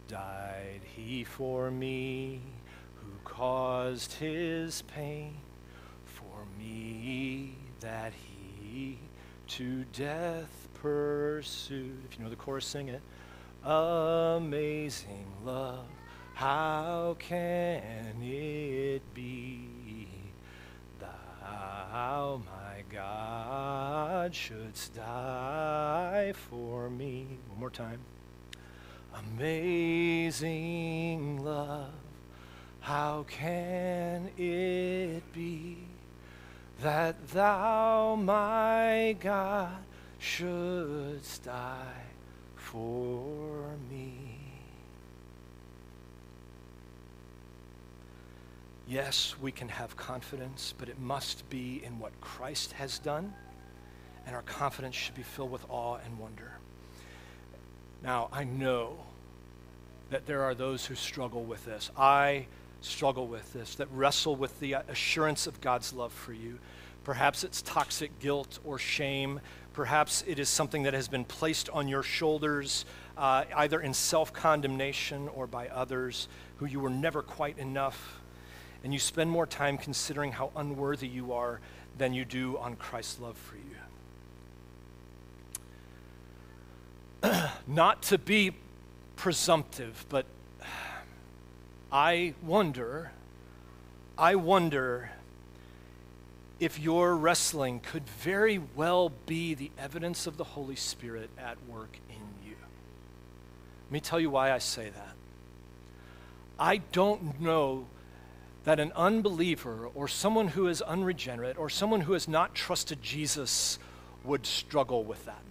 Died 0.10 0.82
he 0.96 1.24
for 1.24 1.70
me? 1.70 2.42
Who 2.96 3.12
caused 3.24 4.14
his 4.14 4.82
pain 4.82 5.36
for 6.04 6.48
me 6.58 7.54
that 7.80 8.14
he 8.14 8.98
to 9.50 9.86
death 9.94 10.68
pursued. 10.74 12.02
If 12.10 12.18
you 12.18 12.24
know 12.24 12.30
the 12.32 12.36
chorus, 12.36 12.66
sing 12.66 12.90
it. 12.90 13.02
amazing 13.64 15.26
love. 15.46 15.86
How 16.34 17.16
can 17.20 18.16
it 18.22 19.02
be 19.14 20.08
thou, 21.00 22.42
my 22.46 22.84
God, 22.92 24.34
shouldst 24.34 24.96
die 24.96 26.34
for 26.50 26.90
me? 26.90 27.28
One 27.50 27.60
more 27.60 27.70
time. 27.70 28.00
Amazing 29.38 31.12
love, 31.44 31.92
how 32.80 33.26
can 33.28 34.30
it 34.38 35.22
be 35.34 35.78
that 36.82 37.28
thou, 37.30 38.16
my 38.16 39.16
God, 39.20 39.76
shouldst 40.20 41.44
die 41.44 42.04
for 42.56 43.76
me? 43.90 44.14
Yes, 48.88 49.36
we 49.42 49.52
can 49.52 49.70
have 49.70 49.96
confidence, 49.98 50.74
but 50.78 50.90
it 50.90 51.00
must 51.00 51.50
be 51.50 51.82
in 51.84 52.00
what 52.00 52.20
Christ 52.22 52.72
has 52.74 53.00
done, 53.00 53.34
and 54.26 54.36
our 54.36 54.42
confidence 54.44 54.96
should 54.96 55.16
be 55.16 55.24
filled 55.24 55.52
with 55.52 55.66
awe 55.70 55.98
and 56.04 56.18
wonder. 56.18 56.54
Now, 58.02 58.30
I 58.32 58.46
know 58.46 58.96
that 60.10 60.26
there 60.26 60.44
are 60.44 60.56
those 60.56 60.86
who 60.86 60.96
struggle 60.96 61.44
with 61.44 61.66
this. 61.66 61.92
I 61.98 62.48
struggle 62.82 63.28
with 63.28 63.52
this, 63.54 63.76
that 63.76 63.88
wrestle 63.94 64.36
with 64.36 64.60
the 64.60 64.74
assurance 64.74 65.48
of 65.48 65.62
God's 65.62 65.94
love 65.94 66.14
for 66.14 66.34
you. 66.34 66.60
Perhaps 67.04 67.44
it's 67.44 67.62
toxic 67.62 68.20
guilt 68.20 68.60
or 68.64 68.78
shame. 68.78 69.40
Perhaps 69.74 70.24
it 70.28 70.40
is 70.40 70.50
something 70.50 70.84
that 70.84 70.94
has 70.94 71.08
been 71.08 71.26
placed 71.26 71.70
on 71.70 71.88
your 71.88 72.04
shoulders, 72.04 72.86
uh, 73.18 73.46
either 73.56 73.80
in 73.80 73.94
self 73.94 74.34
condemnation 74.34 75.28
or 75.30 75.48
by 75.48 75.68
others 75.70 76.28
who 76.58 76.66
you 76.66 76.80
were 76.80 76.90
never 76.90 77.22
quite 77.22 77.58
enough 77.58 78.20
and 78.84 78.94
you 78.94 79.00
spend 79.00 79.30
more 79.30 79.46
time 79.46 79.78
considering 79.78 80.32
how 80.32 80.52
unworthy 80.56 81.08
you 81.08 81.34
are 81.34 81.60
than 81.98 82.14
you 82.14 82.26
do 82.26 82.58
on 82.58 82.76
Christ's 82.76 83.20
love 83.20 83.38
for 83.38 83.58
you. 87.24 87.32
Not 87.68 88.02
to 88.04 88.18
be 88.18 88.54
presumptive, 89.20 90.06
but 90.08 90.26
I 91.92 92.36
wonder, 92.42 93.12
I 94.18 94.36
wonder 94.36 95.12
if 96.58 96.80
your 96.80 97.18
wrestling 97.18 97.82
could 97.82 98.08
very 98.08 98.62
well 98.78 99.12
be 99.26 99.56
the 99.56 99.72
evidence 99.78 100.26
of 100.26 100.38
the 100.38 100.46
Holy 100.46 100.78
Spirit 100.78 101.30
at 101.38 101.58
work 101.68 101.98
in 102.10 102.48
you. 102.48 102.56
Let 103.88 103.92
me 103.92 104.00
tell 104.00 104.22
you 104.22 104.30
why 104.30 104.54
I 104.54 104.60
say 104.60 104.90
that. 104.90 105.16
I 106.58 106.78
don't 106.78 107.42
know 107.42 107.88
that 108.64 108.80
an 108.80 108.94
unbeliever 108.96 109.90
or 109.94 110.08
someone 110.08 110.48
who 110.48 110.68
is 110.68 110.82
unregenerate 110.82 111.58
or 111.58 111.70
someone 111.70 112.02
who 112.02 112.14
has 112.14 112.30
not 112.30 112.56
trusted 112.56 113.02
Jesus 113.02 113.80
would 114.24 114.46
struggle 114.46 115.04
with 115.04 115.26
that. 115.26 115.42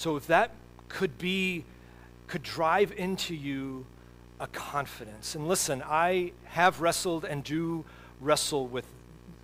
So 0.00 0.16
if 0.16 0.26
that 0.28 0.52
could 0.88 1.18
be, 1.18 1.66
could 2.26 2.42
drive 2.42 2.90
into 2.96 3.34
you 3.34 3.84
a 4.40 4.46
confidence. 4.46 5.34
And 5.34 5.46
listen, 5.46 5.82
I 5.84 6.32
have 6.44 6.80
wrestled 6.80 7.26
and 7.26 7.44
do 7.44 7.84
wrestle 8.18 8.66
with, 8.66 8.86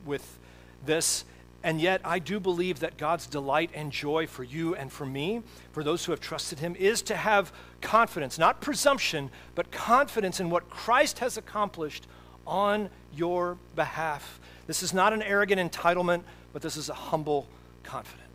with 0.07 0.39
this 0.87 1.27
and 1.63 1.81
yet, 1.81 2.01
I 2.05 2.21
do 2.21 2.39
believe 2.41 2.81
that 2.81 2.97
God's 2.97 3.27
delight 3.27 3.71
and 3.75 3.91
joy 3.91 4.29
for 4.29 4.45
you 4.45 4.77
and 4.77 4.91
for 4.91 5.05
me, 5.05 5.43
for 5.73 5.83
those 5.83 6.05
who 6.05 6.13
have 6.13 6.21
trusted 6.21 6.61
Him, 6.61 6.77
is 6.77 7.03
to 7.03 7.17
have 7.17 7.53
confidence, 7.81 8.39
not 8.39 8.61
presumption, 8.61 9.31
but 9.57 9.73
confidence 9.73 10.39
in 10.39 10.49
what 10.49 10.71
Christ 10.71 11.19
has 11.19 11.37
accomplished 11.37 12.07
on 12.47 12.89
your 13.13 13.59
behalf. 13.75 14.39
This 14.69 14.83
is 14.85 14.95
not 14.95 15.13
an 15.13 15.23
arrogant 15.23 15.61
entitlement, 15.61 16.23
but 16.53 16.63
this 16.63 16.77
is 16.77 16.89
a 16.89 16.95
humble 16.95 17.49
confidence. 17.83 18.26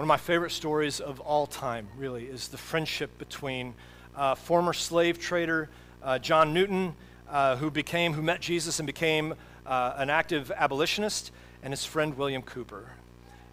One 0.00 0.04
of 0.04 0.08
my 0.08 0.16
favorite 0.16 0.52
stories 0.52 0.98
of 0.98 1.20
all 1.20 1.46
time, 1.46 1.86
really, 1.98 2.24
is 2.24 2.48
the 2.48 2.56
friendship 2.56 3.18
between 3.18 3.74
uh, 4.16 4.34
former 4.34 4.72
slave 4.72 5.18
trader 5.18 5.68
uh, 6.02 6.18
John 6.18 6.54
Newton, 6.54 6.94
uh, 7.28 7.56
who 7.56 7.70
became, 7.70 8.14
who 8.14 8.22
met 8.22 8.40
Jesus 8.40 8.78
and 8.78 8.86
became 8.86 9.34
uh, 9.66 9.92
an 9.98 10.08
active 10.08 10.50
abolitionist, 10.56 11.32
and 11.62 11.70
his 11.70 11.84
friend 11.84 12.16
William 12.16 12.40
Cowper. 12.40 12.92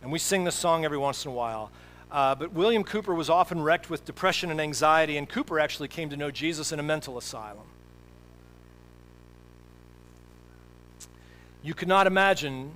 And 0.01 0.09
we 0.09 0.19
sing 0.19 0.45
this 0.45 0.55
song 0.55 0.85
every 0.85 0.97
once 0.97 1.25
in 1.25 1.31
a 1.31 1.33
while. 1.33 1.69
Uh, 2.09 2.33
but 2.33 2.53
William 2.53 2.85
Cowper 2.85 3.13
was 3.13 3.29
often 3.29 3.61
wrecked 3.61 3.89
with 3.89 4.05
depression 4.05 4.49
and 4.49 4.61
anxiety, 4.61 5.17
and 5.17 5.27
Cowper 5.27 5.59
actually 5.59 5.89
came 5.89 6.09
to 6.11 6.15
know 6.15 6.31
Jesus 6.31 6.71
in 6.71 6.79
a 6.79 6.83
mental 6.83 7.17
asylum. 7.17 7.67
You 11.61 11.73
could 11.73 11.89
not 11.89 12.07
imagine, 12.07 12.71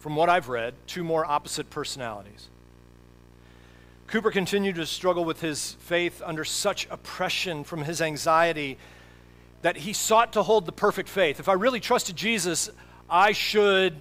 from 0.00 0.16
what 0.16 0.28
I've 0.28 0.48
read, 0.48 0.74
two 0.88 1.04
more 1.04 1.24
opposite 1.24 1.70
personalities. 1.70 2.48
Cowper 4.08 4.32
continued 4.32 4.76
to 4.76 4.86
struggle 4.86 5.24
with 5.24 5.40
his 5.40 5.76
faith 5.80 6.22
under 6.24 6.44
such 6.44 6.88
oppression 6.90 7.62
from 7.62 7.82
his 7.82 8.00
anxiety 8.00 8.78
that 9.62 9.76
he 9.78 9.92
sought 9.92 10.32
to 10.32 10.42
hold 10.42 10.66
the 10.66 10.72
perfect 10.72 11.08
faith. 11.08 11.38
If 11.38 11.48
I 11.48 11.52
really 11.52 11.80
trusted 11.80 12.16
Jesus, 12.16 12.70
I 13.08 13.32
should 13.32 14.00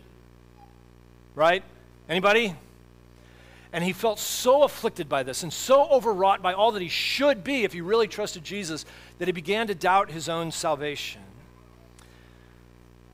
right? 1.37 1.63
Anybody? 2.09 2.55
And 3.71 3.83
he 3.83 3.93
felt 3.93 4.17
so 4.17 4.63
afflicted 4.63 5.07
by 5.07 5.21
this 5.21 5.43
and 5.43 5.53
so 5.53 5.87
overwrought 5.87 6.41
by 6.41 6.53
all 6.53 6.71
that 6.71 6.81
he 6.81 6.87
should 6.89 7.43
be 7.43 7.63
if 7.63 7.73
he 7.73 7.81
really 7.81 8.07
trusted 8.07 8.43
Jesus 8.43 8.85
that 9.19 9.27
he 9.27 9.31
began 9.31 9.67
to 9.67 9.75
doubt 9.75 10.09
his 10.09 10.27
own 10.27 10.51
salvation. 10.51 11.21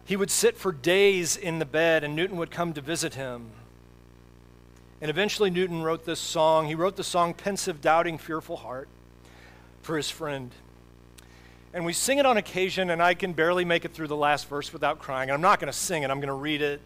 He 0.06 0.16
would 0.16 0.32
sit 0.32 0.58
for 0.58 0.72
days 0.72 1.36
in 1.36 1.60
the 1.60 1.66
bed, 1.66 2.04
and 2.04 2.16
Newton 2.16 2.38
would 2.38 2.52
come 2.52 2.74
to 2.74 2.82
visit 2.82 3.16
him. 3.16 3.52
And 5.04 5.10
eventually, 5.10 5.50
Newton 5.50 5.84
wrote 5.84 6.06
this 6.06 6.22
song. 6.22 6.68
He 6.68 6.76
wrote 6.76 6.96
the 6.96 7.04
song 7.04 7.34
Pensive, 7.34 7.82
Doubting, 7.82 8.18
Fearful 8.18 8.56
Heart 8.56 8.88
for 9.82 9.98
his 9.98 10.10
friend. 10.10 10.50
And 11.74 11.84
we 11.84 11.92
sing 11.92 12.20
it 12.20 12.26
on 12.26 12.38
occasion, 12.38 12.90
and 12.90 13.04
I 13.04 13.14
can 13.14 13.34
barely 13.34 13.66
make 13.66 13.84
it 13.84 13.94
through 13.94 14.08
the 14.08 14.16
last 14.16 14.48
verse 14.48 14.72
without 14.72 15.00
crying. 15.00 15.30
And 15.30 15.36
I'm 15.36 15.42
not 15.42 15.60
going 15.60 15.70
to 15.70 15.78
sing 15.78 16.04
it, 16.04 16.10
I'm 16.10 16.22
going 16.22 16.30
to 16.30 16.34
read 16.34 16.62
it. 16.62 16.80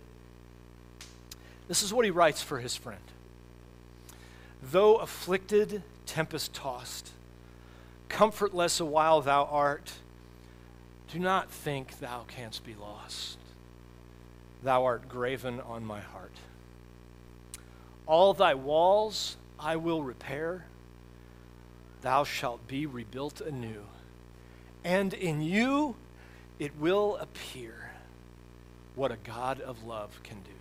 This 1.67 1.83
is 1.83 1.93
what 1.93 2.05
he 2.05 2.09
writes 2.09 2.41
for 2.41 2.57
his 2.57 2.75
friend. 2.75 3.03
Though 4.63 4.95
afflicted, 4.95 5.83
tempest 6.07 6.55
tossed, 6.55 7.11
comfortless 8.09 8.79
a 8.79 8.85
while 8.85 9.21
thou 9.21 9.45
art, 9.45 9.93
do 11.13 11.19
not 11.19 11.51
think 11.51 11.99
thou 11.99 12.25
canst 12.27 12.65
be 12.65 12.73
lost. 12.73 13.37
Thou 14.63 14.85
art 14.85 15.07
graven 15.07 15.61
on 15.61 15.85
my 15.85 15.99
heart. 15.99 16.33
All 18.07 18.33
thy 18.33 18.53
walls 18.53 19.35
I 19.59 19.75
will 19.75 20.01
repair. 20.01 20.65
Thou 22.01 22.23
shalt 22.23 22.67
be 22.67 22.85
rebuilt 22.85 23.41
anew. 23.41 23.83
And 24.83 25.13
in 25.13 25.41
you 25.41 25.95
it 26.57 26.77
will 26.79 27.17
appear 27.17 27.91
what 28.95 29.11
a 29.11 29.17
God 29.17 29.59
of 29.59 29.83
love 29.83 30.19
can 30.23 30.37
do. 30.41 30.51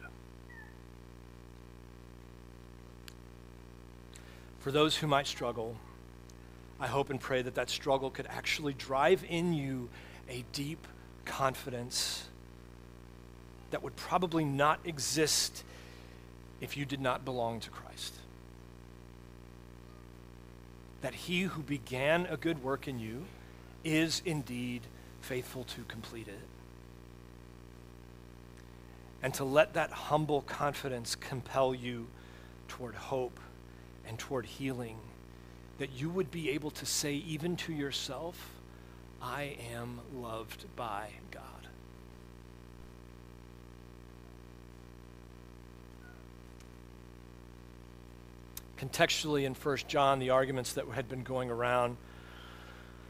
For 4.59 4.73
those 4.73 4.97
who 4.97 5.07
might 5.07 5.29
struggle, 5.29 5.77
I 6.81 6.89
hope 6.89 7.09
and 7.09 7.21
pray 7.21 7.41
that 7.43 7.55
that 7.55 7.71
struggle 7.71 8.11
could 8.11 8.27
actually 8.27 8.75
drive 8.75 9.25
in 9.29 9.53
you 9.53 9.89
a 10.29 10.45
deep 10.53 10.89
confidence 11.25 12.29
that 13.71 13.83
would 13.83 13.95
probably 13.95 14.45
not 14.45 14.81
exist 14.85 15.63
if 16.61 16.77
you 16.77 16.85
did 16.85 17.01
not 17.01 17.25
belong 17.25 17.61
to 17.61 17.71
Christ. 17.71 18.15
That 21.03 21.15
he 21.15 21.43
who 21.43 21.63
began 21.63 22.27
a 22.27 22.37
good 22.37 22.63
work 22.63 22.89
in 22.89 22.99
you 22.99 23.25
is 23.85 24.23
indeed 24.25 24.83
faithful 25.21 25.65
to 25.65 25.83
complete 25.83 26.29
it. 26.29 26.41
And 29.23 29.35
to 29.35 29.45
let 29.45 29.75
that 29.75 29.91
humble 29.91 30.43
confidence 30.43 31.15
compel 31.15 31.75
you 31.75 32.07
toward 32.69 32.95
hope 32.95 33.41
and 34.07 34.19
toward 34.19 34.47
healing, 34.47 34.99
that 35.79 35.91
you 35.93 36.09
would 36.09 36.31
be 36.31 36.51
able 36.51 36.71
to 36.73 36.87
say, 36.87 37.15
even 37.15 37.57
to 37.57 37.73
yourself, 37.73 38.53
I 39.21 39.57
am 39.73 40.01
loved 40.15 40.65
by 40.77 41.11
God. 41.31 41.43
Contextually, 48.77 49.45
in 49.45 49.55
1 49.55 49.77
John, 49.89 50.19
the 50.19 50.31
arguments 50.31 50.75
that 50.75 50.87
had 50.89 51.09
been 51.09 51.23
going 51.23 51.51
around 51.51 51.97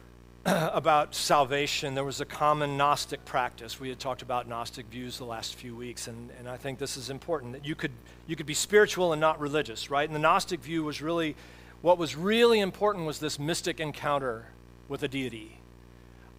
about 0.47 1.13
salvation, 1.13 1.97
there 1.97 2.05
was 2.05 2.21
a 2.21 2.25
common 2.25 2.77
Gnostic 2.77 3.25
practice. 3.25 3.81
We 3.81 3.89
had 3.89 3.99
talked 3.99 4.23
about 4.23 4.47
Gnostic 4.47 4.87
views 4.87 5.19
the 5.19 5.25
last 5.25 5.57
few 5.57 5.75
weeks, 5.75 6.07
and, 6.07 6.31
and 6.39 6.49
I 6.49 6.57
think 6.57 6.79
this 6.79 6.97
is 6.97 7.11
important 7.11 7.53
that 7.53 7.67
you 7.67 7.75
could, 7.75 7.91
you 8.29 8.37
could 8.37 8.47
be 8.47 8.55
spiritual 8.55 9.13
and 9.13 9.21
not 9.21 9.41
religious, 9.41 9.91
right? 9.91 10.09
And 10.09 10.15
the 10.15 10.21
Gnostic 10.21 10.61
view 10.61 10.85
was 10.85 11.03
really, 11.03 11.35
what 11.83 11.99
was 11.99 12.15
really 12.15 12.61
important 12.61 13.05
was 13.05 13.19
this 13.19 13.37
mystic 13.37 13.81
encounter 13.81 14.47
with 14.87 15.03
a 15.03 15.09
deity. 15.09 15.59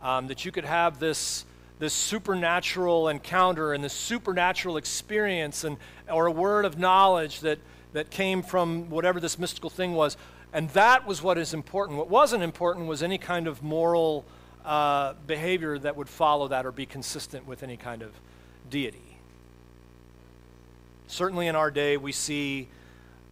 Um, 0.01 0.27
that 0.27 0.45
you 0.45 0.53
could 0.53 0.63
have 0.63 0.99
this, 0.99 1.43
this 1.79 1.93
supernatural 1.93 3.09
encounter 3.09 3.73
and 3.73 3.83
this 3.83 3.93
supernatural 3.93 4.77
experience 4.77 5.65
and, 5.65 5.75
or 6.09 6.27
a 6.27 6.31
word 6.31 6.63
of 6.63 6.77
knowledge 6.77 7.41
that, 7.41 7.59
that 7.93 8.09
came 8.09 8.43
from 8.43 8.89
whatever 8.89 9.19
this 9.19 9.39
mystical 9.39 9.69
thing 9.69 9.93
was 9.93 10.17
and 10.53 10.69
that 10.71 11.05
was 11.05 11.21
what 11.21 11.37
is 11.37 11.53
important. 11.53 11.97
What 11.97 12.09
wasn't 12.09 12.43
important 12.43 12.87
was 12.87 13.03
any 13.03 13.17
kind 13.17 13.47
of 13.47 13.61
moral 13.61 14.25
uh, 14.65 15.13
behavior 15.25 15.77
that 15.79 15.95
would 15.95 16.09
follow 16.09 16.47
that 16.47 16.65
or 16.65 16.71
be 16.71 16.85
consistent 16.85 17.47
with 17.47 17.63
any 17.63 17.77
kind 17.77 18.01
of 18.01 18.11
deity. 18.69 19.19
Certainly 21.07 21.47
in 21.47 21.55
our 21.55 21.71
day, 21.71 21.97
we 21.97 22.11
see, 22.11 22.67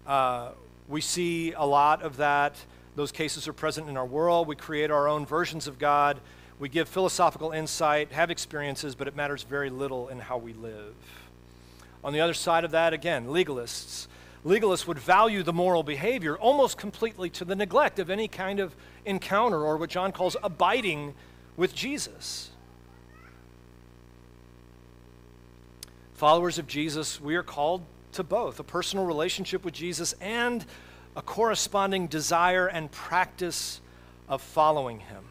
uh, 0.08 0.52
we 0.88 1.02
see 1.02 1.54
a 1.54 1.66
lot 1.66 2.02
of 2.02 2.18
that. 2.18 2.56
Those 2.96 3.12
cases 3.12 3.48
are 3.48 3.54
present 3.54 3.90
in 3.90 3.98
our 3.98 4.06
world. 4.06 4.48
We 4.48 4.56
create 4.56 4.92
our 4.92 5.08
own 5.08 5.26
versions 5.26 5.68
of 5.68 5.78
God. 5.78 6.20
We 6.58 6.70
give 6.70 6.88
philosophical 6.88 7.52
insight, 7.52 8.14
have 8.14 8.32
experiences, 8.32 8.96
but 8.96 9.10
it 9.10 9.16
matters 9.16 9.44
very 9.44 9.70
little 9.70 10.08
in 10.08 10.20
how 10.20 10.38
we 10.38 10.54
live. 10.54 10.96
On 12.04 12.14
the 12.14 12.22
other 12.22 12.34
side 12.34 12.64
of 12.64 12.72
that, 12.72 12.94
again, 12.94 13.28
legalists 13.28 14.08
legalists 14.46 14.86
would 14.86 15.00
value 15.00 15.42
the 15.42 15.54
moral 15.54 15.82
behavior 15.82 16.38
almost 16.38 16.78
completely 16.78 17.30
to 17.32 17.44
the 17.44 17.56
neglect 17.56 17.98
of 17.98 18.10
any 18.10 18.28
kind 18.28 18.60
of 18.60 18.76
encounter 19.06 19.62
or 19.62 19.78
what 19.78 19.90
John 19.90 20.12
calls 20.12 20.38
abiding 20.44 21.16
with 21.58 21.74
Jesus. 21.74 22.52
Followers 26.14 26.60
of 26.60 26.68
Jesus, 26.68 27.20
we 27.20 27.36
are 27.36 27.44
called 27.44 27.82
to 28.14 28.24
both 28.24 28.60
a 28.60 28.64
personal 28.64 29.06
relationship 29.06 29.66
with 29.66 29.74
Jesus 29.74 30.14
and 30.22 30.66
a 31.16 31.22
corresponding 31.22 32.08
desire 32.08 32.68
and 32.68 32.92
practice 32.92 33.82
of 34.30 34.42
following 34.42 35.00
him. 35.00 35.24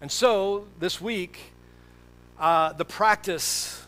And 0.00 0.10
so, 0.10 0.66
this 0.78 1.00
week, 1.00 1.52
uh, 2.38 2.72
the 2.72 2.84
practice 2.84 3.86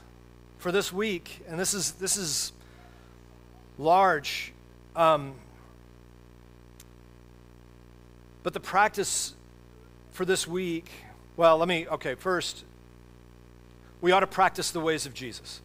for 0.58 0.70
this 0.70 0.92
week, 0.92 1.42
and 1.48 1.58
this 1.58 1.74
is, 1.74 1.92
this 1.92 2.16
is 2.16 2.52
large. 3.82 4.52
Um, 4.96 5.34
but 8.42 8.54
the 8.54 8.60
practice 8.60 9.34
for 10.12 10.24
this 10.24 10.46
week, 10.46 10.90
well, 11.36 11.58
let 11.58 11.68
me, 11.68 11.86
okay, 11.88 12.14
first, 12.14 12.64
we 14.00 14.12
ought 14.12 14.20
to 14.20 14.26
practice 14.26 14.70
the 14.70 14.80
ways 14.80 15.06
of 15.06 15.14
Jesus. 15.14 15.60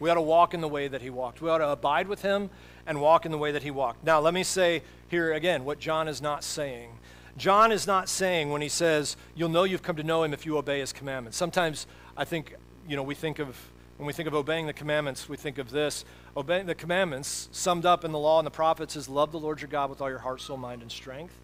We 0.00 0.10
ought 0.10 0.14
to 0.14 0.20
walk 0.20 0.54
in 0.54 0.60
the 0.60 0.68
way 0.68 0.88
that 0.88 1.02
he 1.02 1.10
walked. 1.10 1.40
We 1.40 1.50
ought 1.50 1.58
to 1.58 1.68
abide 1.68 2.08
with 2.08 2.22
him 2.22 2.50
and 2.86 3.00
walk 3.00 3.26
in 3.26 3.32
the 3.32 3.38
way 3.38 3.52
that 3.52 3.62
he 3.62 3.70
walked. 3.70 4.04
Now, 4.04 4.20
let 4.20 4.32
me 4.32 4.44
say 4.44 4.82
here 5.08 5.32
again 5.32 5.64
what 5.64 5.80
John 5.80 6.08
is 6.08 6.22
not 6.22 6.44
saying. 6.44 6.90
John 7.36 7.72
is 7.72 7.86
not 7.86 8.08
saying 8.08 8.50
when 8.50 8.62
he 8.62 8.68
says, 8.68 9.16
You'll 9.34 9.48
know 9.48 9.64
you've 9.64 9.82
come 9.82 9.96
to 9.96 10.02
know 10.02 10.22
him 10.22 10.32
if 10.32 10.44
you 10.44 10.56
obey 10.58 10.80
his 10.80 10.92
commandments. 10.92 11.36
Sometimes 11.36 11.86
I 12.16 12.24
think, 12.24 12.54
you 12.88 12.96
know, 12.96 13.02
we 13.02 13.14
think 13.14 13.38
of, 13.38 13.56
when 13.98 14.06
we 14.06 14.12
think 14.12 14.28
of 14.28 14.34
obeying 14.34 14.66
the 14.66 14.72
commandments, 14.72 15.28
we 15.28 15.36
think 15.36 15.58
of 15.58 15.70
this 15.70 16.04
obeying 16.36 16.66
the 16.66 16.74
commandments, 16.74 17.48
summed 17.50 17.84
up 17.84 18.04
in 18.04 18.12
the 18.12 18.18
law 18.18 18.38
and 18.38 18.46
the 18.46 18.50
prophets, 18.50 18.94
is 18.94 19.08
love 19.08 19.32
the 19.32 19.40
Lord 19.40 19.60
your 19.60 19.68
God 19.68 19.90
with 19.90 20.00
all 20.00 20.08
your 20.08 20.20
heart, 20.20 20.40
soul, 20.40 20.56
mind, 20.56 20.82
and 20.82 20.90
strength. 20.90 21.34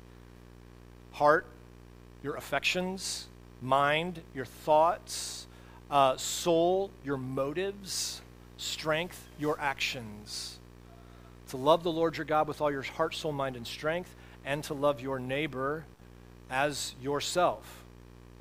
Heart, 1.13 1.47
your 2.23 2.37
affections, 2.37 3.27
mind, 3.61 4.21
your 4.35 4.45
thoughts, 4.45 5.49
uh, 5.91 6.17
soul, 6.17 6.91
your 7.05 7.17
motives, 7.17 8.23
strength, 8.57 9.29
your 9.39 9.59
actions. 9.61 10.61
To 11.49 11.57
love 11.57 11.83
the 11.83 11.93
Lord 11.93 12.17
your 12.17 12.25
God 12.25 12.47
with 12.47 12.61
all 12.61 12.71
your 12.71 12.83
heart, 12.83 13.17
soul, 13.17 13.33
mind, 13.33 13.57
and 13.57 13.67
strength, 13.67 14.15
and 14.45 14.63
to 14.65 14.75
love 14.75 15.01
your 15.01 15.19
neighbor 15.19 15.85
as 16.49 16.95
yourself. 17.03 17.85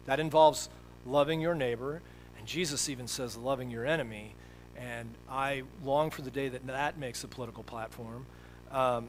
That 0.05 0.20
involves 0.20 0.70
loving 1.05 1.41
your 1.41 1.55
neighbor, 1.55 2.01
and 2.43 2.49
Jesus 2.49 2.89
even 2.89 3.07
says 3.07 3.37
loving 3.37 3.71
your 3.71 3.85
enemy. 3.85 4.35
And 4.75 5.13
I 5.29 5.63
long 5.81 6.09
for 6.09 6.23
the 6.23 6.29
day 6.29 6.49
that 6.49 6.67
that 6.67 6.97
makes 6.97 7.23
a 7.23 7.27
political 7.29 7.63
platform. 7.63 8.25
Um, 8.69 9.07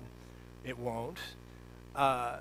it 0.65 0.79
won't. 0.79 1.19
Uh, 1.97 2.37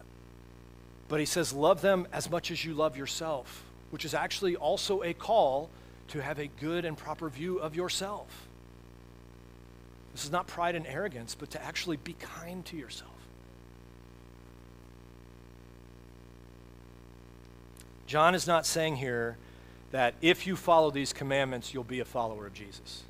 but 1.07 1.19
he 1.19 1.25
says, 1.25 1.51
Love 1.51 1.81
them 1.81 2.07
as 2.13 2.29
much 2.29 2.51
as 2.51 2.63
you 2.63 2.75
love 2.75 2.95
yourself, 2.95 3.63
which 3.89 4.05
is 4.05 4.13
actually 4.13 4.55
also 4.55 5.01
a 5.01 5.15
call 5.15 5.71
to 6.09 6.21
have 6.21 6.37
a 6.37 6.45
good 6.45 6.85
and 6.85 6.95
proper 6.95 7.27
view 7.27 7.57
of 7.57 7.75
yourself. 7.75 8.47
This 10.11 10.25
is 10.25 10.31
not 10.31 10.45
pride 10.45 10.75
and 10.75 10.85
arrogance, 10.85 11.33
but 11.33 11.49
to 11.51 11.65
actually 11.65 11.97
be 11.97 12.13
kind 12.19 12.63
to 12.65 12.77
yourself. 12.77 13.09
John 18.05 18.35
is 18.35 18.45
not 18.45 18.67
saying 18.67 18.97
here 18.97 19.37
that 19.93 20.15
if 20.23 20.47
you 20.47 20.55
follow 20.55 20.89
these 20.89 21.13
commandments, 21.13 21.71
you'll 21.71 21.83
be 21.83 21.99
a 21.99 22.05
follower 22.05 22.47
of 22.47 22.53
Jesus. 22.53 23.03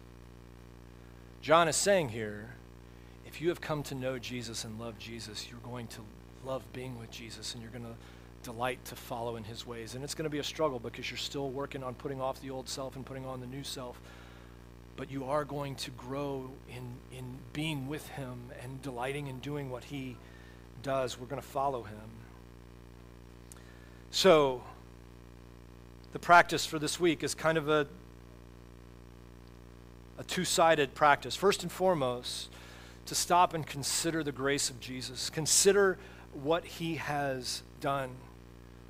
John 1.41 1.69
is 1.69 1.77
saying 1.77 2.09
here 2.09 2.49
if 3.25 3.41
you 3.41 3.47
have 3.47 3.61
come 3.61 3.83
to 3.83 3.95
know 3.95 4.19
Jesus 4.19 4.65
and 4.65 4.77
love 4.77 4.99
Jesus, 4.99 5.47
you're 5.49 5.61
going 5.61 5.87
to 5.87 6.01
love 6.45 6.61
being 6.73 6.99
with 6.99 7.09
Jesus 7.09 7.53
and 7.53 7.63
you're 7.63 7.71
going 7.71 7.85
to 7.85 7.95
delight 8.43 8.83
to 8.83 8.97
follow 8.97 9.37
in 9.37 9.45
his 9.45 9.65
ways. 9.65 9.95
And 9.95 10.03
it's 10.03 10.13
going 10.13 10.25
to 10.25 10.29
be 10.29 10.39
a 10.39 10.43
struggle 10.43 10.77
because 10.77 11.09
you're 11.09 11.17
still 11.17 11.49
working 11.49 11.83
on 11.83 11.93
putting 11.95 12.19
off 12.19 12.41
the 12.41 12.49
old 12.49 12.67
self 12.67 12.97
and 12.97 13.05
putting 13.05 13.25
on 13.25 13.39
the 13.39 13.47
new 13.47 13.63
self. 13.63 13.97
But 14.97 15.09
you 15.09 15.23
are 15.23 15.45
going 15.45 15.75
to 15.75 15.91
grow 15.91 16.51
in, 16.69 17.17
in 17.17 17.23
being 17.53 17.87
with 17.87 18.05
him 18.09 18.51
and 18.61 18.81
delighting 18.81 19.27
in 19.27 19.39
doing 19.39 19.69
what 19.69 19.85
he 19.85 20.17
does. 20.83 21.17
We're 21.17 21.27
going 21.27 21.41
to 21.41 21.47
follow 21.47 21.83
him. 21.83 22.09
So, 24.11 24.61
the 26.13 26.19
practice 26.19 26.65
for 26.65 26.79
this 26.79 26.99
week 26.99 27.23
is 27.23 27.35
kind 27.35 27.57
of 27.57 27.67
a 27.69 27.87
a 30.19 30.23
two 30.23 30.45
sided 30.45 30.93
practice. 30.93 31.35
First 31.35 31.63
and 31.63 31.71
foremost, 31.71 32.49
to 33.07 33.15
stop 33.15 33.53
and 33.53 33.65
consider 33.65 34.23
the 34.23 34.31
grace 34.31 34.69
of 34.69 34.79
Jesus, 34.79 35.29
consider 35.29 35.97
what 36.31 36.63
he 36.63 36.95
has 36.95 37.63
done. 37.81 38.11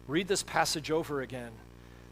Read 0.08 0.28
this 0.28 0.44
passage 0.44 0.92
over 0.92 1.22
again 1.22 1.52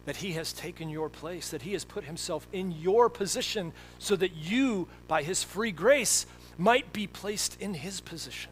that 0.05 0.16
he 0.16 0.32
has 0.32 0.51
taken 0.51 0.89
your 0.89 1.09
place, 1.09 1.49
that 1.49 1.62
he 1.62 1.74
has 1.74 1.86
put 1.86 2.05
himself 2.05 2.47
in 2.51 2.72
your 2.72 3.07
position 3.07 3.72
so 3.99 4.16
that 4.16 4.32
you, 4.34 4.88
by 5.07 5.22
his 5.22 5.43
free 5.43 5.72
grace, 5.72 6.26
might 6.57 6.91
be 6.91 7.05
placed 7.05 7.62
in 7.62 7.76
his 7.76 8.01
position. 8.01 8.51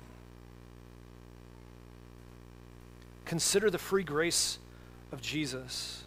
Consider 3.26 3.72
the 3.72 3.80
free 3.80 4.04
grace 4.04 4.60
of 5.12 5.22
Jesus. 5.22 6.04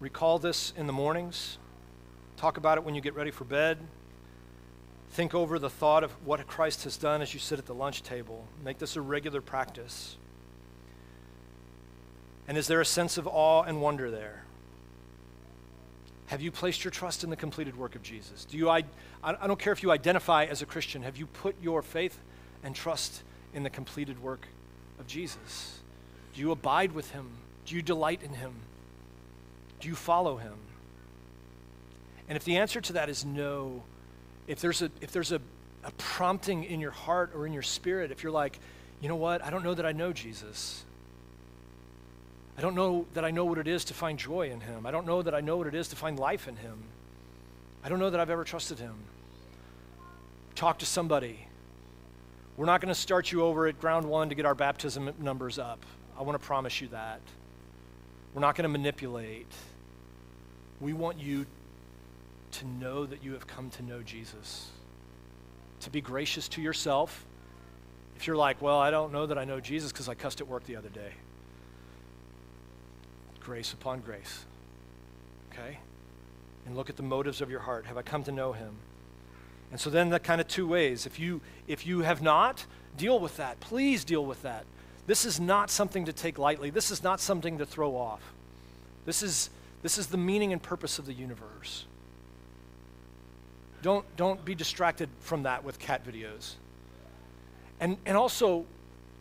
Recall 0.00 0.38
this 0.38 0.72
in 0.78 0.86
the 0.86 0.92
mornings. 0.94 1.58
Talk 2.38 2.56
about 2.56 2.78
it 2.78 2.84
when 2.84 2.94
you 2.94 3.02
get 3.02 3.14
ready 3.14 3.30
for 3.30 3.44
bed. 3.44 3.76
Think 5.10 5.34
over 5.34 5.58
the 5.58 5.68
thought 5.68 6.02
of 6.02 6.12
what 6.26 6.44
Christ 6.46 6.84
has 6.84 6.96
done 6.96 7.20
as 7.20 7.34
you 7.34 7.40
sit 7.40 7.58
at 7.58 7.66
the 7.66 7.74
lunch 7.74 8.02
table. 8.02 8.46
Make 8.64 8.78
this 8.78 8.96
a 8.96 9.02
regular 9.02 9.42
practice. 9.42 10.16
And 12.48 12.56
is 12.56 12.66
there 12.66 12.80
a 12.80 12.86
sense 12.86 13.18
of 13.18 13.26
awe 13.26 13.62
and 13.62 13.82
wonder 13.82 14.10
there? 14.10 14.44
Have 16.28 16.40
you 16.40 16.50
placed 16.50 16.82
your 16.82 16.92
trust 16.92 17.22
in 17.22 17.28
the 17.28 17.36
completed 17.36 17.76
work 17.76 17.94
of 17.94 18.02
Jesus? 18.02 18.46
Do 18.46 18.56
you, 18.56 18.70
I, 18.70 18.84
I 19.22 19.46
don't 19.46 19.58
care 19.58 19.72
if 19.72 19.82
you 19.82 19.90
identify 19.90 20.44
as 20.44 20.62
a 20.62 20.66
Christian, 20.66 21.02
have 21.02 21.16
you 21.16 21.26
put 21.26 21.56
your 21.60 21.82
faith 21.82 22.20
and 22.64 22.74
trust 22.74 23.22
in 23.52 23.64
the 23.64 23.70
completed 23.70 24.22
work 24.22 24.46
of 24.98 25.06
Jesus? 25.06 25.80
Do 26.32 26.40
you 26.40 26.52
abide 26.52 26.92
with 26.92 27.10
him? 27.10 27.30
Do 27.66 27.74
you 27.74 27.82
delight 27.82 28.22
in 28.22 28.34
him? 28.34 28.54
Do 29.80 29.88
you 29.88 29.94
follow 29.94 30.36
him? 30.36 30.54
And 32.28 32.36
if 32.36 32.44
the 32.44 32.58
answer 32.58 32.80
to 32.80 32.92
that 32.94 33.08
is 33.08 33.24
no, 33.24 33.82
if 34.46 34.60
there's 34.60 34.82
a, 34.82 34.90
if 35.00 35.10
there's 35.10 35.32
a, 35.32 35.40
a 35.82 35.90
prompting 35.98 36.64
in 36.64 36.80
your 36.80 36.92
heart 36.92 37.32
or 37.34 37.46
in 37.46 37.52
your 37.52 37.62
spirit, 37.62 38.12
if 38.12 38.22
you're 38.22 38.32
like, 38.32 38.58
you 39.00 39.08
know 39.08 39.16
what, 39.16 39.42
I 39.42 39.50
don't 39.50 39.64
know 39.64 39.74
that 39.74 39.86
I 39.86 39.92
know 39.92 40.12
Jesus. 40.12 40.84
I 42.58 42.60
don't 42.60 42.74
know 42.74 43.06
that 43.14 43.24
I 43.24 43.30
know 43.30 43.46
what 43.46 43.58
it 43.58 43.66
is 43.66 43.86
to 43.86 43.94
find 43.94 44.18
joy 44.18 44.50
in 44.50 44.60
him. 44.60 44.84
I 44.84 44.90
don't 44.90 45.06
know 45.06 45.22
that 45.22 45.34
I 45.34 45.40
know 45.40 45.56
what 45.56 45.66
it 45.66 45.74
is 45.74 45.88
to 45.88 45.96
find 45.96 46.18
life 46.18 46.46
in 46.46 46.56
him. 46.56 46.78
I 47.82 47.88
don't 47.88 47.98
know 47.98 48.10
that 48.10 48.20
I've 48.20 48.30
ever 48.30 48.44
trusted 48.44 48.78
him. 48.78 48.94
Talk 50.54 50.80
to 50.80 50.86
somebody. 50.86 51.46
We're 52.58 52.66
not 52.66 52.82
going 52.82 52.92
to 52.92 53.00
start 53.00 53.32
you 53.32 53.42
over 53.42 53.66
at 53.66 53.80
ground 53.80 54.06
one 54.06 54.28
to 54.28 54.34
get 54.34 54.44
our 54.44 54.54
baptism 54.54 55.10
numbers 55.18 55.58
up. 55.58 55.84
I 56.18 56.22
want 56.22 56.38
to 56.38 56.46
promise 56.46 56.82
you 56.82 56.88
that. 56.88 57.20
We're 58.34 58.42
not 58.42 58.54
going 58.54 58.64
to 58.64 58.68
manipulate. 58.68 59.50
We 60.80 60.92
want 60.92 61.18
you 61.18 61.46
to 62.52 62.66
know 62.66 63.06
that 63.06 63.22
you 63.22 63.32
have 63.34 63.46
come 63.46 63.70
to 63.70 63.82
know 63.82 64.02
Jesus. 64.02 64.70
to 65.80 65.90
be 65.90 66.00
gracious 66.00 66.48
to 66.48 66.62
yourself. 66.62 67.26
If 68.16 68.26
you're 68.26 68.36
like, 68.36 68.60
well, 68.60 68.78
I 68.78 68.90
don't 68.90 69.12
know 69.12 69.26
that 69.26 69.38
I 69.38 69.44
know 69.44 69.60
Jesus 69.60 69.92
because 69.92 70.08
I 70.08 70.14
cussed 70.14 70.40
at 70.40 70.48
work 70.48 70.64
the 70.64 70.76
other 70.76 70.90
day. 70.90 71.12
Grace 73.40 73.72
upon 73.72 74.00
grace. 74.00 74.44
Okay? 75.52 75.78
And 76.66 76.76
look 76.76 76.90
at 76.90 76.96
the 76.96 77.02
motives 77.02 77.40
of 77.40 77.50
your 77.50 77.60
heart. 77.60 77.86
Have 77.86 77.96
I 77.96 78.02
come 78.02 78.22
to 78.24 78.32
know 78.32 78.52
him? 78.52 78.76
And 79.70 79.80
so 79.80 79.88
then 79.88 80.10
that 80.10 80.22
kind 80.22 80.40
of 80.40 80.48
two 80.48 80.66
ways. 80.66 81.06
If 81.06 81.18
you 81.18 81.40
if 81.66 81.86
you 81.86 82.00
have 82.00 82.20
not, 82.20 82.66
deal 82.96 83.18
with 83.18 83.36
that. 83.36 83.60
Please 83.60 84.04
deal 84.04 84.24
with 84.26 84.42
that. 84.42 84.64
This 85.06 85.24
is 85.24 85.40
not 85.40 85.70
something 85.70 86.04
to 86.04 86.12
take 86.12 86.38
lightly. 86.38 86.70
This 86.70 86.90
is 86.90 87.02
not 87.02 87.20
something 87.20 87.58
to 87.58 87.66
throw 87.66 87.96
off. 87.96 88.20
This 89.06 89.22
is 89.22 89.48
this 89.82 89.98
is 89.98 90.08
the 90.08 90.18
meaning 90.18 90.52
and 90.52 90.62
purpose 90.62 90.98
of 90.98 91.06
the 91.06 91.12
universe. 91.12 91.86
Don't, 93.82 94.04
don't 94.16 94.44
be 94.44 94.54
distracted 94.54 95.08
from 95.20 95.44
that 95.44 95.64
with 95.64 95.78
cat 95.78 96.04
videos. 96.04 96.54
And, 97.80 97.96
and 98.04 98.16
also, 98.16 98.66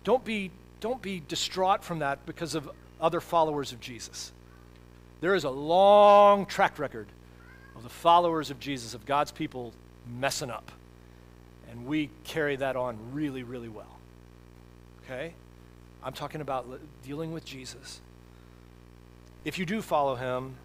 don't 0.04 0.24
be, 0.26 0.52
don't 0.82 1.02
be 1.02 1.22
distraught 1.26 1.84
from 1.84 2.00
that 2.00 2.26
because 2.26 2.56
of 2.56 2.70
other 3.00 3.22
followers 3.22 3.72
of 3.72 3.80
Jesus. 3.80 4.34
There 5.22 5.34
is 5.34 5.46
a 5.46 5.50
long 5.50 6.46
track 6.46 6.78
record 6.78 7.08
of 7.76 7.84
the 7.84 7.90
followers 7.90 8.52
of 8.52 8.60
Jesus, 8.60 8.94
of 8.94 9.06
God's 9.06 9.32
people, 9.32 9.74
messing 10.20 10.50
up. 10.50 10.72
And 11.72 11.86
we 11.86 12.10
carry 12.26 12.58
that 12.58 12.76
on 12.76 12.98
really, 13.14 13.44
really 13.44 13.70
well. 13.70 13.98
Okay? 15.04 15.34
I'm 16.04 16.14
talking 16.14 16.42
about 16.42 16.68
dealing 17.06 17.32
with 17.32 17.46
Jesus. 17.46 18.02
If 19.50 19.58
you 19.58 19.66
do 19.66 19.82
follow 19.82 20.14
him, 20.14 20.58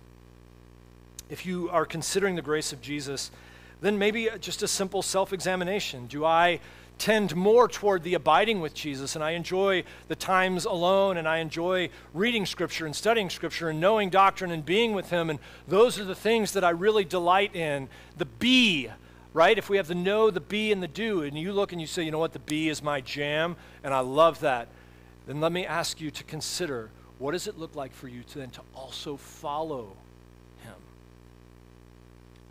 if 1.31 1.47
you 1.47 1.71
are 1.71 1.87
considering 1.87 2.37
the 2.37 2.43
grace 2.43 2.71
of 2.71 2.83
Jesus, 2.83 3.31
then 3.81 3.99
maybe 3.99 4.29
just 4.43 4.63
a 4.63 4.69
simple 4.69 5.01
self 5.01 5.33
examination. 5.33 6.07
Do 6.07 6.27
I 6.27 6.61
tend 6.99 7.35
more 7.35 7.67
toward 7.67 8.03
the 8.03 8.13
abiding 8.13 8.61
with 8.61 8.75
Jesus 8.75 9.15
and 9.15 9.25
I 9.25 9.31
enjoy 9.31 9.85
the 10.09 10.15
times 10.15 10.67
alone 10.67 11.17
and 11.17 11.27
I 11.27 11.39
enjoy 11.39 11.89
reading 12.13 12.45
Scripture 12.45 12.85
and 12.85 12.95
studying 12.95 13.31
Scripture 13.31 13.71
and 13.71 13.81
knowing 13.81 14.11
doctrine 14.11 14.51
and 14.51 14.63
being 14.67 14.93
with 14.93 15.09
Him? 15.09 15.31
And 15.31 15.39
those 15.67 15.99
are 15.99 16.05
the 16.05 16.15
things 16.15 16.53
that 16.53 16.63
I 16.63 16.69
really 16.69 17.07
delight 17.07 17.57
in. 17.57 17.89
The 18.19 18.27
be, 18.27 18.91
right? 19.33 19.57
If 19.57 19.71
we 19.71 19.79
have 19.79 19.89
the 19.89 19.95
know, 19.95 20.31
the 20.31 20.41
be, 20.41 20.73
and 20.73 20.83
the 20.83 20.89
do, 20.89 21.23
and 21.23 21.39
you 21.39 21.55
look 21.55 21.73
and 21.73 21.81
you 21.81 21.87
say, 21.87 22.03
you 22.03 22.11
know 22.11 22.19
what, 22.19 22.35
the 22.35 22.39
be 22.39 22.69
is 22.69 22.83
my 22.83 23.01
jam, 23.01 23.57
and 23.83 23.95
I 23.95 24.01
love 24.01 24.41
that, 24.41 24.69
then 25.27 25.41
let 25.41 25.53
me 25.53 25.65
ask 25.65 26.03
you 26.03 26.11
to 26.11 26.25
consider 26.25 26.91
what 27.19 27.33
does 27.33 27.47
it 27.47 27.59
look 27.59 27.75
like 27.75 27.93
for 27.93 28.09
you 28.09 28.23
to 28.23 28.39
then 28.39 28.51
to 28.51 28.61
also 28.75 29.17
follow 29.17 29.97
him? 30.63 30.75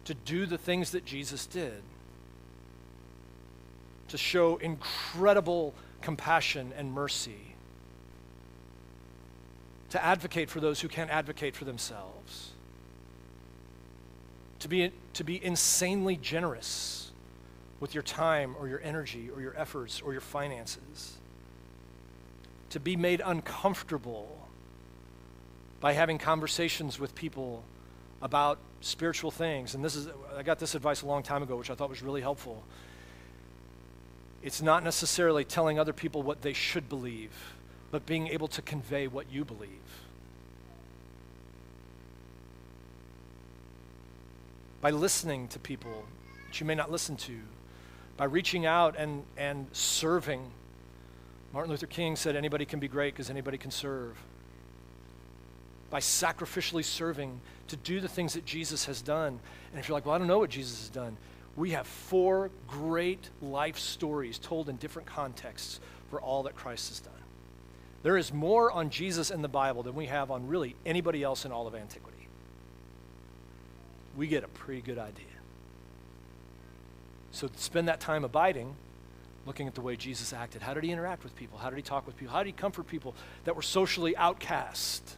to 0.06 0.14
do 0.14 0.46
the 0.46 0.58
things 0.58 0.92
that 0.92 1.06
Jesus 1.06 1.46
did, 1.46 1.82
to 4.10 4.18
show 4.18 4.58
incredible 4.58 5.74
compassion 6.02 6.74
and 6.78 6.92
mercy, 6.92 7.56
to 9.90 10.04
advocate 10.04 10.50
for 10.50 10.60
those 10.60 10.82
who 10.82 10.88
can't 10.88 11.10
advocate 11.10 11.56
for 11.56 11.66
themselves, 11.66 12.52
to 14.60 14.68
be, 14.68 14.92
to 15.14 15.24
be 15.24 15.44
insanely 15.44 16.18
generous 16.18 17.12
with 17.80 17.94
your 17.94 18.04
time 18.04 18.56
or 18.60 18.68
your 18.68 18.82
energy 18.82 19.30
or 19.34 19.42
your 19.42 19.58
efforts 19.58 20.02
or 20.02 20.12
your 20.12 20.22
finances, 20.22 21.18
to 22.70 22.80
be 22.80 22.96
made 22.96 23.22
uncomfortable 23.24 24.43
by 25.84 25.92
having 25.92 26.18
conversations 26.18 26.98
with 26.98 27.14
people 27.14 27.62
about 28.22 28.58
spiritual 28.80 29.32
things. 29.32 29.76
And 29.76 29.84
this 29.84 29.98
is, 29.98 30.08
I 30.34 30.42
got 30.42 30.58
this 30.58 30.76
advice 30.76 31.02
a 31.02 31.06
long 31.06 31.24
time 31.24 31.44
ago, 31.44 31.58
which 31.58 31.70
I 31.70 31.76
thought 31.76 31.90
was 31.90 32.02
really 32.02 32.22
helpful. 32.22 32.64
It's 34.42 34.62
not 34.62 34.86
necessarily 34.86 35.44
telling 35.44 35.80
other 35.80 35.92
people 35.92 36.24
what 36.24 36.42
they 36.42 36.54
should 36.54 36.88
believe, 36.88 37.32
but 37.92 38.06
being 38.06 38.30
able 38.30 38.48
to 38.48 38.62
convey 38.62 39.08
what 39.08 39.30
you 39.30 39.44
believe. 39.44 39.70
By 44.80 44.92
listening 44.92 45.50
to 45.50 45.60
people 45.60 46.06
that 46.48 46.62
you 46.62 46.66
may 46.66 46.76
not 46.76 46.92
listen 46.92 47.18
to, 47.18 47.38
by 48.16 48.24
reaching 48.24 48.66
out 48.66 48.96
and, 48.98 49.24
and 49.36 49.68
serving. 49.74 50.50
Martin 51.52 51.72
Luther 51.72 51.88
King 51.88 52.16
said, 52.16 52.38
anybody 52.38 52.64
can 52.64 52.80
be 52.80 52.88
great 52.88 53.14
because 53.14 53.30
anybody 53.30 53.58
can 53.58 53.70
serve 53.70 54.18
by 55.94 56.00
sacrificially 56.00 56.84
serving 56.84 57.40
to 57.68 57.76
do 57.76 58.00
the 58.00 58.08
things 58.08 58.34
that 58.34 58.44
Jesus 58.46 58.86
has 58.86 59.00
done. 59.00 59.40
And 59.70 59.80
if 59.80 59.88
you're 59.88 59.96
like, 59.96 60.08
well, 60.08 60.16
I 60.16 60.18
don't 60.18 60.26
know 60.26 60.40
what 60.40 60.50
Jesus 60.50 60.80
has 60.80 60.90
done, 60.90 61.16
we 61.56 61.70
have 61.70 61.86
four 61.86 62.50
great 62.68 63.30
life 63.44 63.78
stories 63.78 64.40
told 64.40 64.70
in 64.70 64.78
different 64.78 65.08
contexts 65.08 65.80
for 66.10 66.20
all 66.20 66.42
that 66.44 66.56
Christ 66.56 66.90
has 66.90 67.00
done. 67.00 67.14
There 68.02 68.18
is 68.18 68.34
more 68.34 68.72
on 68.72 68.90
Jesus 68.90 69.30
in 69.30 69.44
the 69.44 69.48
Bible 69.48 69.84
than 69.84 69.94
we 69.94 70.08
have 70.08 70.32
on 70.32 70.48
really 70.48 70.76
anybody 70.84 71.22
else 71.22 71.46
in 71.46 71.52
all 71.52 71.68
of 71.68 71.76
antiquity. 71.76 72.28
We 74.18 74.26
get 74.26 74.44
a 74.44 74.48
pretty 74.48 74.82
good 74.82 74.98
idea. 74.98 75.26
So 77.34 77.52
spend 77.56 77.88
that 77.88 78.00
time 78.00 78.24
abiding, 78.24 78.74
looking 79.46 79.68
at 79.68 79.76
the 79.76 79.82
way 79.82 79.96
Jesus 79.96 80.34
acted. 80.34 80.64
How 80.64 80.74
did 80.74 80.86
he 80.86 80.90
interact 80.90 81.24
with 81.24 81.36
people? 81.36 81.60
How 81.60 81.70
did 81.70 81.76
he 81.76 81.84
talk 81.84 82.08
with 82.08 82.18
people? 82.18 82.34
How 82.34 82.42
did 82.42 82.48
he 82.48 82.54
comfort 82.54 82.88
people 82.88 83.14
that 83.44 83.56
were 83.56 83.62
socially 83.62 84.18
outcast? 84.18 85.18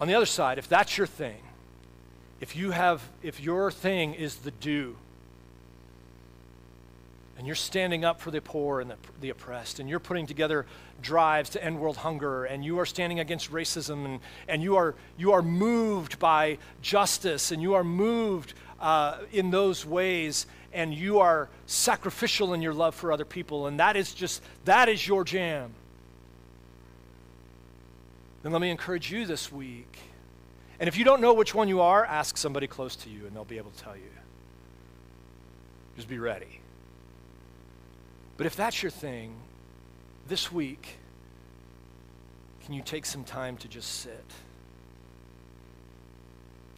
On 0.00 0.06
the 0.06 0.14
other 0.14 0.26
side, 0.26 0.58
if 0.58 0.68
that's 0.68 0.96
your 0.96 1.06
thing, 1.06 1.40
if 2.40 2.54
you 2.54 2.70
have, 2.70 3.02
if 3.22 3.40
your 3.40 3.70
thing 3.70 4.14
is 4.14 4.36
the 4.36 4.52
do, 4.52 4.96
and 7.36 7.46
you're 7.46 7.56
standing 7.56 8.04
up 8.04 8.20
for 8.20 8.30
the 8.30 8.40
poor 8.40 8.80
and 8.80 8.90
the, 8.90 8.96
the, 9.20 9.30
oppressed, 9.30 9.80
and 9.80 9.88
you're 9.88 10.00
putting 10.00 10.26
together 10.26 10.66
drives 11.02 11.50
to 11.50 11.64
end 11.64 11.80
world 11.80 11.96
hunger, 11.96 12.44
and 12.44 12.64
you 12.64 12.78
are 12.78 12.86
standing 12.86 13.20
against 13.20 13.52
racism, 13.52 14.04
and, 14.04 14.20
and 14.48 14.62
you, 14.62 14.76
are, 14.76 14.94
you 15.16 15.32
are 15.32 15.42
moved 15.42 16.18
by 16.18 16.58
justice, 16.82 17.50
and 17.50 17.60
you 17.62 17.74
are 17.74 17.84
moved 17.84 18.54
uh, 18.80 19.18
in 19.32 19.50
those 19.50 19.84
ways, 19.84 20.46
and 20.72 20.94
you 20.94 21.18
are 21.18 21.48
sacrificial 21.66 22.54
in 22.54 22.62
your 22.62 22.74
love 22.74 22.94
for 22.94 23.12
other 23.12 23.24
people, 23.24 23.66
and 23.66 23.80
that 23.80 23.96
is 23.96 24.14
just, 24.14 24.42
that 24.64 24.88
is 24.88 25.06
your 25.06 25.24
jam 25.24 25.72
then 28.48 28.52
let 28.54 28.62
me 28.62 28.70
encourage 28.70 29.12
you 29.12 29.26
this 29.26 29.52
week. 29.52 29.98
And 30.80 30.88
if 30.88 30.96
you 30.96 31.04
don't 31.04 31.20
know 31.20 31.34
which 31.34 31.54
one 31.54 31.68
you 31.68 31.82
are, 31.82 32.02
ask 32.02 32.38
somebody 32.38 32.66
close 32.66 32.96
to 32.96 33.10
you 33.10 33.26
and 33.26 33.36
they'll 33.36 33.44
be 33.44 33.58
able 33.58 33.72
to 33.72 33.78
tell 33.78 33.94
you. 33.94 34.10
Just 35.96 36.08
be 36.08 36.18
ready. 36.18 36.60
But 38.38 38.46
if 38.46 38.56
that's 38.56 38.82
your 38.82 38.88
thing, 38.88 39.34
this 40.28 40.50
week, 40.50 40.96
can 42.64 42.72
you 42.72 42.80
take 42.80 43.04
some 43.04 43.22
time 43.22 43.58
to 43.58 43.68
just 43.68 44.00
sit? 44.00 44.24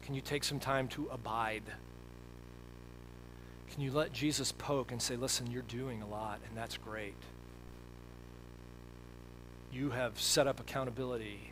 Can 0.02 0.16
you 0.16 0.20
take 0.20 0.42
some 0.42 0.58
time 0.58 0.88
to 0.88 1.08
abide? 1.12 1.62
Can 3.70 3.80
you 3.80 3.92
let 3.92 4.12
Jesus 4.12 4.50
poke 4.50 4.90
and 4.90 5.00
say, 5.00 5.14
listen, 5.14 5.48
you're 5.48 5.62
doing 5.62 6.02
a 6.02 6.08
lot, 6.08 6.40
and 6.48 6.58
that's 6.58 6.76
great. 6.76 7.14
You 9.72 9.90
have 9.90 10.18
set 10.20 10.48
up 10.48 10.58
accountability 10.58 11.49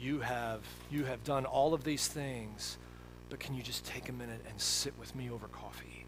you 0.00 0.20
have 0.20 0.60
you 0.90 1.04
have 1.04 1.22
done 1.24 1.46
all 1.46 1.74
of 1.74 1.84
these 1.84 2.08
things 2.08 2.78
but 3.34 3.40
can 3.40 3.54
you 3.54 3.62
just 3.62 3.84
take 3.84 4.08
a 4.08 4.12
minute 4.12 4.40
and 4.48 4.60
sit 4.60 4.96
with 4.98 5.14
me 5.16 5.30
over 5.30 5.48
coffee? 5.48 6.04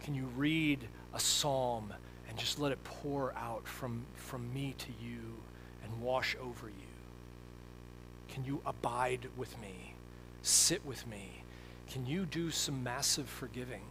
Can 0.00 0.14
you 0.14 0.28
read 0.36 0.86
a 1.14 1.20
psalm 1.20 1.92
and 2.28 2.38
just 2.38 2.58
let 2.58 2.72
it 2.72 2.84
pour 2.84 3.32
out 3.36 3.66
from 3.66 4.04
from 4.16 4.52
me 4.52 4.74
to 4.78 4.88
you 5.02 5.36
and 5.82 6.02
wash 6.02 6.36
over 6.42 6.68
you? 6.68 6.74
Can 8.28 8.44
you 8.44 8.60
abide 8.66 9.28
with 9.36 9.58
me? 9.60 9.94
Sit 10.42 10.84
with 10.84 11.06
me? 11.06 11.42
Can 11.90 12.04
you 12.04 12.26
do 12.26 12.50
some 12.50 12.82
massive 12.82 13.28
forgiving? 13.28 13.84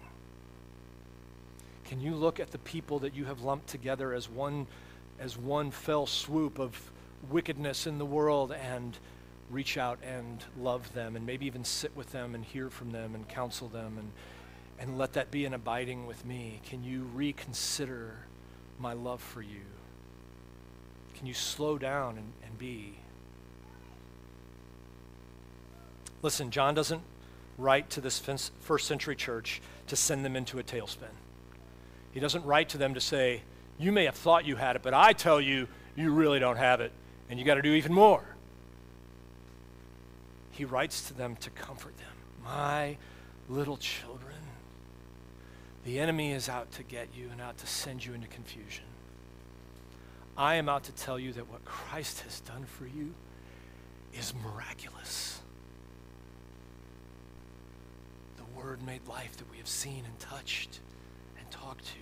Can 1.85 2.01
you 2.01 2.13
look 2.15 2.39
at 2.39 2.51
the 2.51 2.57
people 2.59 2.99
that 2.99 3.15
you 3.15 3.25
have 3.25 3.41
lumped 3.41 3.67
together 3.67 4.13
as 4.13 4.29
one 4.29 4.67
as 5.19 5.37
one 5.37 5.71
fell 5.71 6.05
swoop 6.05 6.59
of 6.59 6.91
wickedness 7.29 7.87
in 7.87 7.97
the 7.97 8.05
world 8.05 8.51
and 8.51 8.97
reach 9.49 9.77
out 9.77 9.99
and 10.03 10.43
love 10.59 10.93
them 10.93 11.15
and 11.15 11.25
maybe 11.25 11.45
even 11.45 11.63
sit 11.63 11.95
with 11.95 12.11
them 12.11 12.35
and 12.35 12.43
hear 12.43 12.69
from 12.69 12.91
them 12.91 13.15
and 13.15 13.27
counsel 13.27 13.67
them 13.67 13.97
and, 13.97 14.11
and 14.79 14.97
let 14.97 15.13
that 15.13 15.31
be 15.31 15.45
an 15.45 15.53
abiding 15.53 16.05
with 16.05 16.25
me? 16.25 16.61
Can 16.65 16.83
you 16.83 17.07
reconsider 17.13 18.15
my 18.79 18.93
love 18.93 19.21
for 19.21 19.41
you? 19.41 19.61
Can 21.15 21.27
you 21.27 21.33
slow 21.33 21.77
down 21.77 22.17
and, 22.17 22.31
and 22.45 22.57
be? 22.57 22.95
Listen, 26.21 26.49
John 26.49 26.73
doesn't 26.73 27.01
write 27.57 27.89
to 27.91 28.01
this 28.01 28.19
first 28.59 28.87
century 28.87 29.15
church 29.15 29.61
to 29.87 29.95
send 29.95 30.25
them 30.25 30.35
into 30.35 30.59
a 30.59 30.63
tailspin. 30.63 31.13
He 32.11 32.19
doesn't 32.19 32.43
write 32.45 32.69
to 32.69 32.77
them 32.77 32.93
to 32.95 33.01
say, 33.01 33.43
You 33.77 33.91
may 33.91 34.05
have 34.05 34.15
thought 34.15 34.45
you 34.45 34.55
had 34.55 34.75
it, 34.75 34.81
but 34.81 34.93
I 34.93 35.13
tell 35.13 35.39
you, 35.39 35.67
you 35.95 36.11
really 36.11 36.39
don't 36.39 36.57
have 36.57 36.81
it 36.81 36.91
and 37.29 37.39
you 37.39 37.45
got 37.45 37.55
to 37.55 37.61
do 37.61 37.73
even 37.73 37.93
more. 37.93 38.23
He 40.51 40.65
writes 40.65 41.07
to 41.07 41.13
them 41.13 41.35
to 41.37 41.49
comfort 41.49 41.97
them. 41.97 42.07
My 42.43 42.97
Little 43.47 43.77
children, 43.77 44.33
the 45.83 45.99
enemy 45.99 46.31
is 46.31 46.49
out 46.49 46.71
to 46.73 46.83
get 46.83 47.09
you 47.15 47.29
and 47.31 47.39
out 47.39 47.59
to 47.59 47.67
send 47.67 48.03
you 48.03 48.15
into 48.15 48.27
confusion. 48.27 48.85
I 50.35 50.55
am 50.55 50.67
out 50.67 50.83
to 50.85 50.91
tell 50.91 51.19
you 51.19 51.31
that 51.33 51.49
what 51.49 51.63
Christ 51.63 52.21
has 52.21 52.39
done 52.39 52.65
for 52.65 52.87
you 52.87 53.13
is 54.17 54.33
miraculous. 54.43 55.41
The 58.37 58.59
Word 58.59 58.81
made 58.83 59.07
life 59.07 59.37
that 59.37 59.49
we 59.51 59.57
have 59.57 59.67
seen 59.67 60.03
and 60.05 60.19
touched 60.19 60.79
and 61.37 61.49
talked 61.51 61.85
to. 61.85 61.99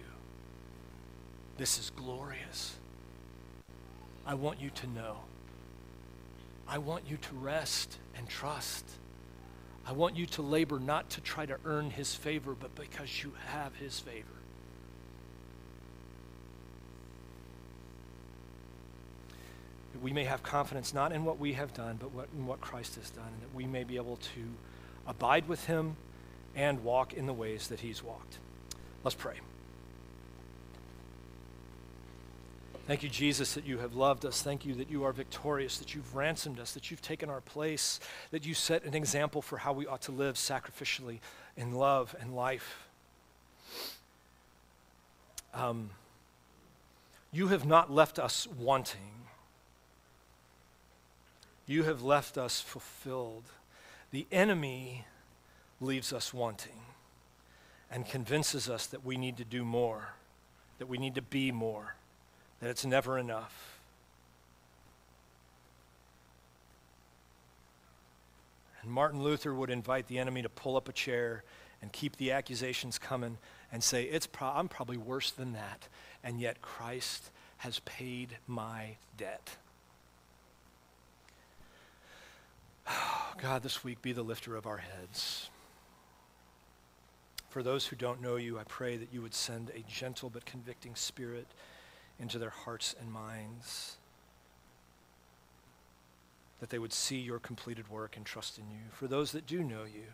This 1.58 1.78
is 1.78 1.90
glorious. 1.90 2.78
I 4.26 4.36
want 4.36 4.62
you 4.62 4.70
to 4.70 4.88
know. 4.88 5.18
I 6.68 6.78
want 6.78 7.04
you 7.08 7.18
to 7.18 7.36
rest 7.36 7.98
and 8.18 8.28
trust. 8.28 8.86
I 9.86 9.92
want 9.92 10.16
you 10.16 10.26
to 10.28 10.42
labor 10.42 10.80
not 10.80 11.10
to 11.12 11.22
try 11.22 11.46
to 11.46 11.58
earn 11.66 11.90
his 11.90 12.16
favor, 12.16 12.56
but 12.58 12.74
because 12.76 13.24
you 13.24 13.34
have 13.48 13.76
his 13.76 14.00
favor. 14.00 14.28
We 20.02 20.14
may 20.14 20.24
have 20.24 20.42
confidence 20.42 20.94
not 20.94 21.12
in 21.12 21.26
what 21.26 21.38
we 21.38 21.54
have 21.54 21.74
done, 21.74 21.98
but 22.00 22.12
what, 22.12 22.28
in 22.34 22.46
what 22.46 22.62
Christ 22.62 22.96
has 22.96 23.10
done, 23.10 23.28
and 23.28 23.42
that 23.42 23.56
we 23.56 23.66
may 23.66 23.84
be 23.84 23.98
able 23.98 24.18
to 24.18 24.42
abide 25.06 25.48
with 25.48 25.66
him 25.66 25.96
and 26.56 26.84
walk 26.84 27.14
in 27.14 27.26
the 27.26 27.34
ways 27.34 27.68
that 27.68 27.82
he's 27.82 28.04
walked. 28.04 28.38
Let's 29.04 29.16
pray. 29.16 29.40
Thank 32.86 33.02
you, 33.02 33.08
Jesus, 33.08 33.54
that 33.54 33.66
you 33.66 33.78
have 33.78 33.96
loved 33.96 34.26
us. 34.26 34.42
Thank 34.42 34.66
you 34.66 34.76
that 34.76 34.90
you 34.90 35.06
are 35.06 35.14
victorious, 35.14 35.78
that 35.78 35.96
you've 35.96 36.14
ransomed 36.14 36.60
us, 36.60 36.74
that 36.74 36.92
you've 36.92 37.02
taken 37.02 37.30
our 37.30 37.40
place, 37.40 38.02
that 38.32 38.46
you 38.46 38.54
set 38.54 38.84
an 38.84 38.94
example 38.94 39.42
for 39.42 39.58
how 39.58 39.72
we 39.72 39.88
ought 39.88 40.02
to 40.02 40.12
live 40.12 40.36
sacrificially 40.36 41.20
in 41.56 41.72
love 41.72 42.14
and 42.20 42.36
life. 42.36 42.90
Um, 45.54 45.92
you 47.32 47.48
have 47.48 47.66
not 47.66 47.90
left 47.90 48.20
us 48.20 48.48
wanting, 48.48 49.28
you 51.66 51.84
have 51.84 52.02
left 52.02 52.38
us 52.38 52.60
fulfilled. 52.60 53.46
The 54.12 54.28
enemy 54.30 55.06
leaves 55.80 56.12
us 56.12 56.34
wanting 56.34 56.82
and 57.90 58.06
convinces 58.06 58.70
us 58.70 58.86
that 58.88 59.06
we 59.06 59.16
need 59.16 59.38
to 59.38 59.46
do 59.46 59.64
more, 59.64 60.10
that 60.80 60.90
we 60.90 60.98
need 60.98 61.16
to 61.16 61.22
be 61.22 61.50
more 61.52 61.96
that 62.64 62.70
it's 62.70 62.86
never 62.86 63.18
enough. 63.18 63.78
And 68.82 68.90
Martin 68.90 69.22
Luther 69.22 69.54
would 69.54 69.70
invite 69.70 70.08
the 70.08 70.18
enemy 70.18 70.42
to 70.44 70.50
pull 70.50 70.78
up 70.78 70.88
a 70.88 70.94
chair 70.94 71.44
and 71.82 71.92
keep 71.92 72.16
the 72.16 72.32
accusations 72.32 72.98
coming 72.98 73.38
and 73.74 73.84
say, 73.84 74.04
it's 74.04 74.28
pro- 74.28 74.48
I'm 74.48 74.70
probably 74.70 74.96
worse 74.96 75.32
than 75.32 75.52
that. 75.52 75.90
And 76.24 76.40
yet 76.40 76.62
Christ 76.62 77.32
has 77.58 77.80
paid 77.80 78.38
my 78.48 78.96
debt. 79.18 79.58
God, 83.42 83.62
this 83.62 83.84
week 83.84 84.02
be 84.02 84.14
the 84.14 84.24
lifter 84.24 84.56
of 84.56 84.66
our 84.66 84.78
heads. 84.78 85.50
For 87.50 87.62
those 87.62 87.88
who 87.88 87.98
don't 87.98 88.22
know 88.22 88.38
you, 88.38 88.58
I 88.58 88.64
pray 88.64 88.96
that 88.96 89.10
you 89.12 89.22
would 89.22 89.34
send 89.34 89.70
a 89.72 89.84
gentle 89.92 90.30
but 90.30 90.46
convicting 90.46 90.96
spirit 90.96 91.48
into 92.20 92.40
their 92.40 92.50
hearts 92.50 92.96
and 93.00 93.12
minds. 93.12 93.98
That 96.60 96.70
they 96.70 96.80
would 96.80 96.94
see 96.94 97.18
your 97.18 97.40
completed 97.40 97.90
work 97.90 98.16
and 98.16 98.26
trust 98.26 98.58
in 98.58 98.66
you. 98.70 98.84
For 98.92 99.08
those 99.08 99.32
that 99.34 99.46
do 99.46 99.64
know 99.64 99.84
you, 99.84 100.06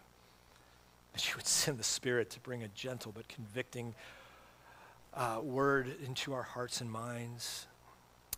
that 1.14 1.30
you 1.30 1.36
would 1.36 1.48
send 1.48 1.78
the 1.78 1.84
Spirit 1.84 2.30
to 2.32 2.40
bring 2.40 2.64
a 2.64 2.68
gentle 2.70 3.12
but 3.16 3.28
convicting 3.28 3.94
uh, 5.14 5.40
word 5.42 5.96
into 6.06 6.34
our 6.34 6.44
hearts 6.44 6.82
and 6.82 6.92
minds 6.92 7.68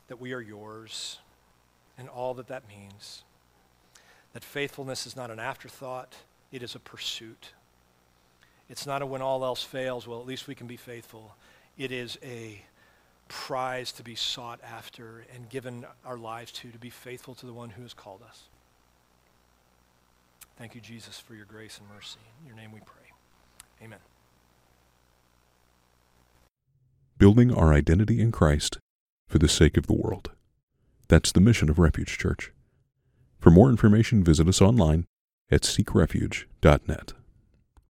that 0.07 0.19
we 0.19 0.33
are 0.33 0.41
yours 0.41 1.19
and 1.97 2.09
all 2.09 2.33
that 2.33 2.47
that 2.47 2.67
means. 2.67 3.23
That 4.33 4.43
faithfulness 4.43 5.05
is 5.05 5.15
not 5.15 5.29
an 5.29 5.39
afterthought, 5.39 6.15
it 6.51 6.63
is 6.63 6.75
a 6.75 6.79
pursuit. 6.79 7.53
It's 8.69 8.87
not 8.87 9.01
a 9.01 9.05
when 9.05 9.21
all 9.21 9.43
else 9.43 9.63
fails, 9.63 10.07
well, 10.07 10.19
at 10.19 10.25
least 10.25 10.47
we 10.47 10.55
can 10.55 10.67
be 10.67 10.77
faithful. 10.77 11.35
It 11.77 11.91
is 11.91 12.17
a 12.23 12.61
prize 13.31 13.91
to 13.93 14.03
be 14.03 14.13
sought 14.13 14.59
after 14.63 15.25
and 15.33 15.49
given 15.49 15.85
our 16.05 16.17
lives 16.17 16.51
to, 16.51 16.69
to 16.69 16.77
be 16.77 16.89
faithful 16.89 17.33
to 17.35 17.45
the 17.45 17.53
one 17.53 17.71
who 17.71 17.81
has 17.81 17.93
called 17.93 18.21
us. 18.21 18.43
Thank 20.57 20.75
you, 20.75 20.81
Jesus, 20.81 21.19
for 21.19 21.33
your 21.33 21.45
grace 21.45 21.79
and 21.79 21.87
mercy. 21.89 22.19
In 22.41 22.47
your 22.47 22.55
name 22.55 22.71
we 22.71 22.81
pray. 22.81 23.11
Amen. 23.83 23.99
Building 27.17 27.53
our 27.53 27.73
identity 27.73 28.21
in 28.21 28.31
Christ 28.31 28.77
for 29.27 29.39
the 29.39 29.47
sake 29.47 29.77
of 29.77 29.87
the 29.87 29.93
world. 29.93 30.31
That's 31.07 31.31
the 31.31 31.41
mission 31.41 31.69
of 31.69 31.79
Refuge 31.79 32.17
Church. 32.17 32.51
For 33.39 33.49
more 33.49 33.69
information, 33.69 34.23
visit 34.23 34.47
us 34.47 34.61
online 34.61 35.05
at 35.49 35.61
seekrefuge.net. 35.61 37.13